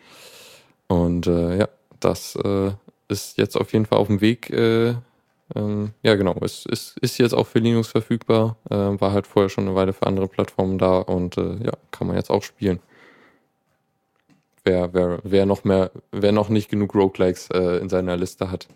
Und 0.87 1.27
äh, 1.27 1.59
ja, 1.59 1.69
das 1.99 2.37
äh, 2.37 2.71
ist 3.09 3.37
jetzt 3.37 3.57
auf 3.57 3.73
jeden 3.73 3.87
Fall 3.87 3.99
auf 3.99 4.07
dem 4.07 4.21
Weg. 4.21 4.49
Äh, 4.51 4.95
ähm, 5.57 5.91
ja, 6.05 6.15
genau, 6.15 6.37
es 6.41 6.67
ist, 6.67 6.99
ist 6.99 7.19
jetzt 7.19 7.35
auch 7.35 7.49
für 7.49 7.59
Linux 7.59 7.89
verfügbar. 7.89 8.57
Äh, 8.71 8.77
war 8.77 9.13
halt 9.13 9.27
vorher 9.27 9.49
schon 9.49 9.67
eine 9.67 9.75
Weile 9.75 9.93
für 9.93 10.07
andere 10.07 10.29
Plattformen 10.29 10.79
da 10.79 10.99
und 10.99 11.37
ja, 11.37 11.73
kann 11.91 12.07
man 12.07 12.17
jetzt 12.17 12.31
auch 12.31 12.45
spielen. 12.45 12.79
Wer, 14.63 14.95
wer, 14.95 15.19
wer 15.25 15.47
noch 15.47 15.65
mehr, 15.65 15.91
wer 16.13 16.33
noch 16.33 16.49
nicht 16.49 16.71
genug 16.71 16.95
Roguelikes 16.95 17.49
in 17.51 17.89
seiner 17.89 18.17
Liste 18.17 18.51
hat. 18.51 18.69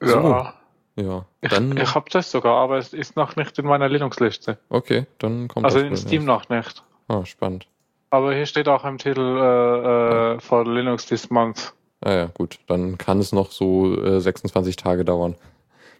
So. 0.00 0.20
Ja. 0.20 0.54
Ja, 0.98 1.26
Ich, 1.42 1.50
dann, 1.50 1.76
ich 1.76 1.94
habe 1.94 2.08
das 2.10 2.30
sogar, 2.30 2.56
aber 2.56 2.78
es 2.78 2.94
ist 2.94 3.16
noch 3.16 3.36
nicht 3.36 3.58
in 3.58 3.66
meiner 3.66 3.86
Linux-Liste. 3.86 4.56
okay, 4.70 5.06
dann 5.18 5.46
kommt 5.46 5.66
Also 5.66 5.78
das 5.80 5.88
in 5.88 5.96
Steam 5.96 6.26
erst. 6.28 6.48
noch 6.48 6.56
nicht. 6.56 6.82
Ah, 7.08 7.24
spannend. 7.26 7.66
Aber 8.08 8.34
hier 8.34 8.46
steht 8.46 8.66
auch 8.66 8.82
im 8.84 8.96
Titel 8.96 9.20
äh, 9.20 10.34
äh, 10.36 10.40
for 10.40 10.64
Linux 10.66 11.04
this 11.04 11.28
month. 11.28 11.74
Ah 12.00 12.12
ja, 12.12 12.24
gut. 12.26 12.58
Dann 12.66 12.96
kann 12.96 13.18
es 13.18 13.32
noch 13.32 13.50
so 13.50 13.94
äh, 14.02 14.20
26 14.20 14.76
Tage 14.76 15.04
dauern. 15.04 15.34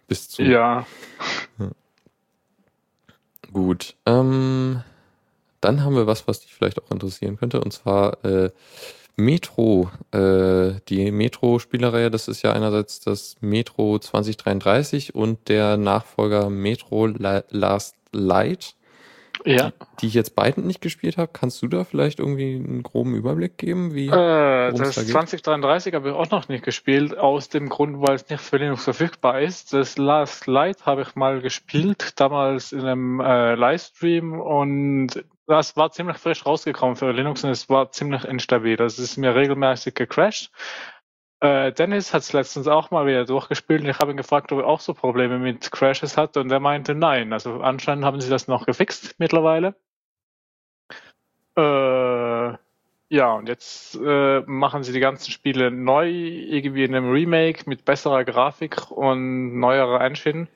Bis 0.07 0.29
zu. 0.29 0.41
Ja. 0.41 0.85
Gut. 3.53 3.95
Ähm, 4.05 4.81
dann 5.61 5.83
haben 5.83 5.95
wir 5.95 6.07
was, 6.07 6.27
was 6.27 6.41
dich 6.41 6.53
vielleicht 6.53 6.81
auch 6.81 6.91
interessieren 6.91 7.37
könnte, 7.37 7.61
und 7.61 7.71
zwar 7.71 8.23
äh, 8.25 8.51
Metro. 9.17 9.89
Äh, 10.11 10.79
die 10.87 11.11
Metro-Spielerreihe, 11.11 12.09
das 12.11 12.27
ist 12.27 12.43
ja 12.43 12.53
einerseits 12.53 12.99
das 12.99 13.35
Metro 13.41 13.99
2033 13.99 15.15
und 15.15 15.49
der 15.49 15.75
Nachfolger 15.77 16.49
Metro 16.49 17.07
La 17.07 17.43
Last 17.49 17.95
Light, 18.13 18.75
Ja. 19.43 19.71
die 19.99 20.07
ich 20.07 20.13
jetzt 20.13 20.35
beiden 20.35 20.65
nicht 20.67 20.81
gespielt 20.81 21.17
habe. 21.17 21.31
Kannst 21.33 21.61
du 21.61 21.67
da 21.67 21.83
vielleicht 21.83 22.19
irgendwie 22.19 22.55
einen 22.55 22.83
groben 22.83 23.15
Überblick 23.15 23.57
geben? 23.57 23.93
Wie? 23.95 24.07
Äh, 24.07 24.71
das 24.73 24.95
da 24.95 25.01
geht? 25.01 25.11
2033 25.11 25.93
habe 25.95 26.09
ich 26.09 26.15
auch 26.15 26.29
noch 26.29 26.47
nicht 26.47 26.63
gespielt, 26.63 27.17
aus 27.17 27.49
dem 27.49 27.69
Grund, 27.69 27.99
weil 27.99 28.15
es 28.15 28.29
nicht 28.29 28.41
für 28.41 28.57
Linux 28.57 28.83
verfügbar 28.83 29.41
ist. 29.41 29.73
Das 29.73 29.97
Last 29.97 30.45
Light 30.47 30.85
habe 30.85 31.01
ich 31.01 31.15
mal 31.15 31.41
gespielt, 31.41 32.19
damals 32.19 32.71
in 32.71 32.81
einem 32.81 33.19
äh, 33.19 33.55
Livestream 33.55 34.39
und 34.39 35.23
das 35.47 35.75
war 35.77 35.91
ziemlich 35.91 36.17
frisch 36.17 36.45
rausgekommen 36.45 36.95
für 36.95 37.11
Linux 37.11 37.43
und 37.43 37.49
es 37.49 37.69
war 37.69 37.91
ziemlich 37.91 38.25
instabil. 38.25 38.75
Das 38.75 38.99
ist 38.99 39.17
mir 39.17 39.33
regelmäßig 39.35 39.95
gecrashed. 39.95 40.51
Äh, 41.39 41.71
Dennis 41.71 42.13
hat 42.13 42.23
es 42.23 42.33
letztens 42.33 42.67
auch 42.67 42.91
mal 42.91 43.05
wieder 43.05 43.25
durchgespielt 43.25 43.81
und 43.81 43.89
ich 43.89 43.99
habe 43.99 44.11
ihn 44.11 44.17
gefragt, 44.17 44.51
ob 44.51 44.59
er 44.59 44.67
auch 44.67 44.79
so 44.79 44.93
Probleme 44.93 45.39
mit 45.39 45.71
Crashes 45.71 46.17
hat 46.17 46.35
und 46.35 46.51
er 46.51 46.59
meinte 46.59 46.95
nein. 46.95 47.31
Also 47.31 47.61
anscheinend 47.61 48.05
haben 48.05 48.19
sie 48.21 48.29
das 48.29 48.47
noch 48.47 48.65
gefixt 48.65 49.15
mittlerweile. 49.19 49.75
Äh, 51.55 52.57
ja, 53.09 53.33
und 53.33 53.47
jetzt 53.47 53.95
äh, 53.95 54.41
machen 54.41 54.83
sie 54.83 54.91
die 54.93 54.99
ganzen 54.99 55.31
Spiele 55.31 55.71
neu, 55.71 56.09
irgendwie 56.09 56.83
in 56.83 56.93
einem 56.93 57.09
Remake 57.09 57.63
mit 57.69 57.85
besserer 57.85 58.25
Grafik 58.25 58.91
und 58.91 59.59
neuerer 59.59 60.01
Engine. 60.01 60.47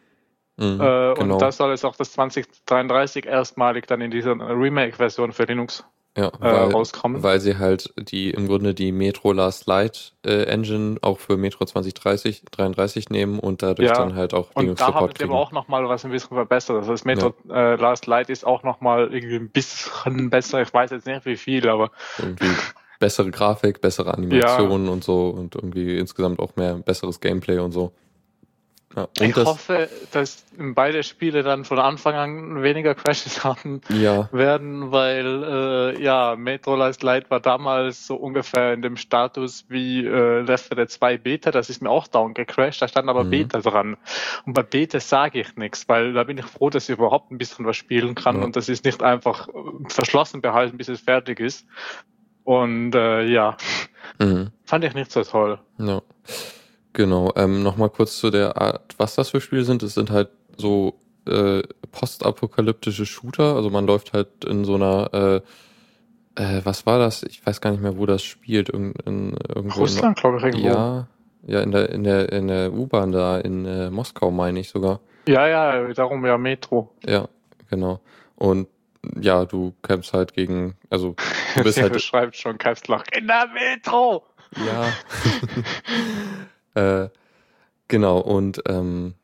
Mhm, 0.58 0.80
Äh, 0.82 1.14
genau. 1.16 1.36
Und 1.36 1.42
da 1.42 1.52
soll 1.52 1.72
es 1.74 1.84
auch 1.86 1.96
das 1.96 2.12
2033 2.14 3.26
erstmalig 3.26 3.88
dann 3.88 4.02
in 4.02 4.12
dieser 4.12 4.32
Remake-Version 4.40 5.32
für 5.32 5.44
Linux 5.46 5.84
ja, 6.18 6.28
äh, 6.28 6.32
weil, 6.42 6.72
rauskommen. 6.72 7.24
weil 7.24 7.40
sie 7.40 7.58
halt 7.58 7.94
die 7.98 8.32
im 8.32 8.46
Grunde 8.48 8.74
die 8.74 8.92
Metro 8.92 9.32
Last 9.32 9.66
Light 9.68 10.14
äh, 10.26 10.44
Engine 10.44 10.98
auch 11.02 11.20
für 11.20 11.38
Metro 11.38 11.64
2030 11.64 12.44
33 12.52 13.10
nehmen 13.10 13.40
und 13.40 13.64
dadurch 13.64 13.88
Ja, 13.88 13.96
dann 13.96 14.14
halt 14.16 14.34
auch 14.34 14.50
Und 14.54 14.64
Linux 14.64 14.80
da 14.80 14.88
haben 14.94 14.94
Support 14.94 15.18
sie 15.18 15.24
aber 15.24 15.34
kriegen. 15.34 15.40
auch 15.40 15.52
nochmal 15.54 15.88
was 15.88 16.04
ein 16.04 16.12
bisschen 16.12 16.36
verbessert. 16.36 16.76
Also 16.78 16.92
das 16.92 17.06
Metro 17.06 17.34
äh, 17.50 17.76
Last 17.76 18.08
Light 18.08 18.30
ist 18.30 18.46
auch 18.46 18.64
nochmal 18.64 19.14
irgendwie 19.14 19.38
ein 19.38 19.50
bisschen 19.50 20.30
besser. 20.30 20.62
Ich 20.62 20.74
weiß 20.74 20.92
jetzt 20.92 21.08
nicht 21.08 21.26
wie 21.26 21.38
viel, 21.38 21.70
aber 21.70 21.92
Irgendwie 22.20 22.50
bessere 23.00 23.32
Grafik, 23.32 23.80
bessere 23.82 24.14
Animationen 24.18 24.90
und 24.90 25.04
so 25.06 25.30
und 25.30 25.56
irgendwie 25.56 25.98
insgesamt 25.98 26.40
auch 26.40 26.58
mehr 26.58 26.76
besseres 26.76 27.22
Gameplay 27.22 27.58
und 27.60 27.72
so. 27.72 27.94
Ja, 28.96 29.08
ich 29.22 29.34
das, 29.34 29.46
hoffe, 29.48 29.90
dass 30.12 30.44
beide 30.58 31.04
Spiele 31.04 31.44
dann 31.44 31.64
von 31.64 31.80
Anfang 31.80 32.16
an 32.16 32.62
weniger 32.62 32.94
Crashes 32.94 33.44
haben 33.44 33.82
ja, 33.90 34.28
werden, 34.34 34.92
weil 34.92 35.44
äh, 35.96 36.04
ja, 36.04 36.36
Metro 36.36 36.76
Last 36.76 37.02
Light 37.02 37.30
war 37.32 37.40
damals 37.40 38.06
so 38.06 38.16
ungefähr 38.16 38.74
in 38.74 38.82
dem 38.82 38.98
Status 38.98 39.66
wie 39.70 40.06
äh, 40.06 40.42
Left 40.42 40.66
4 40.66 40.78
Dead 40.78 40.90
2 40.90 41.18
Beta, 41.18 41.52
das 41.52 41.70
ist 41.70 41.82
mir 41.82 41.90
auch 41.90 42.08
down 42.08 42.34
gecrashed, 42.34 42.82
da 42.82 42.88
stand 42.88 43.08
aber 43.08 43.24
Mhm. 43.24 43.30
Beta 43.30 43.60
dran. 43.60 43.98
Und 44.46 44.54
bei 44.54 44.64
Beta 44.64 45.00
sage 45.00 45.40
ich 45.40 45.56
nichts, 45.56 45.88
weil 45.88 46.14
da 46.14 46.24
bin 46.26 46.38
ich 46.38 46.46
froh, 46.46 46.70
dass 46.70 46.90
ich 46.90 46.98
überhaupt 46.98 47.32
ein 47.32 47.38
bisschen 47.38 47.66
was 47.66 47.78
spielen 47.78 48.14
kann 48.16 48.40
Ja. 48.40 48.44
und 48.44 48.56
das 48.56 48.68
ist 48.68 48.84
nicht 48.84 49.02
einfach 49.04 49.48
äh, 49.48 49.52
verschlossen 49.88 50.42
behalten, 50.42 50.78
bis 50.78 50.90
es 50.90 51.00
fertig 51.00 51.40
ist. 51.40 51.66
Und 52.44 52.94
äh, 52.96 53.24
ja, 53.24 53.56
mhm. 54.20 54.50
fand 54.66 54.84
ich 54.84 54.94
nicht 54.96 55.12
so 55.12 55.24
toll. 55.24 55.60
Ja. 55.78 56.02
Genau. 56.94 57.32
Ähm, 57.36 57.64
Nochmal 57.64 57.90
kurz 57.90 58.18
zu 58.18 58.30
der 58.30 58.60
Art, 58.62 58.96
was 58.98 59.16
das 59.16 59.30
für 59.30 59.42
Spiele 59.42 59.64
sind. 59.64 59.84
Es 59.84 59.94
sind 59.94 60.12
halt 60.12 60.30
so 60.58 61.00
äh, 61.28 61.62
postapokalyptische 61.92 63.06
Shooter. 63.06 63.56
Also 63.56 63.70
man 63.70 63.86
läuft 63.86 64.14
halt 64.14 64.46
in 64.46 64.66
so 64.66 64.76
einer, 64.76 65.10
äh, 65.14 66.42
äh, 66.42 66.62
was 66.64 66.86
war 66.86 67.00
das? 67.00 67.24
Ich 67.24 67.46
weiß 67.46 67.62
gar 67.62 67.72
nicht 67.72 67.82
mehr, 67.82 67.98
wo 67.98 68.06
das 68.06 68.24
spielt. 68.24 68.70
Irgend, 68.70 69.02
in, 69.04 69.36
irgendwo 69.54 69.82
Russland, 69.82 70.18
glaube 70.18 70.38
ich, 70.38 70.44
irgendwo. 70.44 70.68
ja, 70.68 71.08
ja, 71.48 71.62
in 71.62 71.72
der, 71.72 71.90
in 71.90 72.04
der, 72.04 72.32
in 72.32 72.48
der 72.48 72.74
U-Bahn 72.74 73.12
da 73.12 73.40
in 73.40 73.66
äh, 73.66 73.90
Moskau, 73.90 74.32
meine 74.32 74.60
ich 74.60 74.70
sogar. 74.70 75.00
ja, 75.28 75.48
ja, 75.48 75.94
darum 75.94 76.26
ja 76.26 76.38
Metro. 76.38 76.94
Ja, 77.06 77.28
genau. 77.70 78.00
Und 78.36 78.68
ja, 79.20 79.46
du 79.46 79.74
kämpfst 79.82 80.14
halt 80.14 80.34
gegen, 80.34 80.76
also 80.90 81.16
du 81.56 81.64
bist 81.64 81.80
halt 81.82 81.94
beschreibt 81.94 82.36
schon 82.36 82.58
Kapslach. 82.58 83.04
In 83.18 83.28
der 83.28 83.48
Metro! 83.48 84.24
Ja. 84.58 84.94
äh, 86.76 87.10
genau, 87.88 88.20
und 88.20 88.62
ähm, 88.68 89.16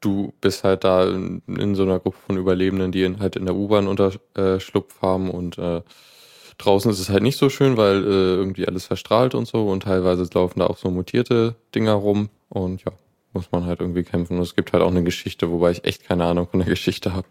du 0.00 0.32
bist 0.40 0.64
halt 0.64 0.84
da 0.84 1.04
in, 1.04 1.42
in 1.46 1.74
so 1.74 1.82
einer 1.82 2.00
Gruppe 2.00 2.18
von 2.26 2.36
Überlebenden, 2.36 2.92
die 2.92 3.04
in, 3.04 3.20
halt 3.20 3.36
in 3.36 3.46
der 3.46 3.54
U-Bahn 3.54 3.86
Unterschlupf 3.86 5.00
haben 5.00 5.30
und 5.30 5.58
äh, 5.58 5.82
draußen 6.58 6.90
ist 6.90 7.00
es 7.00 7.08
halt 7.08 7.22
nicht 7.22 7.38
so 7.38 7.48
schön, 7.48 7.76
weil 7.76 8.04
äh, 8.04 8.34
irgendwie 8.34 8.66
alles 8.66 8.86
verstrahlt 8.86 9.34
und 9.34 9.46
so 9.46 9.68
und 9.68 9.84
teilweise 9.84 10.28
laufen 10.34 10.60
da 10.60 10.66
auch 10.66 10.76
so 10.76 10.90
mutierte 10.90 11.56
Dinger 11.74 11.94
rum 11.94 12.28
und 12.48 12.84
ja, 12.84 12.92
muss 13.32 13.50
man 13.52 13.64
halt 13.66 13.80
irgendwie 13.80 14.02
kämpfen. 14.02 14.36
Und 14.36 14.42
es 14.42 14.56
gibt 14.56 14.72
halt 14.72 14.82
auch 14.82 14.90
eine 14.90 15.04
Geschichte, 15.04 15.50
wobei 15.50 15.70
ich 15.70 15.84
echt 15.84 16.04
keine 16.04 16.24
Ahnung 16.24 16.48
von 16.48 16.60
der 16.60 16.68
Geschichte 16.70 17.14
habe. 17.14 17.28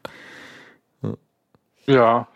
Ja, 1.88 2.28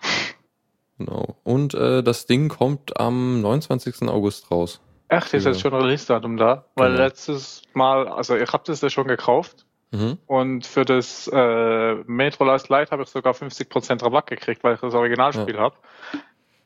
Genau. 0.97 1.35
Und 1.43 1.73
äh, 1.73 2.03
das 2.03 2.25
Ding 2.25 2.47
kommt 2.47 2.99
am 2.99 3.41
29. 3.41 4.03
August 4.03 4.49
raus. 4.51 4.79
Echt, 5.07 5.33
ist 5.33 5.45
Ja. 5.45 5.51
jetzt 5.51 5.61
schon 5.61 5.73
Release-Datum 5.73 6.37
da? 6.37 6.65
Weil 6.75 6.91
Genau. 6.91 7.03
letztes 7.03 7.61
Mal, 7.73 8.07
also 8.07 8.35
ich 8.35 8.51
habe 8.51 8.63
das 8.65 8.81
ja 8.81 8.89
schon 8.89 9.07
gekauft 9.07 9.65
Mhm. 9.91 10.17
und 10.25 10.65
für 10.65 10.83
das 10.83 11.27
äh, 11.31 11.95
Metro 12.07 12.43
Last 12.43 12.69
Light 12.69 12.91
habe 12.91 13.03
ich 13.03 13.09
sogar 13.09 13.33
50% 13.33 14.03
Rabatt 14.03 14.27
gekriegt, 14.27 14.63
weil 14.63 14.75
ich 14.75 14.81
das 14.81 14.93
Originalspiel 14.93 15.57
habe. 15.59 15.75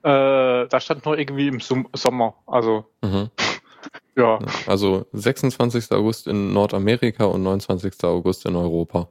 Äh, 0.04 0.68
da 0.70 0.80
stand 0.80 1.06
nur 1.06 1.18
irgendwie 1.18 1.48
im 1.50 1.60
Sommer, 1.60 2.36
also 2.48 2.86
Mhm. 3.02 3.30
ja. 4.16 4.40
Also 4.68 5.06
26. 5.12 5.92
August 5.92 6.28
in 6.28 6.54
Nordamerika 6.54 7.26
und 7.26 7.44
29. 7.44 8.04
August 8.06 8.46
in 8.46 8.56
Europa. 8.56 9.10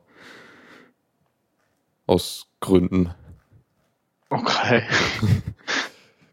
Aus 2.06 2.46
Gründen. 2.60 3.14
Okay. 4.30 4.82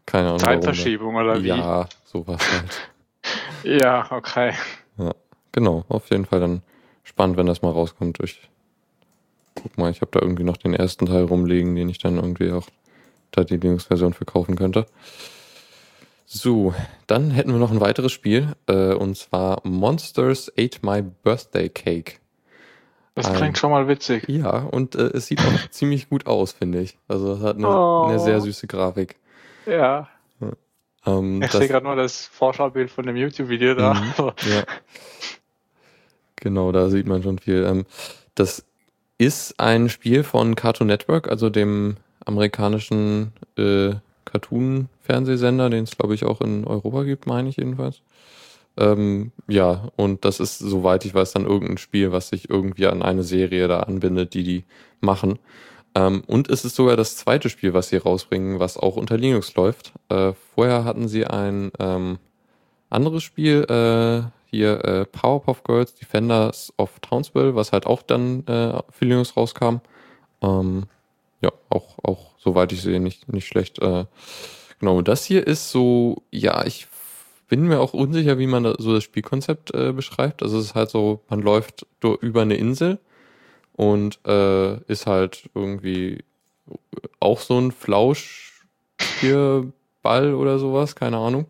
Keine 0.06 0.28
Ahnung. 0.28 0.40
warum. 0.42 0.54
Zeitverschiebung 0.62 1.14
oder 1.16 1.42
wie? 1.42 1.48
Ja, 1.48 1.88
sowas 2.04 2.40
halt. 2.52 2.90
Ja, 3.64 4.06
okay. 4.12 4.52
Genau, 5.50 5.84
auf 5.88 6.10
jeden 6.10 6.26
Fall 6.26 6.38
dann 6.38 6.62
spannend, 7.02 7.36
wenn 7.36 7.46
das 7.46 7.62
mal 7.62 7.72
rauskommt. 7.72 8.18
Ich 8.22 8.48
guck 9.56 9.76
mal, 9.78 9.90
ich 9.90 10.02
habe 10.02 10.10
da 10.12 10.20
irgendwie 10.20 10.44
noch 10.44 10.56
den 10.58 10.74
ersten 10.74 11.06
Teil 11.06 11.24
rumliegen, 11.24 11.74
den 11.74 11.88
ich 11.88 11.98
dann 11.98 12.16
irgendwie 12.16 12.52
auch 12.52 12.68
da 13.32 13.42
die 13.42 13.56
Linux-Version 13.56 14.12
verkaufen 14.12 14.54
könnte. 14.54 14.86
So, 16.26 16.74
dann 17.06 17.30
hätten 17.30 17.50
wir 17.52 17.58
noch 17.58 17.70
ein 17.72 17.80
weiteres 17.80 18.12
Spiel, 18.12 18.54
äh, 18.68 18.92
und 18.92 19.16
zwar 19.16 19.60
Monsters 19.64 20.52
Ate 20.58 20.78
My 20.82 21.02
Birthday 21.02 21.68
Cake. 21.68 22.14
Das 23.14 23.32
klingt 23.32 23.56
schon 23.56 23.70
mal 23.70 23.88
witzig. 23.88 24.28
Ja, 24.28 24.58
und 24.58 24.94
äh, 24.94 25.04
es 25.14 25.26
sieht 25.26 25.40
auch 25.40 25.66
ziemlich 25.70 26.08
gut 26.10 26.26
aus, 26.26 26.52
finde 26.52 26.80
ich. 26.82 26.98
Also 27.08 27.32
es 27.32 27.40
hat 27.40 27.56
eine, 27.56 27.66
Oh. 27.68 28.04
eine 28.08 28.18
sehr 28.20 28.40
süße 28.40 28.66
Grafik. 28.66 29.16
Ja. 29.66 30.08
Ähm, 31.04 31.42
Ich 31.42 31.52
sehe 31.52 31.68
gerade 31.68 31.86
nur 31.86 31.96
das 31.96 32.26
Vorschaubild 32.26 32.90
von 32.90 33.06
dem 33.06 33.16
YouTube-Video 33.16 33.74
da. 33.74 33.94
Mhm. 33.94 34.12
Ja. 34.18 34.64
Genau, 36.36 36.72
da 36.72 36.88
sieht 36.90 37.06
man 37.06 37.22
schon 37.22 37.38
viel. 37.38 37.64
Ähm, 37.64 37.86
das 38.34 38.64
ist 39.18 39.58
ein 39.58 39.88
Spiel 39.88 40.22
von 40.22 40.54
Cartoon 40.54 40.88
Network, 40.88 41.28
also 41.28 41.48
dem 41.48 41.96
amerikanischen 42.24 43.32
äh, 43.56 43.94
Cartoon-Fernsehsender, 44.24 45.70
den 45.70 45.84
es, 45.84 45.96
glaube 45.96 46.14
ich, 46.14 46.24
auch 46.24 46.40
in 46.40 46.66
Europa 46.66 47.04
gibt, 47.04 47.26
meine 47.26 47.48
ich 47.48 47.56
jedenfalls. 47.56 48.02
Ähm, 48.76 49.32
ja, 49.48 49.88
und 49.96 50.24
das 50.24 50.38
ist, 50.40 50.58
soweit 50.58 51.04
ich 51.06 51.14
weiß, 51.14 51.32
dann 51.32 51.46
irgendein 51.46 51.78
Spiel, 51.78 52.12
was 52.12 52.28
sich 52.28 52.50
irgendwie 52.50 52.86
an 52.86 53.02
eine 53.02 53.22
Serie 53.22 53.68
da 53.68 53.80
anbindet, 53.80 54.34
die 54.34 54.42
die 54.44 54.64
machen. 55.00 55.38
Ähm, 55.96 56.22
und 56.26 56.50
es 56.50 56.66
ist 56.66 56.76
sogar 56.76 56.94
das 56.96 57.16
zweite 57.16 57.48
Spiel, 57.48 57.72
was 57.72 57.88
sie 57.88 57.96
rausbringen, 57.96 58.60
was 58.60 58.76
auch 58.76 58.96
unter 58.96 59.16
Linux 59.16 59.54
läuft. 59.54 59.94
Äh, 60.10 60.34
vorher 60.54 60.84
hatten 60.84 61.08
sie 61.08 61.26
ein 61.26 61.72
ähm, 61.78 62.18
anderes 62.90 63.22
Spiel, 63.22 63.64
äh, 63.70 64.30
hier 64.50 64.84
äh, 64.84 65.06
Powerpuff 65.06 65.64
Girls 65.64 65.94
Defenders 65.94 66.70
of 66.76 67.00
Townsville, 67.00 67.54
was 67.54 67.72
halt 67.72 67.86
auch 67.86 68.02
dann 68.02 68.46
äh, 68.46 68.78
für 68.90 69.06
Linux 69.06 69.38
rauskam. 69.38 69.76
Ähm, 70.42 70.84
ja, 71.40 71.50
auch, 71.70 71.96
auch 72.02 72.34
soweit 72.36 72.72
ich 72.72 72.82
sehe, 72.82 73.00
nicht, 73.00 73.32
nicht 73.32 73.46
schlecht. 73.46 73.80
Äh, 73.80 74.04
genau, 74.78 75.00
das 75.00 75.24
hier 75.24 75.46
ist 75.46 75.70
so, 75.70 76.22
ja, 76.30 76.66
ich 76.66 76.88
bin 77.48 77.68
mir 77.68 77.80
auch 77.80 77.94
unsicher, 77.94 78.38
wie 78.38 78.46
man 78.46 78.64
da 78.64 78.74
so 78.78 78.92
das 78.92 79.04
Spielkonzept 79.04 79.74
äh, 79.74 79.92
beschreibt. 79.92 80.42
Also 80.42 80.58
es 80.58 80.66
ist 80.66 80.74
halt 80.74 80.90
so, 80.90 81.22
man 81.30 81.40
läuft 81.40 81.86
über 82.20 82.42
eine 82.42 82.56
Insel 82.56 82.98
und 83.76 84.18
äh, 84.26 84.76
ist 84.90 85.06
halt 85.06 85.48
irgendwie 85.54 86.24
auch 87.20 87.40
so 87.40 87.58
ein 87.58 87.70
Flausch 87.72 88.64
hier 89.20 89.70
Ball 90.02 90.34
oder 90.34 90.58
sowas, 90.58 90.96
keine 90.96 91.18
Ahnung. 91.18 91.46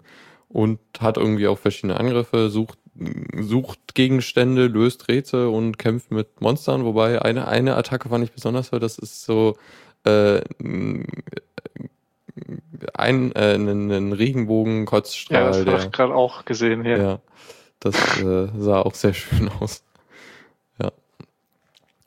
und 0.48 0.78
hat 1.00 1.16
irgendwie 1.16 1.48
auch 1.48 1.58
verschiedene 1.58 1.98
Angriffe, 1.98 2.48
sucht, 2.48 2.78
sucht 3.38 3.94
Gegenstände, 3.94 4.66
löst 4.66 5.08
Rätsel 5.08 5.48
und 5.48 5.78
kämpft 5.78 6.10
mit 6.10 6.40
Monstern, 6.40 6.84
wobei 6.84 7.20
eine, 7.20 7.48
eine 7.48 7.76
Attacke 7.76 8.08
fand 8.08 8.24
ich 8.24 8.32
besonders 8.32 8.70
toll, 8.70 8.80
das 8.80 8.98
ist 8.98 9.24
so 9.24 9.56
äh, 10.04 10.40
ein, 12.94 13.32
äh, 13.34 13.54
einen, 13.54 13.90
einen 13.90 14.12
Regenbogen-Kotzstrahl. 14.12 15.40
Ja, 15.40 15.50
das 15.50 15.66
habe 15.66 15.82
ich 15.84 15.92
gerade 15.92 16.14
auch 16.14 16.44
gesehen 16.44 16.84
hier. 16.84 16.98
ja, 16.98 17.18
das 17.80 17.94
äh, 18.20 18.48
sah 18.56 18.80
auch 18.80 18.94
sehr 18.94 19.14
schön 19.14 19.50
aus. 19.60 19.82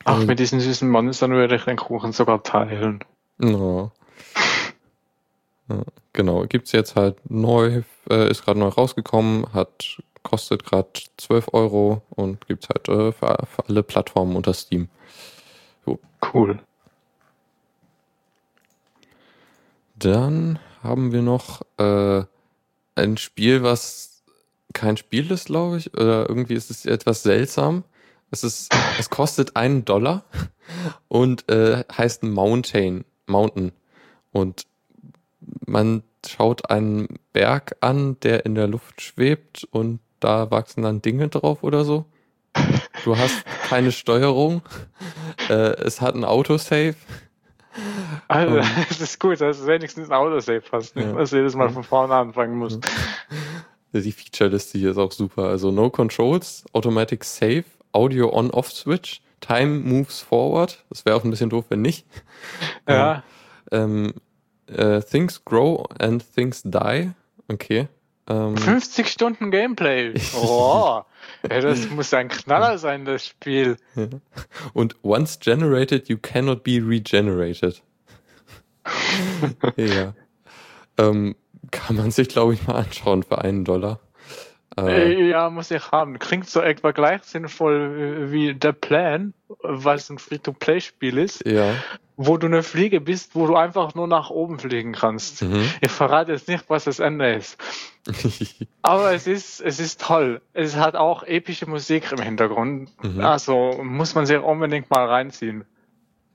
Ach, 0.04 0.20
Ähm, 0.20 0.26
mit 0.26 0.38
diesen 0.38 0.60
süßen 0.60 0.88
Monstern 0.88 1.32
würde 1.32 1.56
ich 1.56 1.64
den 1.64 1.76
Kuchen 1.76 2.12
sogar 2.12 2.42
teilen. 2.42 3.04
Ja. 3.40 3.90
Ja, 5.68 5.82
genau, 6.12 6.46
gibt's 6.46 6.72
jetzt 6.72 6.96
halt 6.96 7.18
neu, 7.30 7.82
äh, 8.10 8.30
ist 8.30 8.44
gerade 8.44 8.58
neu 8.58 8.68
rausgekommen, 8.68 9.52
hat 9.52 10.02
kostet 10.22 10.64
gerade 10.64 10.88
12 11.16 11.48
Euro 11.52 12.02
und 12.10 12.46
gibt's 12.46 12.68
halt 12.68 12.88
äh, 12.88 13.12
für, 13.12 13.38
für 13.46 13.68
alle 13.68 13.82
Plattformen 13.82 14.36
unter 14.36 14.52
Steam. 14.52 14.88
Cool. 16.32 16.58
Dann 19.96 20.58
haben 20.82 21.12
wir 21.12 21.22
noch 21.22 21.62
äh, 21.78 22.24
ein 22.94 23.16
Spiel, 23.16 23.62
was 23.62 24.22
kein 24.72 24.96
Spiel 24.96 25.30
ist, 25.30 25.46
glaube 25.46 25.78
ich, 25.78 25.92
oder 25.94 26.28
irgendwie 26.28 26.54
ist 26.54 26.70
es 26.70 26.86
etwas 26.86 27.22
seltsam. 27.22 27.84
Es 28.30 28.44
ist, 28.44 28.72
es 28.98 29.10
kostet 29.10 29.56
einen 29.56 29.84
Dollar 29.84 30.24
und 31.08 31.48
äh, 31.50 31.84
heißt 31.96 32.22
Mountain, 32.22 33.04
Mountain. 33.26 33.72
Und 34.32 34.66
man 35.66 36.02
schaut 36.26 36.70
einen 36.70 37.18
Berg 37.32 37.76
an, 37.80 38.18
der 38.20 38.44
in 38.46 38.54
der 38.54 38.68
Luft 38.68 39.00
schwebt 39.00 39.66
und 39.70 40.00
da 40.20 40.50
wachsen 40.50 40.82
dann 40.82 41.02
Dinge 41.02 41.28
drauf 41.28 41.62
oder 41.62 41.84
so. 41.84 42.04
Du 43.04 43.16
hast 43.16 43.44
keine 43.68 43.90
Steuerung. 43.92 44.62
Äh, 45.48 45.54
es 45.82 46.00
hat 46.00 46.14
ein 46.14 46.24
Autosave. 46.24 46.94
Also, 48.28 48.56
das 48.56 49.00
ist 49.00 49.18
gut, 49.20 49.40
dass 49.40 49.60
du 49.60 49.66
wenigstens 49.66 50.10
ein 50.10 50.16
Autosave 50.16 50.62
hast. 50.72 50.94
Nicht, 50.96 51.06
Ja. 51.06 51.14
dass 51.14 51.30
du 51.30 51.36
jedes 51.36 51.54
Mal 51.54 51.70
von 51.70 51.84
vorne 51.84 52.14
anfangen 52.14 52.56
musst. 52.58 52.80
Die 53.92 54.12
Feature-Liste 54.12 54.78
hier 54.78 54.90
ist 54.90 54.98
auch 54.98 55.12
super. 55.12 55.44
Also 55.44 55.70
No 55.70 55.90
Controls, 55.90 56.64
Automatic 56.72 57.24
Save, 57.24 57.64
Audio 57.92 58.32
On-Off-Switch, 58.32 59.20
Time 59.40 59.80
Moves 59.80 60.20
Forward. 60.20 60.84
Das 60.90 61.04
wäre 61.04 61.16
auch 61.16 61.24
ein 61.24 61.30
bisschen 61.30 61.50
doof, 61.50 61.66
wenn 61.68 61.82
nicht. 61.82 62.06
Ja, 62.88 63.22
Ähm, 63.72 64.14
äh, 64.66 65.00
things 65.00 65.44
Grow 65.44 65.84
and 65.98 66.24
Things 66.34 66.62
Die. 66.62 67.12
Okay. 67.48 67.88
Ähm, 68.28 68.56
50 68.56 69.08
Stunden 69.08 69.50
Gameplay. 69.50 70.14
Oh, 70.36 71.02
ja, 71.48 71.60
das 71.60 71.88
muss 71.90 72.12
ein 72.14 72.28
Knaller 72.28 72.78
sein, 72.78 73.04
das 73.04 73.26
Spiel. 73.26 73.76
und 74.72 74.96
once 75.02 75.38
generated, 75.38 76.08
you 76.08 76.16
cannot 76.18 76.62
be 76.62 76.80
regenerated. 76.82 77.82
ja. 79.76 80.14
Ähm, 80.98 81.34
kann 81.70 81.96
man 81.96 82.10
sich, 82.10 82.28
glaube 82.28 82.54
ich, 82.54 82.66
mal 82.66 82.76
anschauen 82.76 83.22
für 83.22 83.38
einen 83.38 83.64
Dollar. 83.64 84.00
Äh, 84.78 85.12
Äh, 85.12 85.30
Ja, 85.30 85.50
muss 85.50 85.70
ich 85.70 85.90
haben. 85.90 86.18
Klingt 86.18 86.48
so 86.48 86.60
etwa 86.60 86.92
gleich 86.92 87.22
sinnvoll 87.24 88.30
wie 88.32 88.56
The 88.60 88.72
Plan, 88.72 89.34
weil 89.62 89.96
es 89.96 90.08
ein 90.10 90.18
Free-to-Play-Spiel 90.18 91.18
ist, 91.18 91.46
ja. 91.46 91.74
wo 92.16 92.36
du 92.36 92.46
eine 92.46 92.62
Fliege 92.62 93.00
bist, 93.00 93.34
wo 93.34 93.46
du 93.46 93.56
einfach 93.56 93.94
nur 93.94 94.06
nach 94.06 94.30
oben 94.30 94.58
fliegen 94.58 94.92
kannst. 94.92 95.42
Mhm. 95.42 95.68
Ich 95.80 95.90
verrate 95.90 96.32
jetzt 96.32 96.48
nicht, 96.48 96.64
was 96.68 96.84
das 96.84 96.98
Ende 97.00 97.34
ist. 97.34 97.58
Aber 98.82 99.12
es 99.12 99.26
ist, 99.26 99.60
es 99.60 99.80
ist 99.80 100.00
toll. 100.00 100.40
Es 100.52 100.76
hat 100.76 100.94
auch 100.96 101.22
epische 101.24 101.68
Musik 101.68 102.12
im 102.12 102.22
Hintergrund. 102.22 102.90
Mhm. 103.02 103.20
Also 103.20 103.80
muss 103.82 104.14
man 104.14 104.26
sich 104.26 104.38
unbedingt 104.38 104.90
mal 104.90 105.06
reinziehen. 105.06 105.64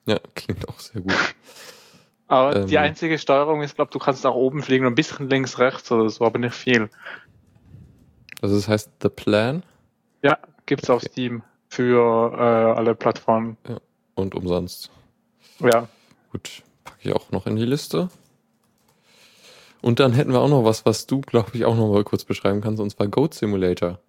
ja, 0.06 0.20
klingt 0.36 0.68
auch 0.70 0.80
sehr 0.80 1.02
gut. 1.02 1.16
Aber 2.28 2.56
Ähm. 2.56 2.68
die 2.68 2.78
einzige 2.80 3.20
Steuerung 3.20 3.62
ist, 3.62 3.76
glaube 3.76 3.92
du 3.92 4.00
kannst 4.00 4.24
nach 4.24 4.34
oben 4.34 4.64
fliegen 4.64 4.86
und 4.86 4.94
ein 4.94 4.96
bisschen 4.96 5.30
links, 5.30 5.60
rechts 5.60 5.92
oder 5.92 6.10
so, 6.10 6.26
aber 6.26 6.40
nicht 6.40 6.56
viel. 6.56 6.90
Also 8.46 8.58
das 8.58 8.68
heißt 8.68 8.92
The 9.02 9.10
Plan 9.10 9.64
Ja, 10.22 10.38
gibt's 10.68 10.88
auf 10.92 11.02
Okay. 11.02 11.10
Steam 11.12 11.42
für 11.68 12.32
äh, 12.32 12.78
alle 12.78 12.94
Plattformen. 12.94 13.58
und 14.14 14.36
umsonst. 14.36 14.92
Ja. 15.60 15.88
Gut, 16.32 16.62
packe 16.84 17.10
ich 17.10 17.16
auch 17.16 17.32
noch 17.32 17.48
in 17.48 17.56
die 17.56 17.66
Liste. 17.66 18.10
Und 19.82 20.00
dann 20.00 20.14
hätten 20.14 20.32
wir 20.32 20.42
auch 20.42 20.48
noch 20.50 20.64
was, 20.64 20.86
was 20.86 21.08
du, 21.08 21.22
glaube 21.22 21.50
ich, 21.54 21.66
auch 21.66 21.76
noch 21.76 21.92
mal 21.92 22.04
kurz 22.04 22.24
beschreiben 22.24 22.62
kannst, 22.62 22.80
und 22.82 22.92
zwar 22.92 23.08
Goat 23.08 23.34
Simulator. 23.34 24.00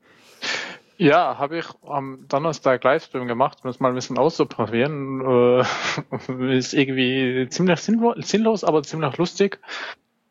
Ja, 0.99 1.39
habe 1.39 1.59
ich 1.59 1.66
am 1.87 2.26
Donnerstag 2.28 2.84
Livestream 2.84 3.26
gemacht, 3.26 3.59
um 3.64 3.68
das 3.70 3.80
mal 3.80 3.89
ein 3.89 3.95
bisschen 3.95 4.18
auszuprobieren. 4.18 5.64
Äh, 6.28 6.59
ist 6.59 6.74
irgendwie 6.74 7.49
ziemlich 7.49 7.78
sinnlo- 7.80 8.22
sinnlos, 8.22 8.64
aber 8.64 8.82
ziemlich 8.82 9.16
lustig. 9.16 9.61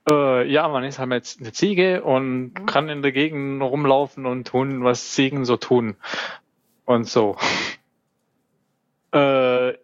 Äh, 0.10 0.48
ja, 0.52 0.68
man 0.68 0.84
ist 0.84 1.00
halt 1.00 1.12
jetzt 1.12 1.40
eine 1.40 1.52
Ziege 1.52 2.04
und 2.04 2.54
kann 2.68 2.90
in 2.90 3.02
der 3.02 3.12
Gegend 3.12 3.62
rumlaufen 3.62 4.26
und 4.26 4.46
tun, 4.48 4.84
was 4.84 5.12
Ziegen 5.12 5.46
so 5.46 5.58
tun. 5.58 5.96
Und 6.86 7.08
so. 7.08 7.38
Äh, 9.12 9.78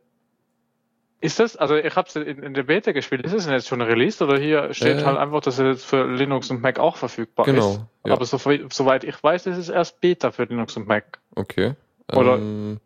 ist 1.21 1.39
das, 1.39 1.55
also 1.55 1.75
ich 1.75 1.95
habe 1.95 2.07
es 2.07 2.15
in, 2.17 2.43
in 2.43 2.53
der 2.53 2.63
Beta 2.63 2.91
gespielt, 2.91 3.23
ist 3.23 3.31
es 3.33 3.45
denn 3.45 3.53
jetzt 3.53 3.67
schon 3.67 3.81
released 3.81 4.21
oder 4.21 4.37
hier 4.37 4.73
steht 4.73 4.97
Äh. 5.01 5.05
halt 5.05 5.17
einfach, 5.17 5.39
dass 5.41 5.59
es 5.59 5.65
jetzt 5.65 5.85
für 5.85 6.03
Linux 6.05 6.49
und 6.51 6.61
Mac 6.61 6.79
auch 6.79 6.97
verfügbar 6.97 7.45
Genau, 7.45 7.69
ist? 7.69 7.81
ja. 8.05 8.13
Aber 8.13 8.25
so, 8.25 8.37
soweit 8.37 9.03
ich 9.03 9.23
weiß, 9.23 9.45
ist 9.45 9.57
es 9.57 9.69
erst 9.69 10.01
Beta 10.01 10.31
für 10.31 10.43
Linux 10.45 10.75
und 10.75 10.87
Mac. 10.87 11.19
Okay. 11.35 11.75
Oder- 12.11 12.37
Ähm, 12.39 12.79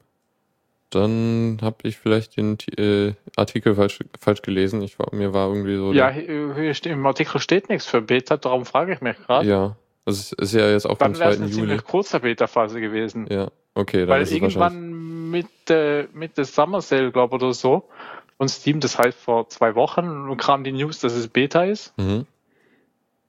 dann 0.95 1.59
habe 1.61 1.77
ich 1.83 1.97
vielleicht 1.97 2.37
den 2.37 2.57
äh, 2.77 3.13
Artikel 3.35 3.75
falsch, 3.75 3.99
falsch 4.19 4.41
gelesen. 4.41 4.81
Ich 4.81 4.97
war, 4.97 5.13
mir 5.13 5.33
war 5.33 5.49
irgendwie 5.49 5.75
so. 5.75 5.93
Ja, 5.93 6.09
hier, 6.09 6.73
steht, 6.73 6.93
im 6.93 7.05
Artikel 7.05 7.39
steht 7.39 7.69
nichts 7.69 7.85
für 7.85 8.01
Beta, 8.01 8.37
darum 8.37 8.65
frage 8.65 8.93
ich 8.93 9.01
mich 9.01 9.17
gerade. 9.17 9.47
ja. 9.47 9.75
Das 10.05 10.19
ist, 10.19 10.33
ist 10.33 10.53
ja 10.53 10.69
jetzt 10.69 10.85
auch 10.85 10.99
vom 10.99 11.13
Dann 11.13 11.19
wäre 11.19 11.31
es 11.31 11.37
2. 11.37 11.43
eine 11.43 11.51
Juli. 11.51 11.67
ziemlich 11.67 11.83
kurze 11.83 12.19
Beta-Phase 12.19 12.79
gewesen. 12.79 13.25
Ja, 13.27 13.47
okay, 13.73 14.01
dann 14.01 14.09
Weil 14.09 14.21
ist 14.21 14.31
irgendwann 14.31 15.31
mit, 15.31 15.47
äh, 15.71 16.07
mit 16.13 16.37
der 16.37 16.45
Summer 16.45 16.81
Sale, 16.81 17.11
glaube 17.11 17.35
ich, 17.35 17.41
oder 17.41 17.53
so, 17.53 17.89
von 18.37 18.47
Steam, 18.47 18.79
das 18.81 18.99
heißt 18.99 19.17
vor 19.17 19.49
zwei 19.49 19.73
Wochen, 19.73 20.37
kam 20.37 20.63
die 20.63 20.73
News, 20.73 20.99
dass 20.99 21.13
es 21.13 21.27
Beta 21.27 21.63
ist. 21.63 21.97
Mhm. 21.97 22.27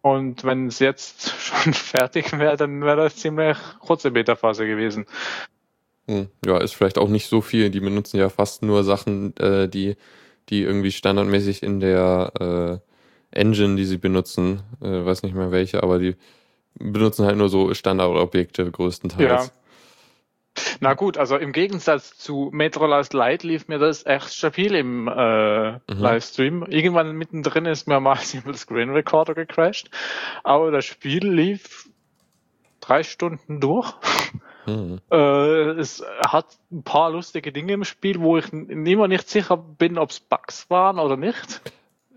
Und 0.03 0.45
wenn 0.45 0.67
es 0.67 0.79
jetzt 0.79 1.31
schon 1.41 1.73
fertig 1.73 2.39
wäre, 2.39 2.57
dann 2.57 2.83
wäre 2.83 2.97
das 2.97 3.17
ziemlich 3.17 3.57
kurze 3.81 4.11
Beta-Phase 4.11 4.67
gewesen. 4.67 5.07
Hm, 6.09 6.29
Ja, 6.45 6.59
ist 6.59 6.75
vielleicht 6.75 6.99
auch 6.99 7.09
nicht 7.09 7.27
so 7.29 7.41
viel. 7.41 7.71
Die 7.71 7.81
benutzen 7.81 8.19
ja 8.19 8.29
fast 8.29 8.63
nur 8.63 8.85
Sachen, 8.85 9.37
äh, 9.39 9.69
die, 9.69 9.97
die 10.49 10.63
irgendwie 10.63 10.93
standardmäßig 10.93 11.63
in 11.63 11.81
der 11.81 12.81
äh, 13.33 13.39
Engine, 13.39 13.77
die 13.77 13.85
sie 13.85 13.99
benutzen, 13.99 14.63
äh, 14.81 15.05
weiß 15.05 15.23
nicht 15.25 15.35
mehr 15.35 15.51
welche, 15.51 15.83
aber 15.83 15.99
die 15.99 16.15
benutzen 16.79 17.27
halt 17.27 17.37
nur 17.37 17.49
so 17.49 17.73
Standardobjekte 17.75 18.71
größtenteils. 18.71 19.53
Na 20.81 20.95
gut, 20.95 21.19
also 21.19 21.37
im 21.37 21.53
Gegensatz 21.53 22.17
zu 22.17 22.49
Metro 22.53 22.87
Last 22.87 23.13
Light 23.13 23.43
lief 23.43 23.69
mir 23.69 23.79
das 23.79 24.07
echt 24.07 24.33
stabil 24.33 24.75
im 24.75 25.07
äh, 25.09 25.73
Mhm. 25.73 25.81
Livestream. 25.89 26.67
Irgendwann 26.69 27.13
mittendrin 27.17 27.67
ist 27.67 27.89
mir 27.89 28.01
mal 28.01 28.17
Simple 28.23 28.55
Screen 28.57 28.91
Recorder 28.91 29.35
gecrashed, 29.35 29.91
aber 30.45 30.71
das 30.71 30.85
Spiel 30.87 31.27
lief 31.29 31.89
drei 32.81 33.03
Stunden 33.03 33.61
durch. 33.61 33.93
Hm. 34.67 35.01
Äh, 35.11 35.71
es 35.79 36.05
hat 36.27 36.59
ein 36.71 36.83
paar 36.83 37.11
lustige 37.11 37.53
Dinge 37.53 37.73
im 37.73 37.85
Spiel, 37.85 38.21
wo 38.21 38.37
ich 38.37 38.53
immer 38.53 39.09
nicht 39.09 39.29
sicher 39.31 39.57
bin, 39.57 39.99
ob 39.99 40.11
es 40.11 40.21
Bugs 40.21 40.69
waren 40.69 40.99
oder 40.99 41.17
nicht. 41.17 41.61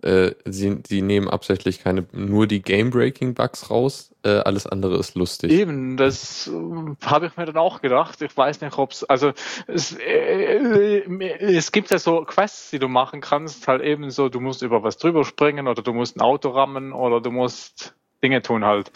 Äh, 0.02 0.36
sie, 0.46 0.82
sie 0.88 1.02
nehmen 1.02 1.30
absichtlich 1.30 1.84
keine, 1.84 2.06
nur 2.14 2.48
die 2.48 2.62
Game-Breaking-Bugs 2.62 3.70
raus, 3.70 4.16
äh, 4.24 4.30
alles 4.30 4.66
andere 4.66 4.98
ist 4.98 5.16
lustig. 5.16 5.52
Eben, 5.52 5.98
das 5.98 6.48
äh, 6.48 7.06
habe 7.06 7.26
ich 7.26 7.36
mir 7.36 7.46
dann 7.46 7.58
auch 7.58 7.82
gedacht. 7.82 8.22
Ich 8.22 8.36
weiß 8.36 8.62
nicht, 8.62 8.78
ob 8.78 8.92
es, 8.92 9.04
also 9.04 9.34
es, 9.68 9.98
äh, 9.98 11.04
es 11.40 11.72
gibt 11.72 11.92
ja 11.92 12.00
so 12.00 12.24
Quests, 12.24 12.70
die 12.70 12.80
du 12.80 12.88
machen 12.88 13.20
kannst, 13.20 13.68
halt 13.68 13.82
eben 13.82 14.10
so, 14.10 14.30
du 14.30 14.40
musst 14.40 14.62
über 14.62 14.84
was 14.84 14.98
drüber 14.98 15.26
springen 15.26 15.68
oder 15.68 15.82
du 15.82 15.94
musst 15.94 16.16
ein 16.16 16.22
Auto 16.22 16.50
rammen 16.50 16.94
oder 16.94 17.20
du 17.20 17.32
musst 17.32 17.94
Dinge 18.24 18.42
tun 18.42 18.64
halt. 18.64 18.92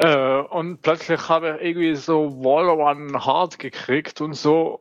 Äh, 0.00 0.40
und 0.40 0.80
plötzlich 0.80 1.28
habe 1.28 1.58
ich 1.60 1.68
irgendwie 1.68 1.94
so 1.94 2.42
Wall 2.42 2.70
Run 2.70 3.22
Hard 3.22 3.58
gekriegt 3.58 4.22
und 4.22 4.32
so. 4.32 4.80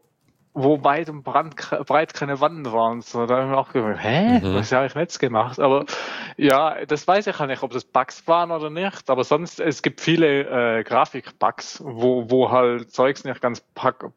Wo 0.53 0.83
weit 0.83 1.09
und 1.09 1.23
brand, 1.23 1.55
breit 1.85 2.13
keine 2.13 2.41
Wanden 2.41 2.71
waren. 2.71 3.01
So, 3.01 3.25
da 3.25 3.35
habe 3.35 3.43
ich 3.45 3.49
mir 3.51 3.57
auch 3.57 3.71
gedacht, 3.71 4.03
hä, 4.03 4.39
Mhm. 4.39 4.55
was 4.55 4.71
habe 4.71 4.87
ich 4.87 4.95
jetzt 4.95 5.19
gemacht? 5.19 5.59
Aber 5.59 5.85
ja, 6.37 6.83
das 6.85 7.07
weiß 7.07 7.27
ich 7.27 7.37
ja 7.39 7.45
nicht, 7.45 7.63
ob 7.63 7.71
das 7.71 7.85
Bugs 7.85 8.27
waren 8.27 8.51
oder 8.51 8.69
nicht. 8.69 9.09
Aber 9.09 9.23
sonst, 9.23 9.59
es 9.59 9.81
gibt 9.81 10.01
viele 10.01 10.79
äh, 10.79 10.83
Grafik-Bugs, 10.83 11.81
wo, 11.85 12.29
wo 12.29 12.51
halt 12.51 12.91
Zeugs 12.91 13.23
nicht 13.23 13.41
ganz 13.41 13.63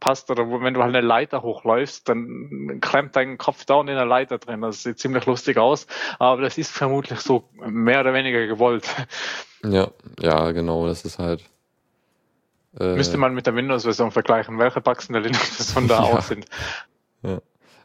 passt 0.01 0.31
oder 0.31 0.49
wo, 0.49 0.61
wenn 0.63 0.75
du 0.75 0.83
halt 0.83 0.95
eine 0.97 1.07
Leiter 1.07 1.43
hochläufst, 1.43 2.09
dann 2.09 2.79
klemmt 2.81 3.15
dein 3.15 3.39
Kopf 3.39 3.65
da 3.65 3.75
und 3.75 3.89
in 3.89 3.97
der 3.97 4.07
Leiter 4.07 4.39
drin. 4.39 4.63
Das 4.63 4.83
sieht 4.83 4.99
ziemlich 4.99 5.27
lustig 5.27 5.59
aus, 5.59 5.87
aber 6.19 6.43
das 6.43 6.59
ist 6.59 6.71
vermutlich 6.73 7.21
so 7.21 7.49
mehr 7.61 8.01
oder 8.01 8.15
weniger 8.15 8.47
gewollt. 8.47 8.89
Ja, 9.65 9.89
ja, 10.19 10.51
genau, 10.53 10.87
das 10.87 11.05
ist 11.05 11.19
halt. 11.19 11.45
Äh, 12.79 12.95
Müsste 12.97 13.19
man 13.19 13.35
mit 13.35 13.47
der 13.47 13.55
Windows-Version 13.55 14.11
vergleichen, 14.11 14.59
welche 14.59 14.81
Bugs 14.81 15.07
in 15.07 15.13
der 15.13 15.23
Linux-Version 15.23 15.89
da 15.89 16.05
Ja. 16.09 16.13
aus 16.17 16.29
sind. 16.29 16.47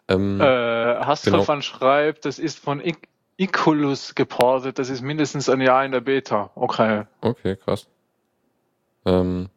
ähm, 0.08 0.40
Äh, 0.42 1.16
Genau. 1.26 1.62
schreibt, 1.62 2.26
das 2.26 2.40
ist 2.40 2.60
von 2.60 2.80
I 2.80 2.96
Iculus 3.40 4.16
geportet, 4.16 4.80
das 4.80 4.90
ist 4.90 5.02
mindestens 5.02 5.48
ein 5.48 5.62
Jahr 5.62 5.86
in 5.86 5.92
der 5.92 6.02
Beta. 6.02 6.50
Okay. 6.56 7.04
Okay, 7.22 7.56
krass. 7.56 7.88
Ähm, 9.06 9.50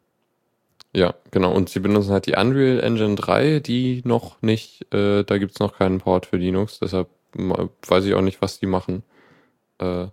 ja, 0.93 1.14
genau. 1.31 1.53
Und 1.53 1.70
sie 1.70 1.81
benutzen 1.81 2.12
halt 2.12 2.26
die 2.26 2.35
Unreal 2.37 2.81
Engine 2.81 3.14
3, 3.14 3.61
die 3.61 4.03
noch 4.05 4.43
nicht, 4.43 4.93
äh, 4.93 5.22
da 5.24 5.39
gibt's 5.39 5.61
noch 5.61 5.78
keinen 5.78 5.99
Port 5.99 6.26
für 6.26 6.37
Linux, 6.37 6.78
deshalb 6.78 7.09
weiß 7.33 8.05
ich 8.05 8.14
auch 8.14 8.20
nicht, 8.22 8.43
was 8.43 8.59
die 8.59 8.66
machen. 8.66 9.03
Äh, 9.78 10.09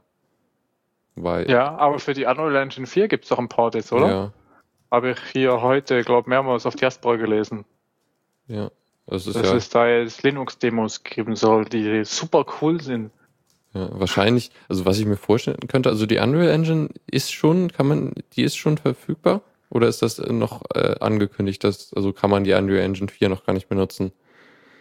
weil, 1.16 1.50
Ja, 1.50 1.76
aber 1.78 2.00
für 2.00 2.14
die 2.14 2.26
Unreal 2.26 2.56
Engine 2.56 2.86
4 2.88 3.08
gibt's 3.08 3.30
doch 3.30 3.40
einen 3.40 3.50
Port 3.50 3.76
jetzt, 3.76 3.92
oder? 3.92 4.08
Ja, 4.08 4.32
Habe 4.92 5.12
ich 5.12 5.20
hier 5.34 5.62
heute, 5.62 6.02
glaube 6.04 6.30
mehrmals 6.30 6.66
auf 6.66 6.76
Diaspora 6.76 7.16
gelesen. 7.18 7.66
ja. 8.48 8.70
Das 9.10 9.26
ist 9.26 9.38
dass 9.38 9.48
ja, 9.52 9.56
es 9.56 9.70
da 9.70 9.88
jetzt 9.88 10.24
Linux-Demos 10.24 11.02
geben 11.04 11.38
soll, 11.38 11.64
die 11.64 12.04
super 12.04 12.46
cool 12.62 12.82
sind. 12.82 13.10
ja 13.74 13.88
wahrscheinlich, 13.94 14.52
also 14.68 14.86
was 14.86 15.00
ich 15.00 15.06
mir 15.06 15.16
vorstellen 15.16 15.60
könnte, 15.70 15.88
also 15.88 16.06
die 16.06 16.18
Unreal 16.18 16.50
Engine 16.50 16.90
ist 17.10 17.32
schon, 17.34 17.72
kann 17.72 17.88
man, 17.88 18.14
die 18.34 18.44
ist 18.44 18.58
schon 18.58 18.78
verfügbar? 18.78 19.40
Oder 19.70 19.88
ist 19.88 20.02
das 20.02 20.18
noch 20.20 20.62
äh, 20.76 20.96
angekündigt, 21.00 21.64
dass, 21.64 21.94
also 21.94 22.12
kann 22.12 22.30
man 22.30 22.44
die 22.44 22.52
Unreal 22.52 22.84
Engine 22.84 23.08
4 23.08 23.30
noch 23.30 23.46
gar 23.46 23.54
nicht 23.54 23.70
benutzen? 23.70 24.12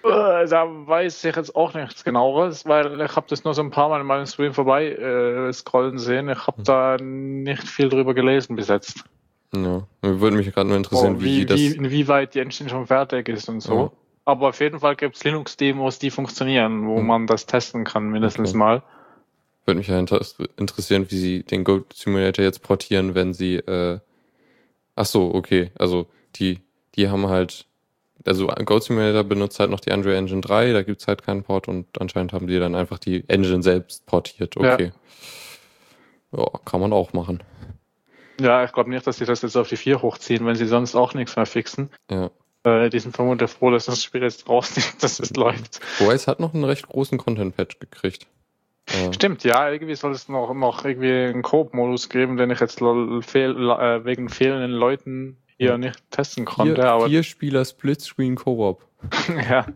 Äh, 0.02 0.46
Da 0.48 0.64
weiß 0.66 1.22
ich 1.24 1.36
jetzt 1.36 1.54
auch 1.54 1.74
nichts 1.74 2.02
genaueres, 2.02 2.66
weil 2.66 3.00
ich 3.00 3.14
habe 3.14 3.26
das 3.28 3.44
nur 3.44 3.54
so 3.54 3.62
ein 3.62 3.70
paar 3.70 3.88
Mal 3.88 4.00
in 4.00 4.06
meinem 4.08 4.26
Stream 4.26 4.54
vorbei 4.54 4.88
äh, 4.90 5.52
scrollen 5.52 5.98
sehen. 5.98 6.28
Ich 6.30 6.38
Hm. 6.38 6.46
habe 6.48 6.62
da 6.64 6.96
nicht 7.00 7.62
viel 7.62 7.88
drüber 7.88 8.12
gelesen 8.12 8.56
bis 8.56 8.66
jetzt. 8.66 9.04
Ja, 9.64 9.86
mir 10.02 10.20
würde 10.20 10.36
mich 10.36 10.52
gerade 10.52 10.68
nur 10.68 10.76
interessieren, 10.76 11.16
Oh, 11.18 11.20
wie, 11.22 11.40
wie, 11.40 11.46
das. 11.46 11.58
wie, 11.58 11.66
inwieweit 11.76 12.34
die 12.34 12.40
Engine 12.40 12.68
schon 12.68 12.86
fertig 12.86 13.28
ist 13.28 13.48
und 13.48 13.60
so. 13.60 13.74
Ja. 13.74 13.90
Aber 14.24 14.48
auf 14.48 14.60
jeden 14.60 14.80
Fall 14.80 14.96
gibt's 14.96 15.22
Linux-Demos, 15.24 15.98
die 16.00 16.10
funktionieren, 16.10 16.86
wo 16.86 16.96
Hm. 16.98 17.06
man 17.06 17.26
das 17.26 17.46
testen 17.46 17.84
kann, 17.84 18.10
mindestens 18.10 18.50
Okay. 18.50 18.58
mal. 18.58 18.82
Würde 19.64 19.78
mich 19.78 19.88
ja 19.88 19.98
inter 19.98 20.20
interessieren, 20.56 21.06
wie 21.10 21.16
sie 21.18 21.42
den 21.42 21.64
Goat 21.64 21.92
Simulator 21.92 22.44
jetzt 22.44 22.62
portieren, 22.62 23.14
wenn 23.14 23.34
sie, 23.34 23.56
äh, 23.56 23.98
ach 24.94 25.06
so, 25.06 25.34
okay, 25.34 25.70
also 25.78 26.06
die, 26.36 26.60
die 26.94 27.08
haben 27.08 27.26
halt, 27.28 27.66
also 28.24 28.46
Goat 28.48 28.84
Simulator 28.84 29.24
benutzt 29.24 29.58
halt 29.60 29.70
noch 29.70 29.80
die 29.80 29.90
Unreal 29.92 30.16
Engine 30.16 30.40
3, 30.40 30.72
da 30.72 30.82
gibt's 30.82 31.06
halt 31.06 31.22
keinen 31.22 31.42
Port 31.42 31.66
und 31.68 31.86
anscheinend 32.00 32.32
haben 32.32 32.46
die 32.46 32.58
dann 32.58 32.74
einfach 32.74 32.98
die 32.98 33.24
Engine 33.28 33.62
selbst 33.62 34.06
portiert, 34.06 34.56
okay. 34.56 34.92
Ja, 36.32 36.44
kann 36.64 36.80
man 36.80 36.92
auch 36.92 37.12
machen. 37.12 37.42
Ja, 38.40 38.64
ich 38.64 38.72
glaube 38.72 38.90
nicht, 38.90 39.06
dass 39.06 39.18
sie 39.18 39.24
das 39.24 39.42
jetzt 39.42 39.56
auf 39.56 39.68
die 39.68 39.76
4 39.76 40.02
hochziehen, 40.02 40.44
wenn 40.46 40.54
sie 40.56 40.66
sonst 40.66 40.94
auch 40.94 41.14
nichts 41.14 41.36
mehr 41.36 41.46
fixen. 41.46 41.90
Ja. 42.10 42.30
Äh, 42.64 42.90
die 42.90 42.98
sind 42.98 43.14
vermutlich 43.14 43.50
froh, 43.50 43.70
dass 43.70 43.86
das 43.86 44.02
Spiel 44.02 44.22
jetzt 44.22 44.48
draußen 44.48 44.78
ist, 44.78 45.02
dass 45.02 45.20
es 45.20 45.34
läuft. 45.36 45.80
Wise 46.00 46.26
hat 46.26 46.40
noch 46.40 46.52
einen 46.54 46.64
recht 46.64 46.88
großen 46.88 47.16
Content-Patch 47.18 47.78
gekriegt. 47.78 48.26
Äh, 48.88 49.12
Stimmt, 49.12 49.44
ja, 49.44 49.70
irgendwie 49.70 49.94
soll 49.94 50.12
es 50.12 50.28
noch, 50.28 50.52
noch 50.54 50.84
irgendwie 50.84 51.12
einen 51.12 51.42
Coop-Modus 51.42 52.08
geben, 52.08 52.36
den 52.36 52.50
ich 52.50 52.60
jetzt 52.60 52.78
fehl, 52.78 53.70
äh, 53.70 54.04
wegen 54.04 54.28
fehlenden 54.28 54.72
Leuten 54.72 55.38
hier 55.56 55.70
Ja. 55.70 55.78
nicht 55.78 56.10
testen 56.10 56.44
konnte. 56.44 56.74
vier, 56.74 56.84
aber 56.90 57.06
vier 57.08 57.22
Spieler 57.22 57.64
Splitscreen 57.64 58.36
Co-op. 58.36 58.84
ja. 59.50 59.66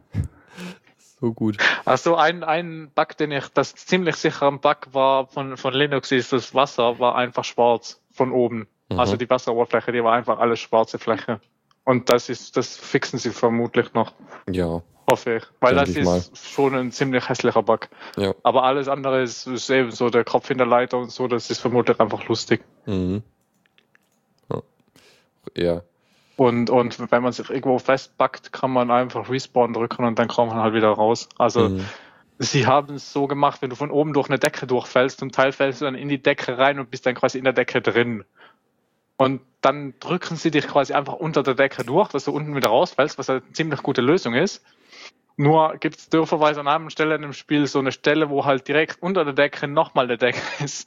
So 1.20 1.32
gut. 1.32 1.58
Also 1.84 2.16
ein, 2.16 2.44
ein 2.44 2.90
Bug, 2.94 3.16
den 3.16 3.30
ich, 3.32 3.48
das 3.48 3.74
ziemlich 3.74 4.16
sicher 4.16 4.48
ein 4.48 4.60
Bug 4.60 4.88
war 4.92 5.26
von, 5.26 5.56
von 5.56 5.74
Linux, 5.74 6.12
ist 6.12 6.32
das 6.32 6.54
Wasser 6.54 6.98
war 6.98 7.16
einfach 7.16 7.44
schwarz 7.44 7.99
von 8.20 8.32
oben. 8.32 8.66
Mhm. 8.90 9.00
Also 9.00 9.16
die 9.16 9.30
Wasseroberfläche, 9.30 9.92
die 9.92 10.04
war 10.04 10.12
einfach 10.12 10.38
alles 10.38 10.60
schwarze 10.60 10.98
Fläche. 10.98 11.40
Und 11.84 12.10
das 12.10 12.28
ist, 12.28 12.54
das 12.58 12.76
fixen 12.76 13.18
sie 13.18 13.30
vermutlich 13.30 13.94
noch, 13.94 14.12
Ja, 14.50 14.82
hoffe 15.10 15.36
ich. 15.36 15.44
Weil 15.60 15.74
Denk 15.76 15.86
das 15.86 15.96
ich 15.96 16.32
ist 16.32 16.48
schon 16.50 16.74
ein 16.74 16.92
ziemlich 16.92 17.26
hässlicher 17.30 17.62
Bug. 17.62 17.88
ja. 18.18 18.34
Aber 18.42 18.64
alles 18.64 18.88
andere 18.88 19.22
ist, 19.22 19.46
ist 19.46 19.70
eben 19.70 19.90
so, 19.90 20.10
der 20.10 20.24
Kopf 20.24 20.50
in 20.50 20.58
der 20.58 20.66
Leiter 20.66 20.98
und 20.98 21.10
so, 21.10 21.28
das 21.28 21.50
ist 21.50 21.60
vermutlich 21.60 21.98
einfach 21.98 22.28
lustig. 22.28 22.62
Mhm. 22.84 23.22
Ja. 24.50 24.62
Ja. 25.56 25.82
Und, 26.36 26.68
und 26.68 27.10
wenn 27.10 27.22
man 27.22 27.32
sich 27.32 27.48
irgendwo 27.48 27.78
festbackt, 27.78 28.52
kann 28.52 28.70
man 28.70 28.90
einfach 28.90 29.30
Respawn 29.30 29.72
drücken 29.72 30.04
und 30.04 30.18
dann 30.18 30.28
kommt 30.28 30.52
man 30.52 30.60
halt 30.62 30.74
wieder 30.74 30.90
raus. 30.90 31.26
Also 31.38 31.70
Mhm. 31.70 31.86
Sie 32.40 32.66
haben 32.66 32.94
es 32.94 33.12
so 33.12 33.26
gemacht, 33.26 33.60
wenn 33.60 33.68
du 33.68 33.76
von 33.76 33.90
oben 33.90 34.14
durch 34.14 34.30
eine 34.30 34.38
Decke 34.38 34.66
durchfällst, 34.66 35.20
zum 35.20 35.30
Teil 35.30 35.52
fällst 35.52 35.82
du 35.82 35.84
dann 35.84 35.94
in 35.94 36.08
die 36.08 36.22
Decke 36.22 36.56
rein 36.56 36.78
und 36.78 36.90
bist 36.90 37.04
dann 37.04 37.14
quasi 37.14 37.36
in 37.36 37.44
der 37.44 37.52
Decke 37.52 37.82
drin. 37.82 38.24
Und 39.18 39.42
dann 39.60 39.92
drücken 40.00 40.36
sie 40.36 40.50
dich 40.50 40.66
quasi 40.66 40.94
einfach 40.94 41.12
unter 41.12 41.42
der 41.42 41.54
Decke 41.54 41.84
durch, 41.84 42.08
dass 42.08 42.24
du 42.24 42.32
unten 42.32 42.56
wieder 42.56 42.70
rausfällst, 42.70 43.18
was 43.18 43.28
eine 43.28 43.42
ziemlich 43.52 43.82
gute 43.82 44.00
Lösung 44.00 44.34
ist. 44.34 44.64
Nur 45.40 45.78
gibt 45.78 45.96
es 45.96 46.10
dürferweise 46.10 46.60
an 46.60 46.68
einer 46.68 46.90
Stelle 46.90 47.14
in 47.14 47.22
dem 47.22 47.32
Spiel 47.32 47.66
so 47.66 47.78
eine 47.78 47.92
Stelle, 47.92 48.28
wo 48.28 48.44
halt 48.44 48.68
direkt 48.68 49.02
unter 49.02 49.24
der 49.24 49.32
Decke 49.32 49.66
nochmal 49.68 50.04
eine 50.04 50.18
Decke 50.18 50.38
ist, 50.62 50.86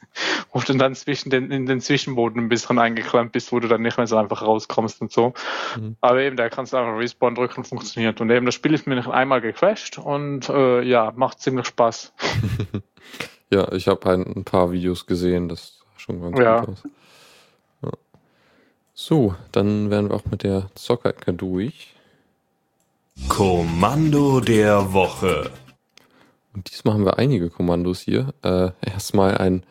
wo 0.52 0.60
du 0.60 0.74
dann 0.74 0.94
zwischen 0.94 1.30
den, 1.30 1.50
in 1.50 1.66
den 1.66 1.80
Zwischenboden 1.80 2.40
ein 2.40 2.48
bisschen 2.48 2.78
eingeklemmt 2.78 3.32
bist, 3.32 3.50
wo 3.50 3.58
du 3.58 3.66
dann 3.66 3.82
nicht 3.82 3.96
mehr 3.96 4.06
so 4.06 4.16
einfach 4.16 4.42
rauskommst 4.42 5.00
und 5.00 5.10
so. 5.10 5.34
Mhm. 5.76 5.96
Aber 6.00 6.20
eben, 6.20 6.36
da 6.36 6.48
kannst 6.50 6.72
du 6.72 6.76
einfach 6.76 6.96
Respawn 6.96 7.34
drücken, 7.34 7.64
funktioniert. 7.64 8.20
Und 8.20 8.30
eben, 8.30 8.46
das 8.46 8.54
Spiel 8.54 8.74
ist 8.74 8.86
mir 8.86 8.94
nicht 8.94 9.08
einmal 9.08 9.40
gecrashed 9.40 9.98
und 9.98 10.48
äh, 10.48 10.82
ja, 10.82 11.12
macht 11.16 11.40
ziemlich 11.40 11.66
Spaß. 11.66 12.12
Ja, 13.50 13.70
ich 13.72 13.86
habe 13.88 14.08
halt 14.08 14.26
ein 14.26 14.44
paar 14.44 14.72
Videos 14.72 15.06
gesehen, 15.06 15.48
das 15.48 15.78
sah 15.78 15.84
schon 16.00 16.20
ganz 16.20 16.38
Ja. 16.38 16.60
gut 16.60 16.68
aus. 16.70 16.82
Ja. 17.82 17.90
So, 18.94 19.34
dann 19.52 19.90
wären 19.90 20.08
wir 20.08 20.16
auch 20.16 20.24
mit 20.24 20.42
der 20.42 20.70
Zockerecke 20.74 21.34
durch. 21.34 21.94
Kommando 23.28 24.40
der 24.40 24.92
Woche. 24.92 25.50
Und 26.52 26.70
diesmal 26.70 26.94
haben 26.94 27.04
wir 27.04 27.18
einige 27.18 27.50
Kommandos 27.50 28.00
hier. 28.00 28.34
Äh, 28.42 28.70
erstmal 28.80 29.38
ein 29.38 29.64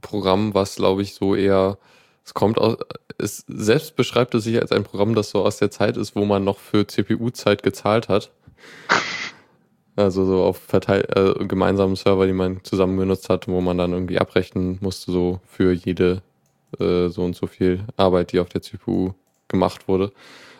Programm, 0.00 0.54
was 0.54 0.76
glaube 0.76 1.02
ich 1.02 1.14
so 1.14 1.34
eher, 1.34 1.78
es 2.24 2.34
kommt 2.34 2.58
aus, 2.58 2.76
es 3.18 3.44
selbst 3.48 3.96
beschreibt 3.96 4.34
es 4.34 4.44
sich 4.44 4.60
als 4.60 4.72
ein 4.72 4.84
Programm, 4.84 5.14
das 5.14 5.30
so 5.30 5.44
aus 5.44 5.58
der 5.58 5.70
Zeit 5.70 5.96
ist, 5.96 6.14
wo 6.14 6.24
man 6.24 6.44
noch 6.44 6.58
für 6.58 6.86
CPU-Zeit 6.86 7.62
gezahlt 7.62 8.08
hat. 8.08 8.30
Also 9.96 10.24
so 10.24 10.42
auf 10.42 10.58
verteil 10.58 11.06
äh, 11.14 11.44
gemeinsamen 11.46 11.96
Server, 11.96 12.26
die 12.26 12.32
man 12.32 12.62
zusammen 12.64 12.98
genutzt 12.98 13.28
hat, 13.28 13.48
wo 13.48 13.60
man 13.60 13.78
dann 13.78 13.92
irgendwie 13.92 14.18
abrechnen 14.18 14.78
musste, 14.80 15.12
so 15.12 15.40
für 15.46 15.72
jede 15.72 16.22
äh, 16.80 17.08
so 17.08 17.22
und 17.22 17.36
so 17.36 17.46
viel 17.46 17.84
Arbeit, 17.96 18.32
die 18.32 18.40
auf 18.40 18.48
der 18.48 18.62
CPU 18.62 19.12
gemacht 19.48 19.88
wurde. 19.88 20.12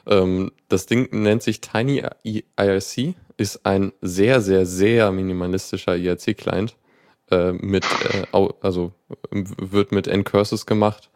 Ähm, 0.07 0.53
das 0.69 0.87
Ding 0.87 1.09
nennt 1.11 1.43
sich 1.43 1.61
Tiny 1.61 2.03
IRC, 2.25 3.15
ist 3.37 3.65
ein 3.67 3.93
sehr, 4.01 4.41
sehr, 4.41 4.67
sehr 4.67 5.11
minimalistischer 5.13 5.97
IRC-Client. 5.97 6.77
Äh, 7.31 7.53
mit, 7.53 7.85
äh, 7.85 8.27
also 8.61 8.93
wird 9.31 9.93
mit 9.93 10.07
N-Curses 10.07 10.67
gemacht 10.67 11.11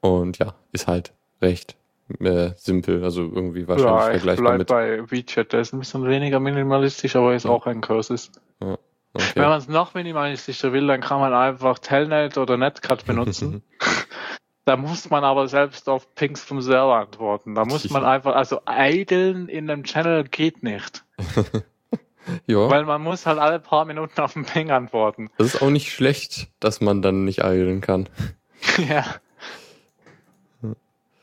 und 0.00 0.38
ja, 0.38 0.54
ist 0.72 0.88
halt 0.88 1.12
recht 1.40 1.76
äh, 2.18 2.50
simpel, 2.56 3.04
also 3.04 3.22
irgendwie 3.22 3.68
wahrscheinlich 3.68 4.02
Ja, 4.02 4.10
ich 4.10 4.16
vergleichbar 4.22 4.58
mit. 4.58 4.66
bei 4.68 5.08
WeChat, 5.08 5.52
der 5.52 5.60
ist 5.60 5.72
ein 5.72 5.78
bisschen 5.78 6.04
weniger 6.04 6.40
minimalistisch, 6.40 7.14
aber 7.14 7.34
ist 7.34 7.44
Ja. 7.44 7.50
auch 7.50 7.66
ein 7.66 7.80
Curses. 7.80 8.32
Wenn 8.58 8.76
Okay. 9.14 9.40
man 9.40 9.58
es 9.58 9.68
noch 9.68 9.94
minimalistischer 9.94 10.72
will, 10.72 10.86
dann 10.88 11.00
kann 11.00 11.20
man 11.20 11.32
einfach 11.32 11.78
Telnet 11.78 12.36
oder 12.38 12.56
Netcat 12.56 13.06
benutzen. 13.06 13.62
Da 14.66 14.76
muss 14.76 15.10
man 15.10 15.22
aber 15.22 15.46
selbst 15.46 15.88
auf 15.88 16.12
Pings 16.16 16.42
vom 16.42 16.60
Server 16.60 16.96
antworten. 16.96 17.54
Da 17.54 17.64
muss 17.64 17.88
man 17.88 18.04
einfach, 18.04 18.34
also 18.34 18.60
idlen 18.68 19.48
in 19.48 19.70
einem 19.70 19.84
Channel 19.84 20.24
geht 20.24 20.64
nicht. 20.64 21.04
ja, 22.48 22.68
Weil 22.68 22.84
man 22.84 23.00
muss 23.00 23.26
halt 23.26 23.38
alle 23.38 23.60
paar 23.60 23.84
Minuten 23.84 24.20
auf 24.20 24.32
den 24.32 24.44
Ping 24.44 24.72
antworten. 24.72 25.30
das 25.38 25.54
ist 25.54 25.62
auch 25.62 25.70
nicht 25.70 25.92
schlecht, 25.92 26.48
dass 26.58 26.80
man 26.80 27.00
dann 27.00 27.24
nicht 27.24 27.44
eilen 27.44 27.80
kann. 27.80 28.08
ja. 28.88 29.04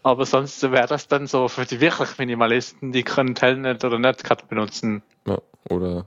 Aber 0.03 0.25
sonst 0.25 0.63
wäre 0.63 0.87
das 0.87 1.09
dann 1.09 1.27
so 1.27 1.49
für 1.49 1.65
die 1.65 1.81
wirklich 1.81 2.17
Minimalisten, 2.17 2.93
die 2.93 3.03
können 3.03 3.35
Telnet 3.35 3.83
oder 3.83 3.99
Netcat 3.99 4.47
benutzen. 4.47 5.03
Ja, 5.27 5.39
oder 5.69 6.05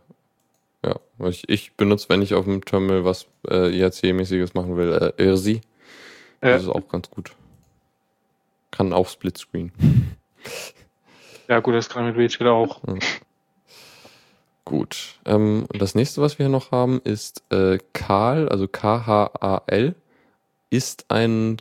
ja, 0.83 0.99
ich, 1.29 1.47
ich 1.51 1.75
benutze, 1.75 2.09
wenn 2.09 2.23
ich 2.23 2.33
auf 2.33 2.47
dem 2.47 2.65
Terminal 2.65 3.05
was 3.05 3.27
äh, 3.47 3.69
IRC-mäßiges 3.79 4.55
machen 4.55 4.79
will, 4.79 5.13
äh, 5.19 5.23
IRSI. 5.23 5.61
Ja. 6.43 6.51
Das 6.51 6.63
ist 6.63 6.69
auch 6.69 6.89
ganz 6.89 7.11
gut. 7.11 7.33
Kann 8.71 8.93
auch 8.93 9.09
Splitscreen. 9.09 9.73
Ja, 11.49 11.61
gut, 11.61 11.75
das 11.75 11.89
kann 11.89 12.07
mit 12.07 12.17
WCL 12.17 12.49
auch. 12.49 12.81
Gut. 14.65 15.21
Ähm, 15.25 15.65
und 15.73 15.81
das 15.81 15.95
nächste, 15.95 16.21
was 16.21 16.39
wir 16.39 16.47
hier 16.47 16.53
noch 16.53 16.73
haben, 16.73 17.01
ist 17.05 17.45
äh, 17.53 17.79
Karl, 17.93 18.49
also 18.49 18.67
K-H-A-L, 18.67 19.95
ist 20.71 21.07
ein 21.09 21.59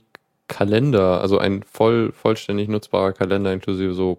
Kalender, 0.47 1.21
also 1.21 1.37
ein 1.37 1.63
voll, 1.63 2.11
vollständig 2.11 2.67
nutzbarer 2.67 3.13
Kalender, 3.13 3.53
inklusive 3.53 3.93
so 3.93 4.17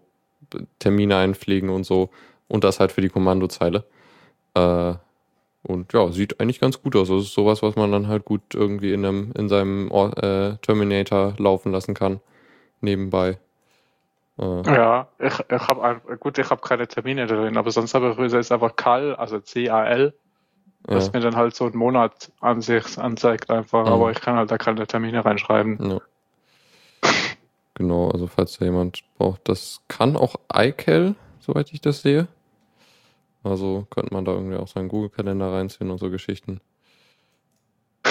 Termine 0.79 1.17
einpflegen 1.17 1.69
und 1.69 1.85
so. 1.85 2.11
Und 2.49 2.63
das 2.63 2.79
halt 2.79 2.93
für 2.93 3.01
die 3.01 3.09
Kommandozeile. 3.09 3.85
Äh, 4.55 4.95
und 5.67 5.93
ja, 5.93 6.11
sieht 6.13 6.41
eigentlich 6.41 6.61
ganz 6.61 6.83
gut 6.83 6.97
aus. 6.97 7.09
Das 7.09 7.23
ist 7.23 7.35
sowas, 7.35 7.63
was 7.63 7.77
man 7.77 7.91
dann 7.93 8.09
halt 8.09 8.25
gut 8.25 8.55
irgendwie 8.55 8.93
in, 8.93 9.05
einem, 9.05 9.33
in 9.37 9.49
seinem 9.49 9.91
äh, 9.91 10.57
Terminator 10.63 11.35
laufen 11.39 11.73
lassen 11.73 11.95
kann. 11.95 12.21
Nebenbei. 12.81 13.39
Äh, 14.39 14.63
Ja, 14.67 15.09
ich, 15.19 15.39
ich 15.51 15.69
habe 15.69 16.17
gut, 16.19 16.39
ich 16.39 16.51
habe 16.51 16.61
keine 16.61 16.87
Termine 16.87 17.27
drin, 17.27 17.57
aber 17.57 17.71
sonst 17.71 17.95
habe 17.95 18.15
ich 18.27 18.33
jetzt 18.33 18.53
einfach 18.53 18.77
CAL, 18.77 19.17
also 19.17 19.41
C-A-L, 19.41 20.15
das 20.87 21.07
ja, 21.07 21.13
mir 21.15 21.21
dann 21.21 21.37
halt 21.37 21.55
so 21.55 21.65
einen 21.65 21.77
Monat 21.77 22.31
an 22.41 22.61
sich 22.61 22.99
anzeigt 22.99 23.51
einfach, 23.51 23.87
Mhm. 23.87 23.93
aber 23.93 24.11
ich 24.13 24.21
kann 24.21 24.37
halt 24.37 24.51
da 24.51 24.59
keine 24.59 24.87
Termine 24.87 25.25
reinschreiben. 25.25 25.79
ja. 25.91 26.01
Genau, 27.75 28.09
also 28.11 28.27
falls 28.27 28.59
da 28.59 28.65
jemand 28.65 29.05
braucht, 29.19 29.49
das 29.49 29.83
kann 29.89 30.17
auch 30.17 30.37
iCal, 30.55 31.15
soweit 31.41 31.73
ich 31.75 31.83
das 31.83 32.01
sehe. 32.01 32.27
Also 33.47 33.87
könnte 33.91 34.13
man 34.13 34.25
da 34.25 34.33
irgendwie 34.33 34.57
auch 34.57 34.67
seinen 34.67 34.89
Google-Kalender 34.89 35.53
reinziehen 35.53 35.91
und 35.91 35.99
so 35.99 36.11
Geschichten. 36.11 36.61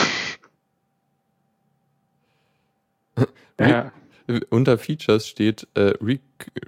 Ja, 3.58 3.94
Unter 4.50 4.78
Features 4.78 5.30
steht, 5.30 5.66
äh, 5.76 5.94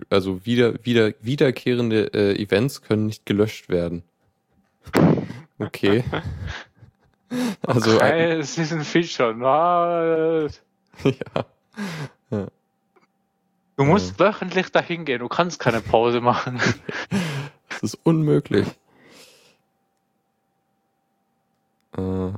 also 0.09 0.45
wieder, 0.45 0.85
wieder, 0.85 1.11
wiederkehrende 1.19 2.13
äh, 2.13 2.41
Events 2.41 2.81
können 2.81 3.07
nicht 3.07 3.25
gelöscht 3.25 3.67
werden. 3.67 4.03
Okay. 5.59 6.03
Also 7.61 7.99
ein, 7.99 8.13
okay, 8.13 8.39
es 8.39 8.57
ist 8.57 8.71
ein 8.71 8.85
Feature. 8.85 9.35
Na, 9.35 10.47
ja, 12.31 12.47
du 13.75 13.83
musst 13.83 14.17
wöchentlich 14.17 14.71
dahin 14.71 15.03
gehen, 15.03 15.19
du 15.19 15.27
kannst 15.27 15.59
keine 15.59 15.81
Pause 15.81 16.21
machen. 16.21 16.61
Das 17.81 17.93
ist 17.93 17.99
unmöglich. 18.03 18.67
Äh, 21.97 22.31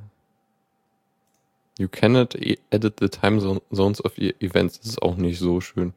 you 1.80 1.88
cannot 1.92 2.36
e- 2.36 2.60
edit 2.72 2.96
the 3.00 3.10
time 3.10 3.40
zone 3.40 3.62
zones 3.74 4.04
of 4.04 4.18
e 4.18 4.34
events. 4.40 4.80
Das 4.80 4.90
ist 4.92 5.02
auch 5.02 5.16
nicht 5.16 5.40
so 5.40 5.62
schön. 5.62 5.94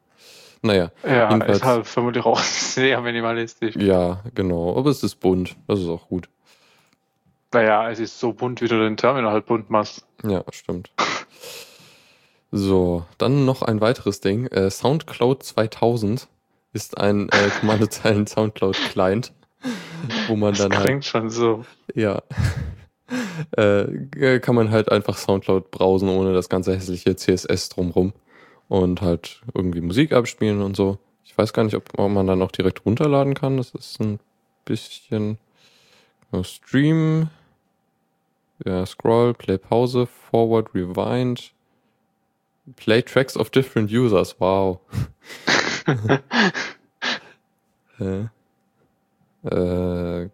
Naja, 0.63 0.93
Ja, 1.05 1.29
Jedenfalls- 1.31 1.57
ist 1.59 1.65
halt 1.65 1.87
vermutlich 1.87 2.25
auch 2.25 2.39
sehr 2.41 3.01
minimalistisch. 3.01 3.75
ja, 3.77 4.23
genau. 4.35 4.77
Aber 4.77 4.91
es 4.91 5.03
ist 5.03 5.17
bunt. 5.17 5.57
Das 5.67 5.81
ist 5.81 5.89
auch 5.89 6.09
gut. 6.09 6.29
Naja, 7.53 7.91
es 7.91 7.99
ist 7.99 8.19
so 8.19 8.33
bunt, 8.33 8.63
wie 8.63 8.69
du 8.69 8.79
den 8.79 8.97
Terminal 8.97 9.33
halt 9.33 9.47
bunt 9.47 9.69
machst. 9.69 10.07
Ja, 10.25 10.43
stimmt. 10.53 10.91
So, 12.51 13.05
dann 13.19 13.45
noch 13.45 13.63
ein 13.63 13.81
weiteres 13.81 14.21
Ding. 14.21 14.47
Äh, 14.47 14.71
SoundCloud 14.71 15.43
2000 15.43 16.29
ist 16.73 16.99
ein 16.99 17.29
äh, 17.29 17.49
Kommandozeilen 17.61 18.27
Soundcloud 18.27 18.77
Client, 18.91 19.33
wo 20.27 20.37
man 20.37 20.53
Das 20.53 20.63
dann 20.63 20.75
halt, 20.75 20.87
klingt 20.87 21.05
schon 21.05 21.31
so. 21.31 21.65
ja, 21.95 22.23
äh, 23.57 24.39
kann 24.41 24.55
man 24.55 24.71
halt 24.71 24.91
einfach 24.91 25.17
Soundcloud 25.17 25.71
browsen 25.71 26.09
ohne 26.09 26.33
das 26.33 26.49
ganze 26.49 26.75
hässliche 26.75 27.17
CSS 27.17 27.71
drumrum 27.71 28.13
und 28.69 29.03
halt 29.03 29.43
irgendwie 29.55 29.81
Musik 29.81 30.13
abspielen 30.13 30.63
und 30.63 30.77
so. 30.77 30.99
Ich 31.25 31.37
weiß 31.37 31.53
gar 31.53 31.65
nicht, 31.65 31.77
ob, 31.77 31.89
ob 31.99 32.11
man 32.11 32.27
dann 32.27 32.43
auch 32.43 32.53
direkt 32.53 32.85
runterladen 32.85 33.35
kann. 33.35 33.57
Das 33.57 33.71
ist 33.71 34.01
ein 34.01 34.19
bisschen 34.65 35.39
oh, 36.31 36.43
Stream, 36.43 37.29
ja, 38.65 38.85
Scroll, 38.87 39.35
Play 39.35 39.59
Pause, 39.59 40.07
Forward, 40.07 40.75
Rewind, 40.75 41.53
Play 42.77 43.03
Tracks 43.03 43.37
of 43.37 43.51
different 43.51 43.91
users. 43.91 44.37
Wow. 44.39 44.81
äh, 48.01 48.25
äh, 49.45 50.31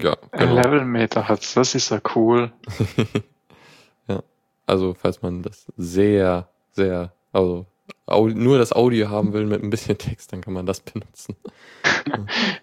ja, 0.00 0.16
Ein 0.30 0.48
genau. 0.48 0.54
Levelmeter 0.54 1.28
hat's, 1.28 1.54
das 1.54 1.74
ist 1.74 1.90
ja 1.90 2.00
cool. 2.14 2.52
ja. 4.08 4.22
Also, 4.66 4.94
falls 4.94 5.22
man 5.22 5.42
das 5.42 5.66
sehr, 5.76 6.48
sehr, 6.72 7.12
also 7.32 7.66
nur 8.06 8.58
das 8.58 8.72
Audio 8.72 9.08
haben 9.10 9.32
will 9.32 9.46
mit 9.46 9.62
ein 9.62 9.70
bisschen 9.70 9.98
Text, 9.98 10.32
dann 10.32 10.40
kann 10.40 10.52
man 10.52 10.66
das 10.66 10.80
benutzen. 10.80 11.36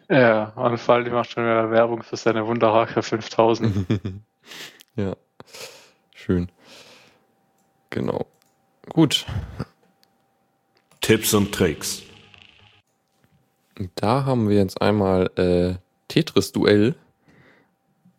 Ja, 0.09 0.49
und 0.55 0.78
Faldi 0.78 1.09
macht 1.09 1.32
schon 1.32 1.43
wieder 1.43 1.69
Werbung 1.69 2.03
für 2.03 2.15
seine 2.15 2.45
Wunderhaker 2.47 3.03
5000. 3.03 3.86
ja. 4.95 5.15
Schön. 6.13 6.49
Genau. 7.89 8.26
Gut. 8.89 9.26
Tipps 11.01 11.34
und 11.34 11.53
Tricks. 11.53 12.03
Da 13.95 14.25
haben 14.25 14.49
wir 14.49 14.57
jetzt 14.57 14.81
einmal 14.81 15.29
äh, 15.36 15.75
Tetris-Duell, 16.07 16.95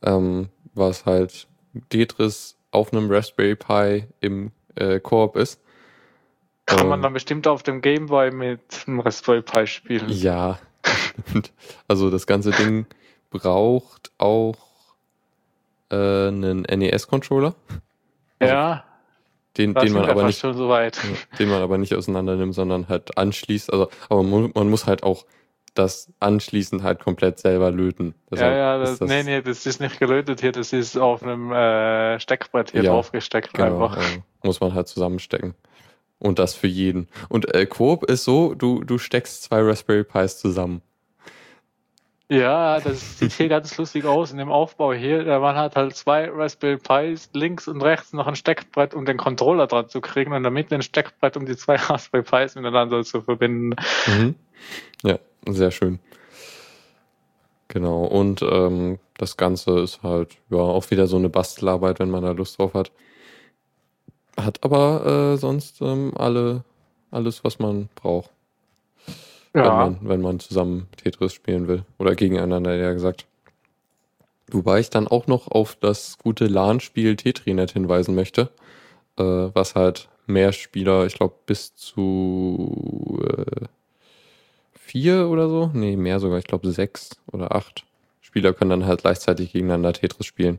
ähm, 0.03 0.49
was 0.75 1.07
halt 1.07 1.47
Tetris 1.89 2.57
auf 2.71 2.93
einem 2.93 3.11
Raspberry 3.11 3.57
Pi 3.57 4.07
im 4.21 4.51
äh, 4.75 5.01
Koop 5.01 5.37
ist. 5.37 5.61
Kann 6.67 6.89
man 6.89 6.99
Ähm, 6.99 7.03
dann 7.03 7.13
bestimmt 7.13 7.47
auf 7.47 7.63
dem 7.63 7.81
Gameboy 7.81 8.31
mit 8.31 8.61
einem 8.87 9.01
Raspberry 9.01 9.43
Pi 9.43 9.67
spielen. 9.67 10.09
Ja. 10.09 10.59
also 11.89 12.11
das 12.11 12.27
ganze 12.27 12.51
Ding 12.51 12.87
braucht 13.31 14.13
auch 14.19 14.57
äh, 15.91 16.29
einen 16.29 16.63
NES-Controller, 16.63 17.55
Ja, 18.41 18.85
den, 19.57 19.75
den 19.75 19.93
man 19.93 20.09
aber 20.09 20.25
nicht, 20.25 20.41
so 20.41 20.53
den 20.53 21.49
man 21.49 21.63
aber 21.63 21.79
nicht 21.79 21.95
auseinander 21.95 22.37
nimmt, 22.37 22.55
sondern 22.55 22.89
halt 22.89 23.17
anschließt. 23.17 23.73
Also, 23.73 23.89
aber 24.09 24.23
man, 24.23 24.53
man 24.55 24.71
muss 24.71 24.87
halt 24.87 25.03
auch 25.03 25.25
das 25.75 26.13
Anschließen 26.21 26.83
halt 26.83 27.01
komplett 27.01 27.39
selber 27.39 27.71
löten. 27.71 28.15
Ja, 28.31 28.31
Deshalb 28.31 28.57
ja, 28.57 28.83
ist 28.83 29.01
das, 29.01 29.09
nee, 29.09 29.23
nee, 29.25 29.43
das 29.43 29.67
ist 29.67 29.81
nicht 29.81 29.99
gelötet 29.99 30.41
hier, 30.41 30.53
das 30.53 30.73
ist 30.73 30.97
auf 30.97 31.23
einem 31.23 31.53
äh, 31.53 32.19
Steckbrett 32.21 32.71
hier 32.71 32.83
Ja, 32.85 32.93
draufgesteckt 32.93 33.55
Genau, 33.55 33.85
einfach. 33.85 33.97
äh, 33.99 34.23
muss 34.43 34.61
man 34.61 34.75
halt 34.75 34.89
zusammenstecken. 34.89 35.55
Und 36.19 36.39
das 36.39 36.55
für 36.55 36.69
jeden. 36.69 37.09
Und 37.29 37.55
äh, 37.55 37.67
Coop 37.67 38.05
ist 38.05 38.25
so, 38.25 38.55
du, 38.55 38.83
du 38.85 38.99
steckst 38.99 39.43
zwei 39.43 39.61
Raspberry 39.61 40.05
Pis 40.05 40.39
zusammen. 40.39 40.81
Ja, 42.31 42.81
das 42.81 43.19
sieht 43.19 43.33
hier 43.33 43.49
ganz 43.51 43.77
lustig 43.77 44.07
aus 44.07 44.33
in 44.33 44.39
dem 44.39 44.51
Aufbau 44.51 44.95
hier. 44.95 45.25
Der 45.25 45.41
Mann 45.41 45.57
hat 45.57 45.77
halt 45.77 45.95
zwei 45.95 46.31
Raspberry 46.31 46.79
Pis, 46.79 47.29
links 47.35 47.69
und 47.69 47.83
rechts 47.83 48.13
noch 48.15 48.27
ein 48.27 48.37
Steckbrett, 48.37 48.95
um 48.95 49.05
den 49.05 49.19
Controller 49.19 49.67
dran 49.67 49.89
zu 49.89 50.01
kriegen 50.01 50.33
und 50.33 50.43
damit 50.43 50.73
ein 50.73 50.83
Steckbrett, 50.83 51.37
um 51.37 51.45
die 51.45 51.57
zwei 51.57 51.75
Raspberry 51.77 52.23
Pis 52.25 52.55
miteinander 52.55 53.05
zu 53.05 53.21
verbinden. 53.21 53.77
Mhm. 54.07 54.35
Ja, 55.03 55.19
sehr 55.47 55.71
schön. 55.71 55.99
Genau. 57.69 58.05
Und 58.05 58.43
ähm, 58.43 58.99
das 59.17 59.37
Ganze 59.37 59.81
ist 59.81 60.03
halt 60.03 60.37
ja 60.51 60.59
auch 60.59 60.91
wieder 60.91 61.07
so 61.07 61.17
eine 61.17 61.29
Bastelarbeit, 61.29 61.99
wenn 61.99 62.11
man 62.11 62.23
da 62.23 62.33
Lust 62.33 62.59
drauf 62.59 62.75
hat. 62.75 62.93
Hat 64.37 64.63
aber 64.65 65.35
äh, 65.35 65.37
sonst 65.37 65.81
ähm, 65.81 66.13
alle, 66.17 66.65
alles, 67.11 67.45
was 67.45 67.59
man 67.59 67.89
braucht, 67.95 68.31
wenn, 69.53 69.65
Ja, 69.65 69.75
man, 69.75 69.99
wenn 70.03 70.21
man 70.21 70.41
zusammen 70.41 70.89
Tetris 70.97 71.33
spielen 71.33 71.69
will. 71.69 71.85
Oder 71.99 72.15
gegeneinander, 72.17 72.75
ja 72.75 72.93
gesagt. 72.93 73.27
Wobei 74.51 74.81
ich 74.81 74.91
dann 74.91 75.09
auch 75.09 75.27
noch 75.27 75.49
auf 75.49 75.77
das 75.77 76.19
gute 76.19 76.47
LAN-Spiel 76.47 77.17
Tetrinet 77.17 77.73
hinweisen 77.73 78.15
möchte, 78.15 78.51
äh, 79.19 79.23
was 79.23 79.75
halt 79.75 80.09
mehr 80.27 80.53
Spieler, 80.53 81.07
ich 81.07 81.15
glaube, 81.15 81.35
bis 81.47 81.75
zu 81.77 83.21
äh, 83.29 83.67
vier 84.85 85.29
oder 85.29 85.49
so, 85.49 85.71
nee, 85.73 85.97
mehr 85.97 86.21
sogar, 86.21 86.39
ich 86.39 86.45
glaube 86.45 86.71
sechs 86.71 87.11
oder 87.33 87.55
acht 87.55 87.85
Spieler 88.21 88.53
können 88.53 88.71
dann 88.71 88.87
halt 88.87 89.01
gleichzeitig 89.03 89.53
gegeneinander 89.53 89.93
Tetris 89.93 90.27
spielen. 90.27 90.59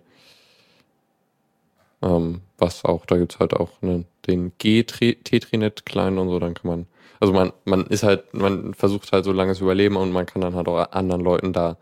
Ähm, 2.02 2.42
was 2.58 2.86
auch, 2.86 3.06
da 3.06 3.18
gibt's 3.18 3.40
halt 3.40 3.54
auch 3.54 3.82
einen, 3.82 4.06
den 4.28 4.52
G-Tetrinet-Client 4.58 6.18
und 6.18 6.30
so, 6.30 6.40
dann 6.40 6.54
kann 6.56 6.70
man, 6.70 6.88
also 7.20 7.34
man, 7.34 7.54
man 7.66 7.86
ist 7.88 8.04
halt, 8.04 8.34
man 8.34 8.74
versucht 8.74 9.12
halt 9.12 9.26
so 9.26 9.32
lange 9.32 9.54
zu 9.54 9.64
überleben 9.64 9.96
und 9.96 10.12
man 10.12 10.26
kann 10.26 10.42
dann 10.42 10.56
halt 10.56 10.68
auch 10.68 10.92
anderen 10.92 11.22
Leuten 11.22 11.54
da 11.54 11.78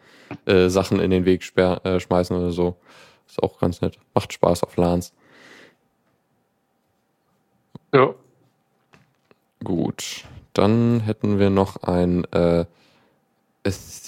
äh, 0.45 0.69
Sachen 0.69 0.99
in 0.99 1.11
den 1.11 1.25
Weg 1.25 1.43
sperr, 1.43 1.81
äh, 1.85 1.99
schmeißen 1.99 2.35
oder 2.35 2.51
so. 2.51 2.75
Ist 3.27 3.41
auch 3.41 3.59
ganz 3.59 3.81
nett. 3.81 3.97
Macht 4.13 4.33
Spaß 4.33 4.63
auf 4.63 4.75
LANs. 4.77 5.13
ja. 7.93 8.13
Gut. 9.63 10.25
Dann 10.53 11.01
hätten 11.01 11.39
wir 11.39 11.49
noch 11.49 11.83
ein 11.83 12.25
äh, 12.31 12.65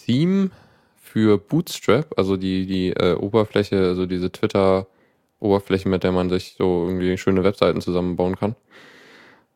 Theme 0.06 0.52
für 0.98 1.38
Bootstrap, 1.38 2.14
also 2.18 2.38
die, 2.38 2.66
die 2.66 2.90
äh, 2.90 3.16
Oberfläche, 3.16 3.78
also 3.78 4.06
diese 4.06 4.32
Twitter-Oberfläche, 4.32 5.90
mit 5.90 6.04
der 6.04 6.12
man 6.12 6.30
sich 6.30 6.56
so 6.58 6.86
irgendwie 6.88 7.18
schöne 7.18 7.44
Webseiten 7.44 7.82
zusammenbauen 7.82 8.36
kann. 8.36 8.56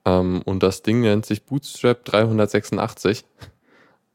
Ähm, 0.06 0.42
und 0.46 0.64
das 0.64 0.82
Ding 0.82 1.02
nennt 1.02 1.26
sich 1.26 1.44
Bootstrap 1.44 2.06
386. 2.06 3.26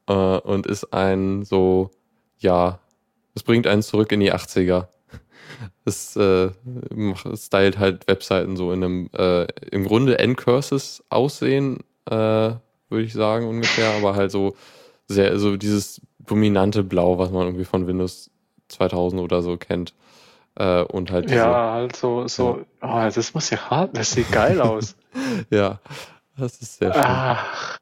äh, 0.07 0.13
und 0.13 0.65
ist 0.67 0.93
ein 0.93 1.43
so, 1.45 1.91
ja, 2.39 2.79
es 3.35 3.43
bringt 3.43 3.67
einen 3.67 3.83
zurück 3.83 4.11
in 4.11 4.19
die 4.19 4.33
80er. 4.33 4.87
Es 5.85 6.15
äh, 6.15 6.49
stylt 7.35 7.77
halt 7.77 8.07
Webseiten 8.07 8.57
so 8.57 8.71
in 8.71 8.83
einem, 8.83 9.09
äh, 9.15 9.45
im 9.71 9.85
Grunde 9.85 10.17
N-Curses 10.17 11.03
aussehen, 11.09 11.83
äh, 12.09 12.53
würde 12.89 13.03
ich 13.05 13.13
sagen 13.13 13.47
ungefähr, 13.47 13.91
aber 13.91 14.15
halt 14.15 14.31
so 14.31 14.55
sehr, 15.07 15.37
so 15.39 15.57
dieses 15.57 16.01
dominante 16.19 16.83
Blau, 16.83 17.17
was 17.17 17.31
man 17.31 17.43
irgendwie 17.47 17.65
von 17.65 17.87
Windows 17.87 18.31
2000 18.69 19.21
oder 19.21 19.41
so 19.41 19.57
kennt. 19.57 19.93
Äh, 20.55 20.83
und 20.83 21.11
halt 21.11 21.25
diese, 21.25 21.35
Ja, 21.37 21.73
also 21.73 22.27
so, 22.27 22.65
oh, 22.81 23.09
das 23.13 23.33
muss 23.33 23.49
ja 23.49 23.69
hart, 23.69 23.95
das 23.97 24.11
sieht 24.11 24.31
geil 24.31 24.61
aus. 24.61 24.95
ja, 25.49 25.79
das 26.37 26.61
ist 26.61 26.77
sehr 26.79 26.93
schön. 26.93 27.03
Ach. 27.05 27.77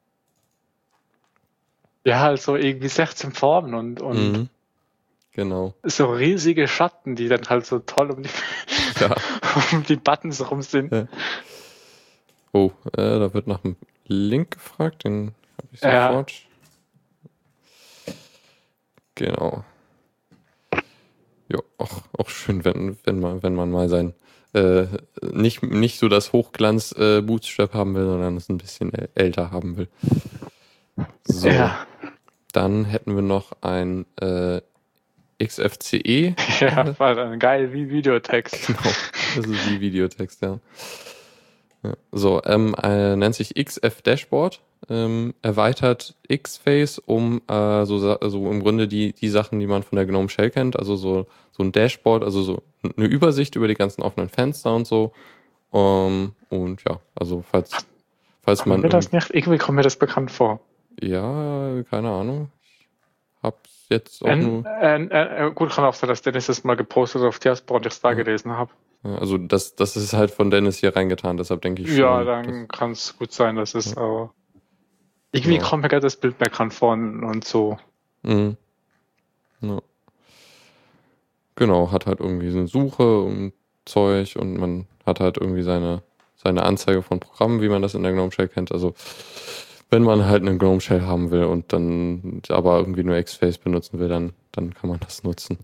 Ja, 2.04 2.20
halt 2.20 2.40
so 2.42 2.56
irgendwie 2.56 2.88
16 2.88 3.32
Farben 3.32 3.74
und, 3.74 4.00
und 4.02 4.32
Mhm. 4.32 4.48
Genau. 5.32 5.74
so 5.82 6.06
riesige 6.12 6.68
Schatten, 6.68 7.16
die 7.16 7.26
dann 7.28 7.42
halt 7.48 7.66
so 7.66 7.80
toll 7.80 8.10
um 8.12 8.22
die, 8.22 8.28
Ja. 9.00 9.14
um 9.72 9.82
die 9.84 9.96
Buttons 9.96 10.48
rum 10.50 10.62
sind. 10.62 10.92
Ja. 10.92 11.06
Oh, 12.52 12.70
äh, 12.92 13.18
da 13.18 13.34
wird 13.34 13.46
nach 13.48 13.60
dem 13.60 13.76
Link 14.06 14.52
gefragt, 14.52 15.04
den 15.04 15.34
habe 15.58 15.68
ich 15.72 15.80
Ja. 15.80 16.08
sofort. 16.08 16.32
Genau. 19.14 19.64
Ja, 21.48 21.58
auch, 21.78 22.02
auch 22.18 22.28
schön, 22.28 22.64
wenn, 22.64 22.96
wenn, 23.04 23.20
man, 23.20 23.42
wenn 23.42 23.54
man 23.54 23.70
mal 23.70 23.88
sein 23.88 24.14
äh, 24.54 24.86
nicht, 25.20 25.62
nicht 25.62 25.98
so 25.98 26.08
das 26.08 26.32
Hochglanz 26.32 26.92
äh, 26.92 27.20
Bootstrap 27.20 27.74
haben 27.74 27.94
will, 27.94 28.04
sondern 28.04 28.36
es 28.36 28.48
ein 28.48 28.58
bisschen 28.58 28.92
äl- 28.92 29.08
älter 29.14 29.50
haben 29.50 29.76
will. 29.76 29.88
So, 31.26 31.48
Ja, 31.48 31.86
dann 32.52 32.84
hätten 32.84 33.14
wir 33.14 33.22
noch 33.22 33.52
ein 33.62 34.06
äh, 34.20 34.60
XFCE. 35.44 36.34
ja, 36.60 36.98
war 36.98 37.14
dann 37.14 37.38
geil 37.38 37.72
wie 37.72 37.90
Videotext. 37.90 38.66
Genau, 38.68 38.78
das 39.36 39.46
ist 39.46 39.70
wie 39.70 39.80
Videotext, 39.80 40.40
ja. 40.42 40.58
So, 42.12 42.42
ähm, 42.44 42.74
äh, 42.82 43.16
nennt 43.16 43.34
sich 43.34 43.54
XF 43.54 44.02
Dashboard, 44.02 44.60
ähm, 44.88 45.34
erweitert 45.42 46.14
X-Face 46.28 46.98
um 46.98 47.42
äh, 47.48 47.84
so, 47.84 47.98
so 47.98 48.50
im 48.50 48.62
Grunde 48.62 48.88
die, 48.88 49.12
die 49.12 49.28
Sachen, 49.28 49.60
die 49.60 49.66
man 49.66 49.82
von 49.82 49.96
der 49.96 50.06
GNOME 50.06 50.28
Shell 50.28 50.50
kennt, 50.50 50.78
also 50.78 50.96
so, 50.96 51.26
so 51.52 51.62
ein 51.62 51.72
Dashboard, 51.72 52.22
also 52.22 52.42
so 52.42 52.62
eine 52.82 53.06
Übersicht 53.06 53.56
über 53.56 53.68
die 53.68 53.74
ganzen 53.74 54.02
offenen 54.02 54.28
Fenster 54.28 54.74
und 54.74 54.86
so. 54.86 55.12
Ähm, 55.72 56.32
und 56.50 56.82
ja, 56.88 57.00
also 57.14 57.42
falls, 57.50 57.86
falls 58.42 58.60
Kommt 58.60 58.68
man. 58.68 58.80
mir 58.82 58.88
das 58.88 59.12
nicht? 59.12 59.30
Irgendwie 59.30 59.58
kommt 59.58 59.76
mir 59.76 59.82
das 59.82 59.96
bekannt 59.96 60.30
vor. 60.30 60.60
ja, 61.00 61.82
keine 61.90 62.10
Ahnung. 62.10 62.50
Ich 62.70 62.88
hab's 63.42 63.86
jetzt 63.90 64.22
auch 64.22 64.28
N, 64.28 64.62
nur. 64.62 64.66
N, 64.66 65.54
gut, 65.54 65.70
kann 65.70 65.84
auch 65.84 65.94
sein, 65.94 66.08
dass 66.08 66.22
Dennis 66.22 66.46
das 66.46 66.64
mal 66.64 66.76
gepostet 66.76 67.22
auf 67.22 67.38
Diaspora 67.38 67.78
und 67.78 67.86
ich 67.86 67.92
es 67.92 68.00
da 68.00 68.14
gelesen 68.14 68.52
habe. 68.52 68.70
Ja, 69.04 69.18
Also 69.18 69.38
das, 69.38 69.76
das 69.76 69.96
ist 69.96 70.12
halt 70.14 70.30
von 70.30 70.50
Dennis 70.50 70.78
hier 70.78 70.96
reingetan, 70.96 71.36
deshalb 71.36 71.62
denke 71.62 71.82
ich 71.82 71.88
schon. 71.88 71.98
Ja, 71.98 72.24
dann 72.24 72.68
kann 72.68 72.92
es 72.92 73.16
gut 73.18 73.32
sein, 73.32 73.56
dass 73.56 73.74
es 73.74 73.96
aber. 73.96 74.32
Irgendwie 75.32 75.56
Ja. 75.56 75.62
kommt 75.62 75.82
mir 75.82 75.88
gerade 75.88 76.02
das 76.02 76.16
Bild 76.16 76.38
bekannt 76.38 76.72
vor 76.74 76.92
und, 76.92 77.24
und 77.24 77.44
so. 77.44 77.76
Mhm. 78.22 78.56
Ja. 79.60 79.80
Genau, 81.56 81.90
hat 81.92 82.06
halt 82.06 82.20
irgendwie 82.20 82.50
so 82.50 82.58
eine 82.58 82.68
Suche 82.68 83.20
und 83.20 83.52
Zeug 83.84 84.36
und 84.36 84.56
man 84.56 84.86
hat 85.04 85.20
halt 85.20 85.36
irgendwie 85.36 85.62
seine, 85.62 86.02
seine 86.36 86.62
Anzeige 86.62 87.02
von 87.02 87.20
Programmen, 87.20 87.60
wie 87.60 87.68
man 87.68 87.82
das 87.82 87.94
in 87.94 88.02
der 88.02 88.12
GNOME 88.12 88.32
Shell 88.32 88.48
kennt. 88.48 88.72
Also 88.72 88.94
wenn 89.90 90.02
man 90.02 90.24
halt 90.24 90.42
eine 90.42 90.56
GNOME 90.56 90.80
Shell 90.80 91.02
haben 91.02 91.30
will 91.30 91.44
und 91.44 91.72
dann 91.72 92.42
aber 92.48 92.78
irgendwie 92.78 93.04
nur 93.04 93.20
Xface 93.20 93.58
benutzen 93.58 93.98
will, 93.98 94.08
dann, 94.08 94.32
dann 94.52 94.72
kann 94.72 94.88
man 94.90 95.00
das 95.00 95.22
nutzen. 95.24 95.58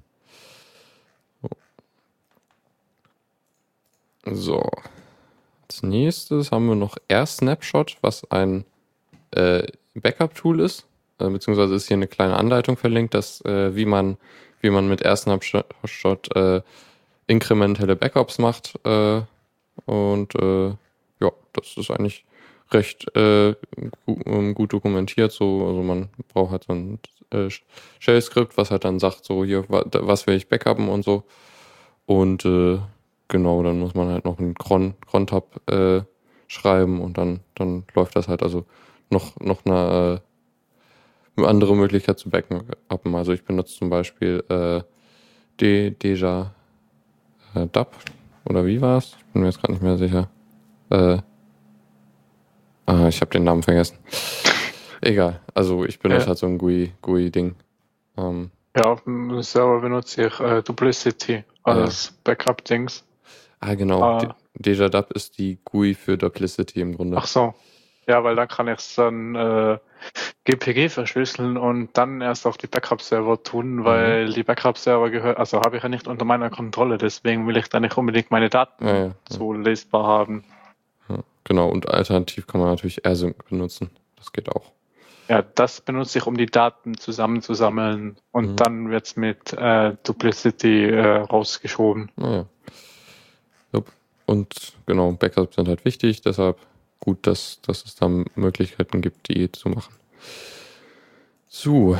So. 4.25 4.71
Als 5.69 5.83
nächstes 5.83 6.51
haben 6.51 6.67
wir 6.69 6.75
noch 6.75 6.97
Air 7.09 7.27
Snapshot, 7.27 7.97
was 8.01 8.31
ein 8.31 8.65
äh, 9.31 9.67
Backup-Tool 9.95 10.61
ist 10.61 10.87
äh, 11.21 11.29
beziehungsweise 11.29 11.75
ist 11.75 11.89
hier 11.89 11.97
eine 11.97 12.09
kleine 12.09 12.37
Anleitung 12.37 12.77
verlinkt, 12.77 13.15
dass 13.15 13.45
äh, 13.45 13.75
wie 13.77 13.87
man 13.87 14.17
wie 14.63 14.71
man 14.71 14.89
mit 14.89 15.03
AirSnapshot 15.03 16.37
äh, 16.37 16.61
inkrementelle 17.27 17.97
Backups 17.97 18.39
macht 18.39 18.79
äh, 18.85 19.23
und 19.87 20.35
äh, 20.35 20.69
ja, 21.21 21.33
das 21.53 21.77
ist 21.77 21.91
eigentlich 21.91 22.25
recht 22.71 23.15
äh, 23.17 23.55
gu 24.07 24.21
ähm, 24.27 24.55
gut 24.55 24.73
dokumentiert. 24.73 25.33
So, 25.33 25.67
also 25.67 25.83
man 25.83 26.09
braucht 26.33 26.53
halt 26.53 26.65
so 26.65 26.75
ein 26.75 26.99
äh, 27.31 27.49
Shell-Skript, 28.01 28.57
was 28.57 28.71
halt 28.71 28.85
dann 28.85 28.99
sagt, 28.99 29.25
so 29.25 29.45
hier 29.45 29.65
wa 29.69 29.85
was 29.93 30.27
will 30.27 30.35
ich 30.35 30.49
backuppen 30.49 30.89
und 30.89 31.05
so 31.05 31.25
und 32.07 32.45
äh, 32.45 32.79
genau, 33.31 33.63
dann 33.63 33.81
muss 33.81 33.95
man 33.95 34.09
halt 34.11 34.27
noch 34.27 34.39
einen 34.39 34.55
Cron 34.55 34.95
Cron-Tab 35.07 35.71
äh, 35.71 36.03
schreiben 36.49 37.01
und 37.01 37.17
dann 37.17 37.41
dann 37.55 37.85
läuft 37.95 38.17
das 38.17 38.29
halt 38.29 38.43
also 38.43 38.67
noch 39.11 39.39
noch 39.41 39.65
eine 39.65 40.21
äh, 41.37 41.45
andere 41.47 41.75
Möglichkeit 41.75 42.19
zu 42.19 42.29
backuppen. 42.29 43.15
Also 43.15 43.33
ich 43.33 43.45
benutze 43.45 43.77
zum 43.79 43.89
Beispiel 43.89 44.45
äh, 44.51 44.83
De 45.61 45.91
Deja 45.93 46.53
äh, 47.55 47.67
Dub 47.69 47.97
oder 48.45 48.67
wie 48.67 48.81
war 48.81 48.99
es? 48.99 49.17
Ich 49.19 49.25
bin 49.33 49.43
mir 49.43 49.49
jetzt 49.49 49.61
gerade 49.61 49.73
nicht 49.75 49.83
mehr 49.83 49.97
sicher. 49.99 50.29
Äh, 50.91 51.19
ah, 52.87 53.09
ich 53.09 53.21
habe 53.21 53.31
den 53.31 53.45
Namen 53.45 53.63
vergessen. 53.63 53.99
Egal. 55.01 55.41
Also 55.55 55.85
ich 55.85 55.99
benutze 56.01 56.25
Ja. 56.25 56.29
halt 56.29 56.39
so 56.39 56.47
ein 56.47 56.59
GUI 56.59 56.93
GUI 57.01 57.31
Ding. 57.31 57.55
Ähm, 58.19 58.51
Ja, 58.77 58.85
auf 58.85 59.05
dem 59.05 59.41
Server 59.43 59.81
benutze 59.81 60.27
ich 60.27 60.41
äh, 60.41 60.63
Duplicity 60.63 61.45
als 61.63 62.13
Backup-Dings. 62.25 63.05
Ah 63.61 63.75
genau. 63.75 64.03
Ah. 64.03 64.19
De 64.19 64.31
Deja 64.55 64.89
Dub 64.89 65.13
ist 65.13 65.39
die 65.39 65.59
GUI 65.65 65.95
für 65.95 66.19
Duplicity 66.19 66.81
im 66.81 66.97
Grunde. 66.97 67.17
Ach 67.17 67.27
so. 67.27 67.55
Ja, 68.07 68.25
weil 68.25 68.35
dann 68.35 68.49
kann 68.49 68.67
ich 68.67 68.79
es 68.79 68.95
dann 68.97 69.37
äh, 69.37 69.79
GPG 70.45 70.89
verschlüsseln 70.89 71.57
und 71.57 71.97
dann 71.97 72.21
erst 72.21 72.47
auf 72.47 72.57
die 72.59 72.67
Backup-Server 72.67 73.43
tun, 73.45 73.85
weil 73.85 74.33
die 74.33 74.43
Backup-Server 74.43 75.11
gehören, 75.11 75.37
also 75.37 75.61
habe 75.61 75.77
ich 75.77 75.83
ja 75.83 75.89
nicht 75.89 76.09
unter 76.09 76.25
meiner 76.25 76.51
Kontrolle, 76.51 76.99
deswegen 76.99 77.47
will 77.47 77.57
ich 77.57 77.69
da 77.69 77.79
nicht 77.79 77.97
unbedingt 77.97 78.31
meine 78.33 78.49
Daten 78.49 78.85
Ja, 78.87 78.95
ja, 78.95 79.05
ja. 79.07 79.13
so 79.29 79.53
lesbar 79.53 80.05
haben. 80.05 80.45
Ja, 81.09 81.19
genau. 81.45 81.69
Und 81.69 81.89
alternativ 81.89 82.47
kann 82.49 82.61
man 82.61 82.71
natürlich 82.71 83.05
AirSync 83.05 83.49
benutzen. 83.49 83.91
Das 84.17 84.33
geht 84.33 84.49
auch. 84.49 84.73
Ja, 85.29 85.43
das 85.43 85.81
benutze 85.81 86.19
ich, 86.19 86.27
um 86.27 86.37
die 86.37 86.47
Daten 86.47 86.97
zusammenzusammeln 86.99 88.17
und 88.33 88.53
Mhm. 88.53 88.57
dann 88.57 88.91
wird's 88.91 89.15
mit 89.15 89.53
äh, 89.53 89.95
Duplicity 90.03 90.87
äh, 90.87 91.19
rausgeschoben. 91.19 92.11
Naja. 92.17 92.47
Und 94.31 94.75
genau, 94.87 95.11
Backups 95.11 95.57
sind 95.57 95.67
halt 95.67 95.85
wichtig, 95.85 96.23
deshalb 96.23 96.57
gut, 97.01 97.27
dass, 97.27 97.61
dass 97.63 97.85
es 97.85 97.97
da 97.97 98.07
Möglichkeiten 98.37 99.01
gibt, 99.01 99.29
die 99.29 99.51
zu 99.51 99.71
machen. 99.71 99.93
So, 101.49 101.97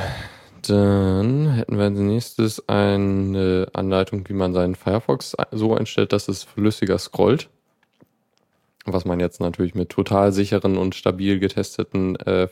dann 0.65 1.49
hätten 1.49 1.77
wir 1.77 1.83
als 1.83 1.99
nächstes 1.99 2.69
eine 2.69 3.67
Anleitung, 3.73 4.29
wie 4.29 4.33
man 4.33 4.53
seinen 4.53 4.75
Firefox 4.75 5.35
so 5.51 5.75
einstellt, 5.75 6.13
dass 6.13 6.29
es 6.29 6.43
flüssiger 6.43 6.97
scrollt. 6.99 7.49
Was 8.85 9.03
man 9.03 9.19
jetzt 9.19 9.41
natürlich 9.41 9.75
mit 9.75 9.89
total 9.89 10.31
sicheren 10.31 10.77
und 10.77 10.95
stabil 10.95 11.37
getesteten 11.37 12.15
äh, 12.15 12.47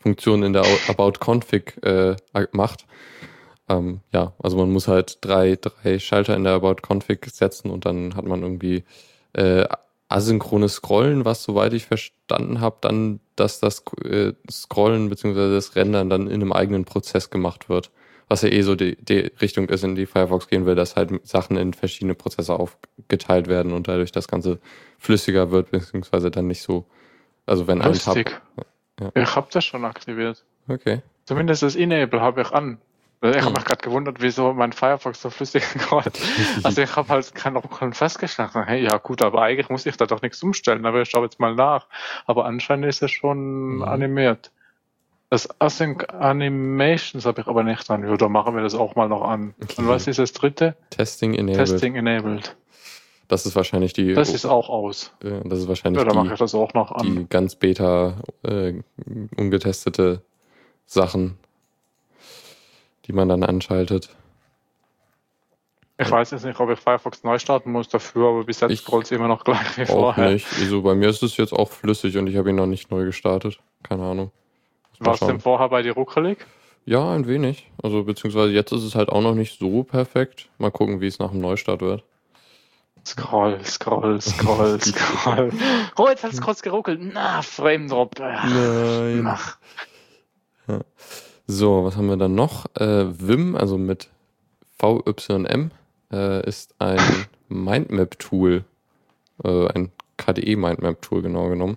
Funktionen 0.00 0.42
in 0.42 0.54
der 0.54 0.64
About 0.88 1.24
Config 1.24 1.80
äh, 1.84 2.16
macht. 2.50 2.84
Ähm, 3.68 4.00
ja, 4.12 4.32
also 4.42 4.56
man 4.56 4.72
muss 4.72 4.88
halt 4.88 5.18
drei, 5.20 5.54
drei 5.54 6.00
Schalter 6.00 6.34
in 6.34 6.42
der 6.42 6.54
About 6.54 6.82
Config 6.84 7.26
setzen 7.26 7.70
und 7.70 7.84
dann 7.84 8.16
hat 8.16 8.24
man 8.24 8.42
irgendwie 8.42 8.82
äh, 9.32 9.66
asynchrones 10.08 10.74
Scrollen, 10.74 11.24
was 11.24 11.42
soweit 11.42 11.72
ich 11.72 11.86
verstanden 11.86 12.60
habe, 12.60 12.78
dann, 12.80 13.20
dass 13.36 13.60
das 13.60 13.84
äh, 14.04 14.32
Scrollen 14.50 15.08
bzw. 15.08 15.52
das 15.52 15.76
Rendern 15.76 16.10
dann 16.10 16.26
in 16.26 16.42
einem 16.42 16.52
eigenen 16.52 16.84
Prozess 16.84 17.30
gemacht 17.30 17.68
wird. 17.68 17.90
Was 18.28 18.42
ja 18.42 18.48
eh 18.48 18.62
so 18.62 18.76
die, 18.76 18.96
die 18.96 19.32
Richtung 19.40 19.68
ist, 19.68 19.82
in 19.82 19.96
die 19.96 20.06
Firefox 20.06 20.48
gehen 20.48 20.66
will, 20.66 20.76
dass 20.76 20.94
halt 20.94 21.10
Sachen 21.26 21.56
in 21.56 21.74
verschiedene 21.74 22.14
Prozesse 22.14 22.54
aufgeteilt 22.54 23.48
werden 23.48 23.72
und 23.72 23.88
dadurch 23.88 24.12
das 24.12 24.28
Ganze 24.28 24.60
flüssiger 24.98 25.50
wird, 25.50 25.70
beziehungsweise 25.70 26.30
dann 26.30 26.46
nicht 26.46 26.62
so, 26.62 26.86
also 27.46 27.66
wenn 27.66 27.82
ein 27.82 27.94
Tab. 27.94 28.16
Ja. 28.16 29.10
Ich 29.14 29.34
habe 29.34 29.48
das 29.50 29.64
schon 29.64 29.84
aktiviert. 29.84 30.44
Okay. 30.68 31.02
Zumindest 31.24 31.62
das 31.62 31.74
Enable 31.74 32.20
habe 32.20 32.42
ich 32.42 32.50
an. 32.52 32.78
Ich 33.22 33.28
habe 33.36 33.46
Hm. 33.46 33.52
mich 33.52 33.64
gerade 33.64 33.82
gewundert, 33.82 34.16
wieso 34.20 34.54
mein 34.54 34.72
Firefox 34.72 35.20
so 35.20 35.28
flüssig 35.30 35.62
scrollt. 35.78 36.18
Also 36.64 36.80
ich 36.82 36.96
habe 36.96 37.08
halt 37.10 37.34
keinen 37.34 37.60
kein 37.70 37.92
festgestellt. 37.92 38.50
Hey, 38.54 38.82
ja 38.82 38.96
gut, 38.96 39.20
aber 39.22 39.42
eigentlich 39.42 39.68
muss 39.68 39.84
ich 39.84 39.96
da 39.96 40.06
doch 40.06 40.22
nichts 40.22 40.42
umstellen. 40.42 40.86
Aber 40.86 41.02
ich 41.02 41.10
schaue 41.10 41.24
jetzt 41.24 41.38
mal 41.38 41.54
nach. 41.54 41.86
Aber 42.26 42.46
anscheinend 42.46 42.86
ist 42.86 43.02
es 43.02 43.10
schon 43.10 43.76
Mhm. 43.76 43.82
animiert. 43.82 44.50
Das 45.28 45.48
Async 45.60 46.12
Animations 46.12 47.24
habe 47.26 47.42
ich 47.42 47.46
aber 47.46 47.62
nicht 47.62 47.88
an. 47.90 48.02
Ja, 48.08 48.16
da 48.16 48.28
machen 48.28 48.56
wir 48.56 48.62
das 48.62 48.74
auch 48.74 48.96
mal 48.96 49.08
noch 49.08 49.22
an. 49.22 49.54
Okay. 49.62 49.74
Und 49.78 49.88
was 49.88 50.06
ist 50.06 50.18
das 50.18 50.32
dritte? 50.32 50.74
Testing 50.90 51.34
enabled. 51.34 51.56
Testing 51.68 51.94
enabled. 51.96 52.56
Das 53.28 53.46
ist 53.46 53.54
wahrscheinlich 53.54 53.92
die, 53.92 54.12
Das 54.14 54.32
ist 54.34 54.44
auch 54.46 54.68
aus. 54.70 55.12
äh, 55.22 55.40
das 55.44 55.60
ist 55.60 55.68
wahrscheinlich 55.68 56.02
Ja, 56.02 56.08
da 56.08 56.14
mache 56.14 56.32
ich 56.32 56.38
das 56.40 56.52
auch 56.54 56.74
noch 56.74 56.90
an. 56.90 57.04
die 57.06 57.26
ganz 57.28 57.54
beta 57.54 58.14
äh, 58.42 58.72
ungetestete 59.36 60.22
Sachen. 60.86 61.38
Die 63.06 63.12
man 63.12 63.28
dann 63.28 63.42
anschaltet. 63.42 64.10
Ich 65.98 66.10
weiß 66.10 66.30
jetzt 66.30 66.46
nicht, 66.46 66.58
ob 66.58 66.70
ich 66.70 66.78
Firefox 66.78 67.24
neu 67.24 67.38
starten 67.38 67.72
muss 67.72 67.88
dafür, 67.88 68.28
aber 68.30 68.44
bis 68.44 68.60
jetzt 68.60 68.74
scrollt 68.78 69.04
es 69.04 69.10
immer 69.10 69.28
noch 69.28 69.44
gleich 69.44 69.76
wie 69.76 69.82
Auch 69.82 70.14
vorher. 70.14 70.30
nicht. 70.30 70.46
Also 70.58 70.80
bei 70.80 70.94
mir 70.94 71.10
ist 71.10 71.22
es 71.22 71.36
jetzt 71.36 71.52
auch 71.52 71.70
flüssig 71.70 72.16
und 72.16 72.26
ich 72.26 72.36
habe 72.38 72.48
ihn 72.48 72.56
noch 72.56 72.66
nicht 72.66 72.90
neu 72.90 73.04
gestartet. 73.04 73.60
Keine 73.82 74.04
Ahnung. 74.04 74.30
War 74.98 75.14
es 75.14 75.20
denn 75.20 75.40
vorher 75.40 75.68
bei 75.68 75.82
dir 75.82 75.92
ruckelig? 75.92 76.38
Ja, 76.86 77.10
ein 77.12 77.26
wenig. 77.26 77.70
Also 77.82 78.04
beziehungsweise 78.04 78.52
jetzt 78.52 78.72
ist 78.72 78.82
es 78.82 78.94
halt 78.94 79.10
auch 79.10 79.20
noch 79.20 79.34
nicht 79.34 79.58
so 79.58 79.82
perfekt. 79.82 80.48
Mal 80.56 80.70
gucken, 80.70 81.02
wie 81.02 81.06
es 81.06 81.18
nach 81.18 81.30
dem 81.32 81.40
Neustart 81.40 81.82
wird. 81.82 82.02
Scroll, 83.06 83.62
scroll, 83.64 84.20
scroll, 84.20 84.80
scroll. 84.80 85.52
Oh, 85.96 86.08
jetzt 86.08 86.24
hat 86.24 86.32
es 86.32 86.40
kurz 86.40 86.62
geruckelt. 86.62 87.00
Na, 87.02 87.42
Frame 87.42 87.88
Drop. 87.88 88.18
Nein. 88.18 89.26
Ach, 89.26 89.56
So, 91.52 91.82
was 91.82 91.96
haben 91.96 92.06
wir 92.06 92.16
dann 92.16 92.36
noch? 92.36 92.66
Äh, 92.76 93.06
Vim, 93.20 93.56
also 93.56 93.76
mit 93.76 94.08
VYM, 94.78 95.72
äh, 96.12 96.46
ist 96.48 96.76
ein 96.78 97.00
Mindmap-Tool. 97.48 98.62
Äh, 99.42 99.66
ein 99.72 99.90
KDE-Mindmap-Tool, 100.16 101.22
genau 101.22 101.48
genommen. 101.48 101.76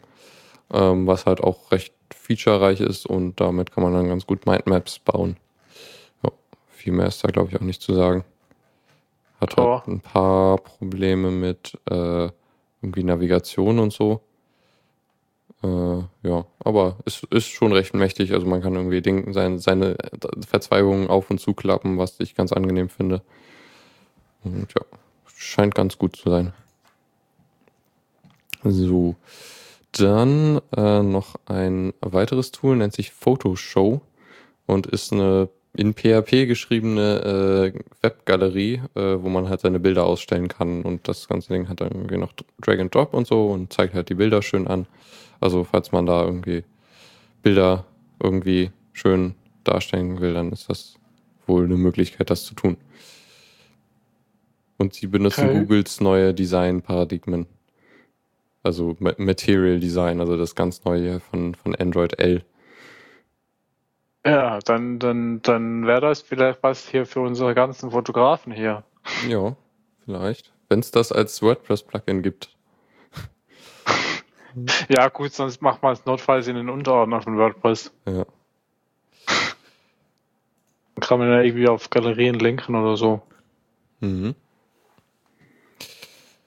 Ähm, 0.71 1.07
was 1.07 1.25
halt 1.25 1.41
auch 1.41 1.71
recht 1.71 1.95
featurereich 2.13 2.81
ist 2.81 3.07
und 3.07 3.41
damit 3.41 3.71
kann 3.71 3.83
man 3.83 3.93
dann 3.93 4.09
ganz 4.09 4.27
gut 4.27 4.45
Mindmaps 4.45 4.99
bauen. 4.99 5.37
Ja, 6.21 6.29
viel 6.69 6.93
mehr 6.93 7.07
ist 7.07 7.23
da, 7.23 7.29
glaube 7.29 7.49
ich, 7.49 7.55
auch 7.55 7.65
nicht 7.65 7.81
zu 7.81 7.95
sagen. 7.95 8.23
Hat 9.41 9.57
halt 9.57 9.87
ein 9.87 10.01
paar 10.01 10.57
Probleme 10.57 11.31
mit 11.31 11.79
äh, 11.89 12.29
irgendwie 12.83 13.03
Navigation 13.03 13.79
und 13.79 13.91
so. 13.91 14.21
Äh, 15.63 16.27
ja, 16.27 16.45
aber 16.59 16.97
es 17.05 17.23
ist 17.29 17.47
schon 17.47 17.71
recht 17.71 17.93
mächtig. 17.93 18.33
Also 18.33 18.45
man 18.45 18.61
kann 18.61 18.75
irgendwie 18.75 19.01
Ding, 19.01 19.33
sein, 19.33 19.59
seine 19.59 19.97
Verzweigungen 20.45 21.07
auf 21.07 21.31
und 21.31 21.39
zuklappen, 21.39 21.97
was 21.97 22.19
ich 22.19 22.35
ganz 22.35 22.51
angenehm 22.51 22.89
finde. 22.89 23.21
Und 24.43 24.67
ja, 24.77 24.85
scheint 25.35 25.73
ganz 25.73 25.97
gut 25.97 26.15
zu 26.15 26.29
sein. 26.29 26.53
So, 28.63 29.15
dann 29.93 30.61
äh, 30.75 31.01
noch 31.01 31.35
ein 31.45 31.93
weiteres 32.01 32.51
Tool, 32.51 32.77
nennt 32.77 32.93
sich 32.93 33.11
Photoshow 33.11 34.01
und 34.65 34.87
ist 34.87 35.13
eine 35.13 35.49
in 35.75 35.93
PHP 35.93 36.47
geschriebene 36.47 37.73
äh, 37.73 37.79
Webgalerie, 38.01 38.81
äh, 38.95 39.17
wo 39.19 39.29
man 39.29 39.49
halt 39.49 39.61
seine 39.61 39.79
Bilder 39.79 40.05
ausstellen 40.05 40.47
kann 40.47 40.83
und 40.83 41.07
das 41.07 41.27
ganze 41.27 41.51
Ding 41.51 41.67
hat 41.67 41.81
dann 41.81 41.91
irgendwie 41.91 42.17
noch 42.17 42.33
Drag 42.61 42.79
and 42.79 42.93
Drop 42.93 43.13
und 43.13 43.25
so 43.25 43.47
und 43.47 43.73
zeigt 43.73 43.95
halt 43.95 44.09
die 44.09 44.13
Bilder 44.13 44.41
schön 44.41 44.67
an. 44.67 44.85
Also 45.43 45.63
falls 45.63 45.91
man 45.91 46.05
da 46.05 46.23
irgendwie 46.23 46.63
Bilder 47.41 47.85
irgendwie 48.21 48.71
schön 48.93 49.35
darstellen 49.63 50.19
will, 50.21 50.33
dann 50.33 50.51
ist 50.51 50.69
das 50.69 50.95
wohl 51.45 51.65
eine 51.65 51.75
Möglichkeit, 51.75 52.29
das 52.29 52.45
zu 52.45 52.55
tun. 52.55 52.77
Und 54.77 54.93
sie 54.93 55.07
benutzen 55.07 55.49
Okay. 55.49 55.59
Googles 55.59 56.01
neue 56.01 56.33
Design-Paradigmen. 56.33 57.45
Also 58.63 58.95
Ma- 58.99 59.13
Material 59.17 59.79
Design, 59.79 60.21
also 60.21 60.37
das 60.37 60.55
ganz 60.55 60.83
neue 60.85 61.19
von, 61.19 61.53
von 61.55 61.75
Android 61.75 62.19
L. 62.19 62.43
Ja, 64.25 64.59
dann, 64.59 64.99
dann, 64.99 65.41
dann 65.41 65.85
wäre 65.85 65.99
das 65.99 66.21
vielleicht 66.21 66.63
was 66.63 66.87
hier 66.87 67.05
für 67.05 67.19
unsere 67.19 67.53
ganzen 67.53 67.91
Fotografen 67.91 68.53
hier. 68.53 68.83
Ja, 69.27 69.57
vielleicht. 70.05 70.53
Wenn 70.69 70.79
es 70.79 70.91
das 70.91 71.11
als 71.11 71.41
WordPress-Plugin 71.41 72.21
gibt. 72.21 72.55
Ja, 74.89 75.09
gut, 75.09 75.33
sonst 75.33 75.61
macht 75.61 75.81
man 75.81 75.93
es 75.93 76.05
notfalls 76.05 76.47
in 76.47 76.55
den 76.55 76.69
Unterordner 76.69 77.21
von 77.21 77.37
WordPress. 77.37 77.91
Ja. 78.05 78.25
Dann 80.95 81.01
kann 81.01 81.19
man 81.19 81.29
ja 81.29 81.41
irgendwie 81.41 81.67
auf 81.67 81.89
Galerien 81.89 82.35
linken 82.35 82.75
oder 82.75 82.97
so. 82.97 83.21
Mhm. 83.99 84.35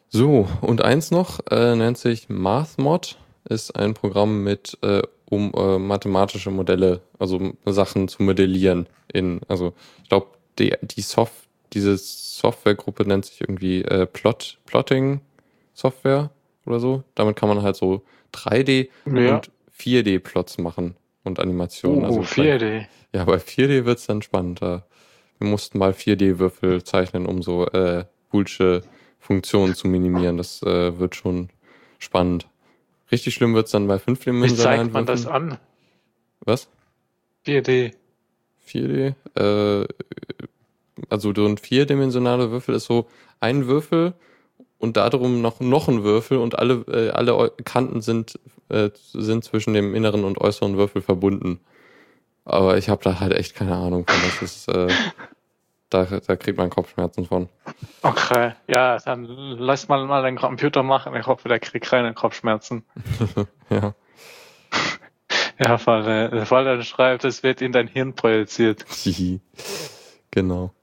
So, 0.09 0.49
und 0.61 0.83
eins 0.83 1.11
noch, 1.11 1.41
äh, 1.51 1.75
nennt 1.75 1.99
sich 1.99 2.29
MathMod, 2.29 3.19
ist 3.45 3.77
ein 3.77 3.95
Programm 3.95 4.45
mit, 4.45 4.79
äh, 4.83 5.03
um 5.29 5.53
äh, 5.55 5.79
mathematische 5.79 6.51
Modelle, 6.51 7.03
also 7.19 7.53
Sachen 7.65 8.09
zu 8.09 8.23
modellieren. 8.23 8.87
In, 9.13 9.41
also 9.49 9.75
ich 10.03 10.09
glaube, 10.09 10.29
die, 10.59 10.75
die 10.83 11.01
Soft, 11.01 11.49
diese 11.73 11.97
Softwaregruppe 11.99 13.07
nennt 13.07 13.27
sich 13.27 13.41
irgendwie 13.41 13.83
äh, 13.83 14.07
Plot, 14.07 14.59
Plotting 14.65 15.21
Software 15.75 16.31
oder 16.67 16.81
so. 16.81 17.03
Damit 17.15 17.37
kann 17.37 17.49
man 17.49 17.63
halt 17.63 17.77
so 17.77 18.03
3D 18.33 18.89
Ja. 19.07 19.37
und 19.37 19.51
4D-Plots 19.79 20.59
machen 20.59 20.97
und 21.25 21.39
Animationen. 21.41 22.03
Oh, 22.05 22.07
also 22.07 22.21
4D. 22.23 22.87
ja, 23.13 23.25
bei 23.25 23.37
4D 23.37 23.85
wird's 23.85 24.07
dann 24.07 24.23
spannend. 24.23 24.63
Da- 24.63 24.85
Wir 25.39 25.49
mussten 25.49 25.79
mal 25.79 25.93
4D-Würfel 25.93 26.83
zeichnen, 26.85 27.27
um 27.27 27.43
so 27.43 27.67
äh, 27.67 28.05
Boolsche 28.31 28.83
Funktionen 29.19 29.75
zu 29.75 29.87
minimieren. 29.89 30.37
Das 30.39 30.63
äh, 30.63 30.99
wird 30.99 31.15
schon 31.15 31.51
spannend. 31.99 32.47
Richtig 33.13 33.35
schlimm 33.35 33.55
wird's 33.55 33.71
dann 33.71 33.87
bei 33.87 33.97
Wie 33.97 34.01
fünfdimensionalen 34.01 34.81
zeigt 34.81 34.93
man 34.95 35.07
das 35.07 35.27
an? 35.27 35.59
Was? 36.41 36.69
4D. 37.47 37.93
4D? 38.67 39.15
Äh, 39.37 39.87
also 41.11 41.33
so 41.35 41.47
ein 41.47 41.59
vierdimensionaler 41.59 42.51
Würfel 42.51 42.75
ist 42.75 42.87
so 42.87 43.07
ein 43.41 43.67
Würfel 43.67 44.15
und 44.79 44.97
darum 44.97 45.41
noch, 45.41 45.61
noch 45.61 45.89
ein 45.89 46.03
Würfel 46.03 46.39
und 46.39 46.59
alle, 46.59 46.85
äh, 46.89 47.11
alle 47.11 47.53
Kanten 47.65 48.03
sind, 48.03 48.39
äh, 48.69 48.91
sind 48.95 49.45
zwischen 49.45 49.75
dem 49.75 49.95
inneren 49.95 50.25
und 50.25 50.39
äußeren 50.39 50.77
Würfel 50.77 51.03
verbunden. 51.03 51.61
Aber 52.45 52.79
ich 52.79 52.89
habe 52.89 53.03
da 53.03 53.19
halt 53.21 53.33
echt 53.33 53.55
keine 53.55 53.75
Ahnung 53.75 54.07
von. 54.07 54.17
Das 54.23 54.43
ist, 54.43 54.69
äh, 54.69 54.89
da, 55.91 56.05
da 56.05 56.37
kriegt 56.37 56.59
man 56.59 56.71
Kopfschmerzen 56.71 57.27
von. 57.27 57.49
Okay, 58.03 58.53
ja, 58.69 58.99
dann 58.99 59.25
lass 59.25 59.89
mal 59.89 60.07
mal 60.07 60.23
den 60.23 60.37
Computer 60.37 60.83
machen. 60.83 61.15
Ich 61.17 61.27
hoffe, 61.27 61.49
der 61.49 61.59
kriegt 61.59 61.87
keine 61.87 62.15
Kopfschmerzen. 62.15 62.85
Ja. 63.69 63.95
Ja, 65.59 65.85
weil, 65.87 66.07
äh, 66.35 66.51
weil 66.51 66.67
er 66.67 66.83
schreibt, 66.83 67.25
es 67.25 67.43
wird 67.43 67.63
in 67.63 67.73
dein 67.73 67.89
Hirn 67.89 68.13
projiziert. 68.13 68.85
Genau. 70.31 70.75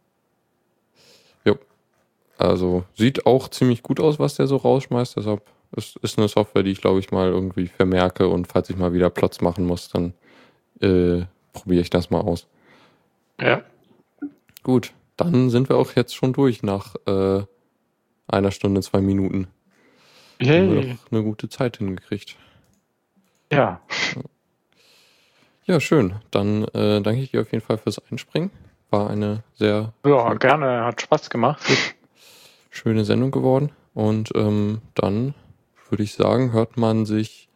Also 2.43 2.83
sieht 2.95 3.25
auch 3.25 3.47
ziemlich 3.49 3.83
gut 3.83 3.99
aus, 3.99 4.19
was 4.19 4.35
der 4.35 4.47
so 4.47 4.57
rausschmeißt. 4.57 5.17
Deshalb 5.17 5.41
ist, 5.75 5.97
ist 5.97 6.17
eine 6.17 6.27
Software, 6.27 6.63
die 6.63 6.71
ich 6.71 6.81
glaube 6.81 6.99
ich 6.99 7.11
mal 7.11 7.29
irgendwie 7.29 7.67
vermerke 7.67 8.27
und 8.27 8.47
falls 8.47 8.69
ich 8.69 8.77
mal 8.77 8.93
wieder 8.93 9.09
Platz 9.09 9.41
machen 9.41 9.65
muss, 9.65 9.89
dann 9.89 10.13
äh, 10.81 11.25
probiere 11.53 11.81
ich 11.81 11.89
das 11.89 12.09
mal 12.09 12.21
aus. 12.21 12.47
Ja. 13.39 13.61
Gut, 14.63 14.93
dann 15.17 15.49
sind 15.49 15.69
wir 15.69 15.77
auch 15.77 15.95
jetzt 15.95 16.15
schon 16.15 16.33
durch 16.33 16.63
nach 16.63 16.95
äh, 17.07 17.43
einer 18.27 18.51
Stunde, 18.51 18.81
zwei 18.81 19.01
Minuten. 19.01 19.47
Haben 20.41 20.71
wir 20.71 20.81
doch 20.81 21.11
eine 21.11 21.23
gute 21.23 21.49
Zeit 21.49 21.77
hingekriegt. 21.77 22.35
Ja. 23.51 23.81
Ja, 25.65 25.79
schön. 25.79 26.15
Dann 26.31 26.65
äh, 26.73 27.01
danke 27.01 27.21
ich 27.21 27.31
dir 27.31 27.41
auf 27.41 27.51
jeden 27.51 27.63
Fall 27.63 27.77
fürs 27.77 28.01
Einspringen. 28.11 28.51
War 28.89 29.09
eine 29.09 29.43
sehr 29.53 29.93
Ja, 30.05 30.33
gerne. 30.33 30.83
Hat 30.85 31.01
Spaß 31.01 31.29
gemacht. 31.29 31.63
schöne 32.73 33.05
Sendung 33.05 33.31
geworden. 33.31 33.71
Und 33.93 34.31
ähm, 34.35 34.81
dann 34.95 35.35
würde 35.89 36.03
ich 36.03 36.13
sagen, 36.13 36.51
hört 36.53 36.77
man 36.77 37.05
sich, 37.05 37.49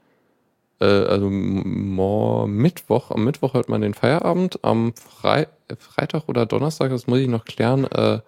äh, 0.79 0.85
also 0.85 1.29
Mittwoch, 1.29 3.11
am 3.11 3.23
Mittwoch 3.23 3.55
hört 3.55 3.69
man 3.69 3.81
den 3.81 3.93
Feierabend, 3.93 4.63
am 4.63 4.93
Frei 4.93 5.47
Freitag 5.77 6.29
oder 6.29 6.45
Donnerstag, 6.45 6.91
das 6.91 7.07
muss 7.07 7.19
ich 7.19 7.27
noch 7.27 7.43
klären, 7.43 7.83
äh, 7.85 8.21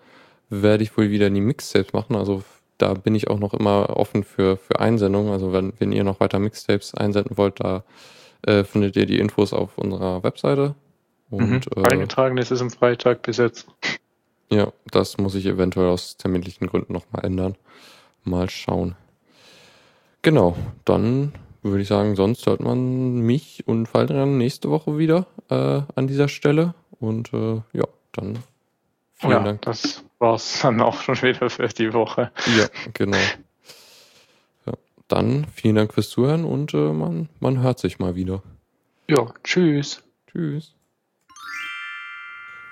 werde 0.50 0.84
ich 0.84 0.98
wohl 0.98 1.10
wieder 1.10 1.30
die 1.30 1.40
Mixtapes 1.40 1.94
machen. 1.94 2.18
Also 2.18 2.44
da 2.78 2.96
bin 2.96 3.16
ich 3.16 3.30
auch 3.30 3.40
noch 3.40 3.54
immer 3.54 3.96
offen 3.96 4.24
für, 4.24 4.58
für 4.58 4.80
Einsendungen. 4.80 5.32
Also 5.32 5.54
wenn, 5.54 5.72
wenn 5.80 5.94
ihr 5.94 6.04
noch 6.04 6.20
weiter 6.20 6.40
Mixtapes 6.40 6.96
einsenden 6.96 7.38
wollt, 7.38 7.62
da 7.62 7.84
äh, 8.42 8.64
findet 8.64 8.98
ihr 8.98 9.06
die 9.06 9.20
Infos 9.20 9.54
auf 9.54 9.78
unserer 9.78 10.24
Webseite. 10.24 10.76
Und 11.30 11.74
mhm. 11.76 11.84
äh, 11.84 11.88
Eingetragen 11.90 12.38
ist 12.38 12.52
es 12.52 12.62
am 12.62 12.72
Freitag 12.72 13.22
bis 13.22 13.38
jetzt. 13.38 13.68
Ja, 14.52 14.72
das 14.92 15.18
muss 15.18 15.36
ich 15.36 15.46
eventuell 15.46 15.90
aus 15.90 16.18
terminlichen 16.18 16.68
Gründen 16.68 16.94
nochmal 16.94 17.26
ändern. 17.26 17.56
Mal 18.24 18.50
schauen. 18.50 18.96
Genau, 20.22 20.58
dann 20.86 21.34
würde 21.62 21.82
ich 21.82 21.88
sagen, 21.88 22.16
sonst 22.16 22.46
hört 22.46 22.62
man 22.62 23.20
mich 23.20 23.68
und 23.68 23.88
Faldrian 23.88 24.38
nächste 24.38 24.70
Woche 24.70 24.98
wieder 24.98 25.28
äh, 25.50 25.82
an 25.96 26.08
dieser 26.08 26.28
Stelle. 26.28 26.74
Und 27.00 27.34
äh, 27.34 27.62
ja, 27.74 27.86
dann 28.12 28.40
vielen 29.14 29.32
ja, 29.32 29.44
Dank. 29.44 29.62
das 29.62 30.04
war's 30.20 30.62
dann 30.62 30.82
auch 30.82 31.02
schon 31.02 31.22
wieder 31.22 31.50
für 31.50 31.68
die 31.68 31.94
Woche. 31.94 32.32
Ja, 32.58 32.68
genau. 32.94 33.18
Ja, 34.66 34.74
dann 35.08 35.46
vielen 35.54 35.76
Dank 35.76 35.94
fürs 35.94 36.10
Zuhören 36.10 36.44
und 36.44 36.74
äh, 36.74 36.92
man, 36.92 37.30
man 37.40 37.62
hört 37.62 37.80
sich 37.80 38.00
mal 38.00 38.16
wieder. 38.16 38.42
Ja, 39.08 39.34
tschüss. 39.44 40.04
Tschüss. 40.28 40.76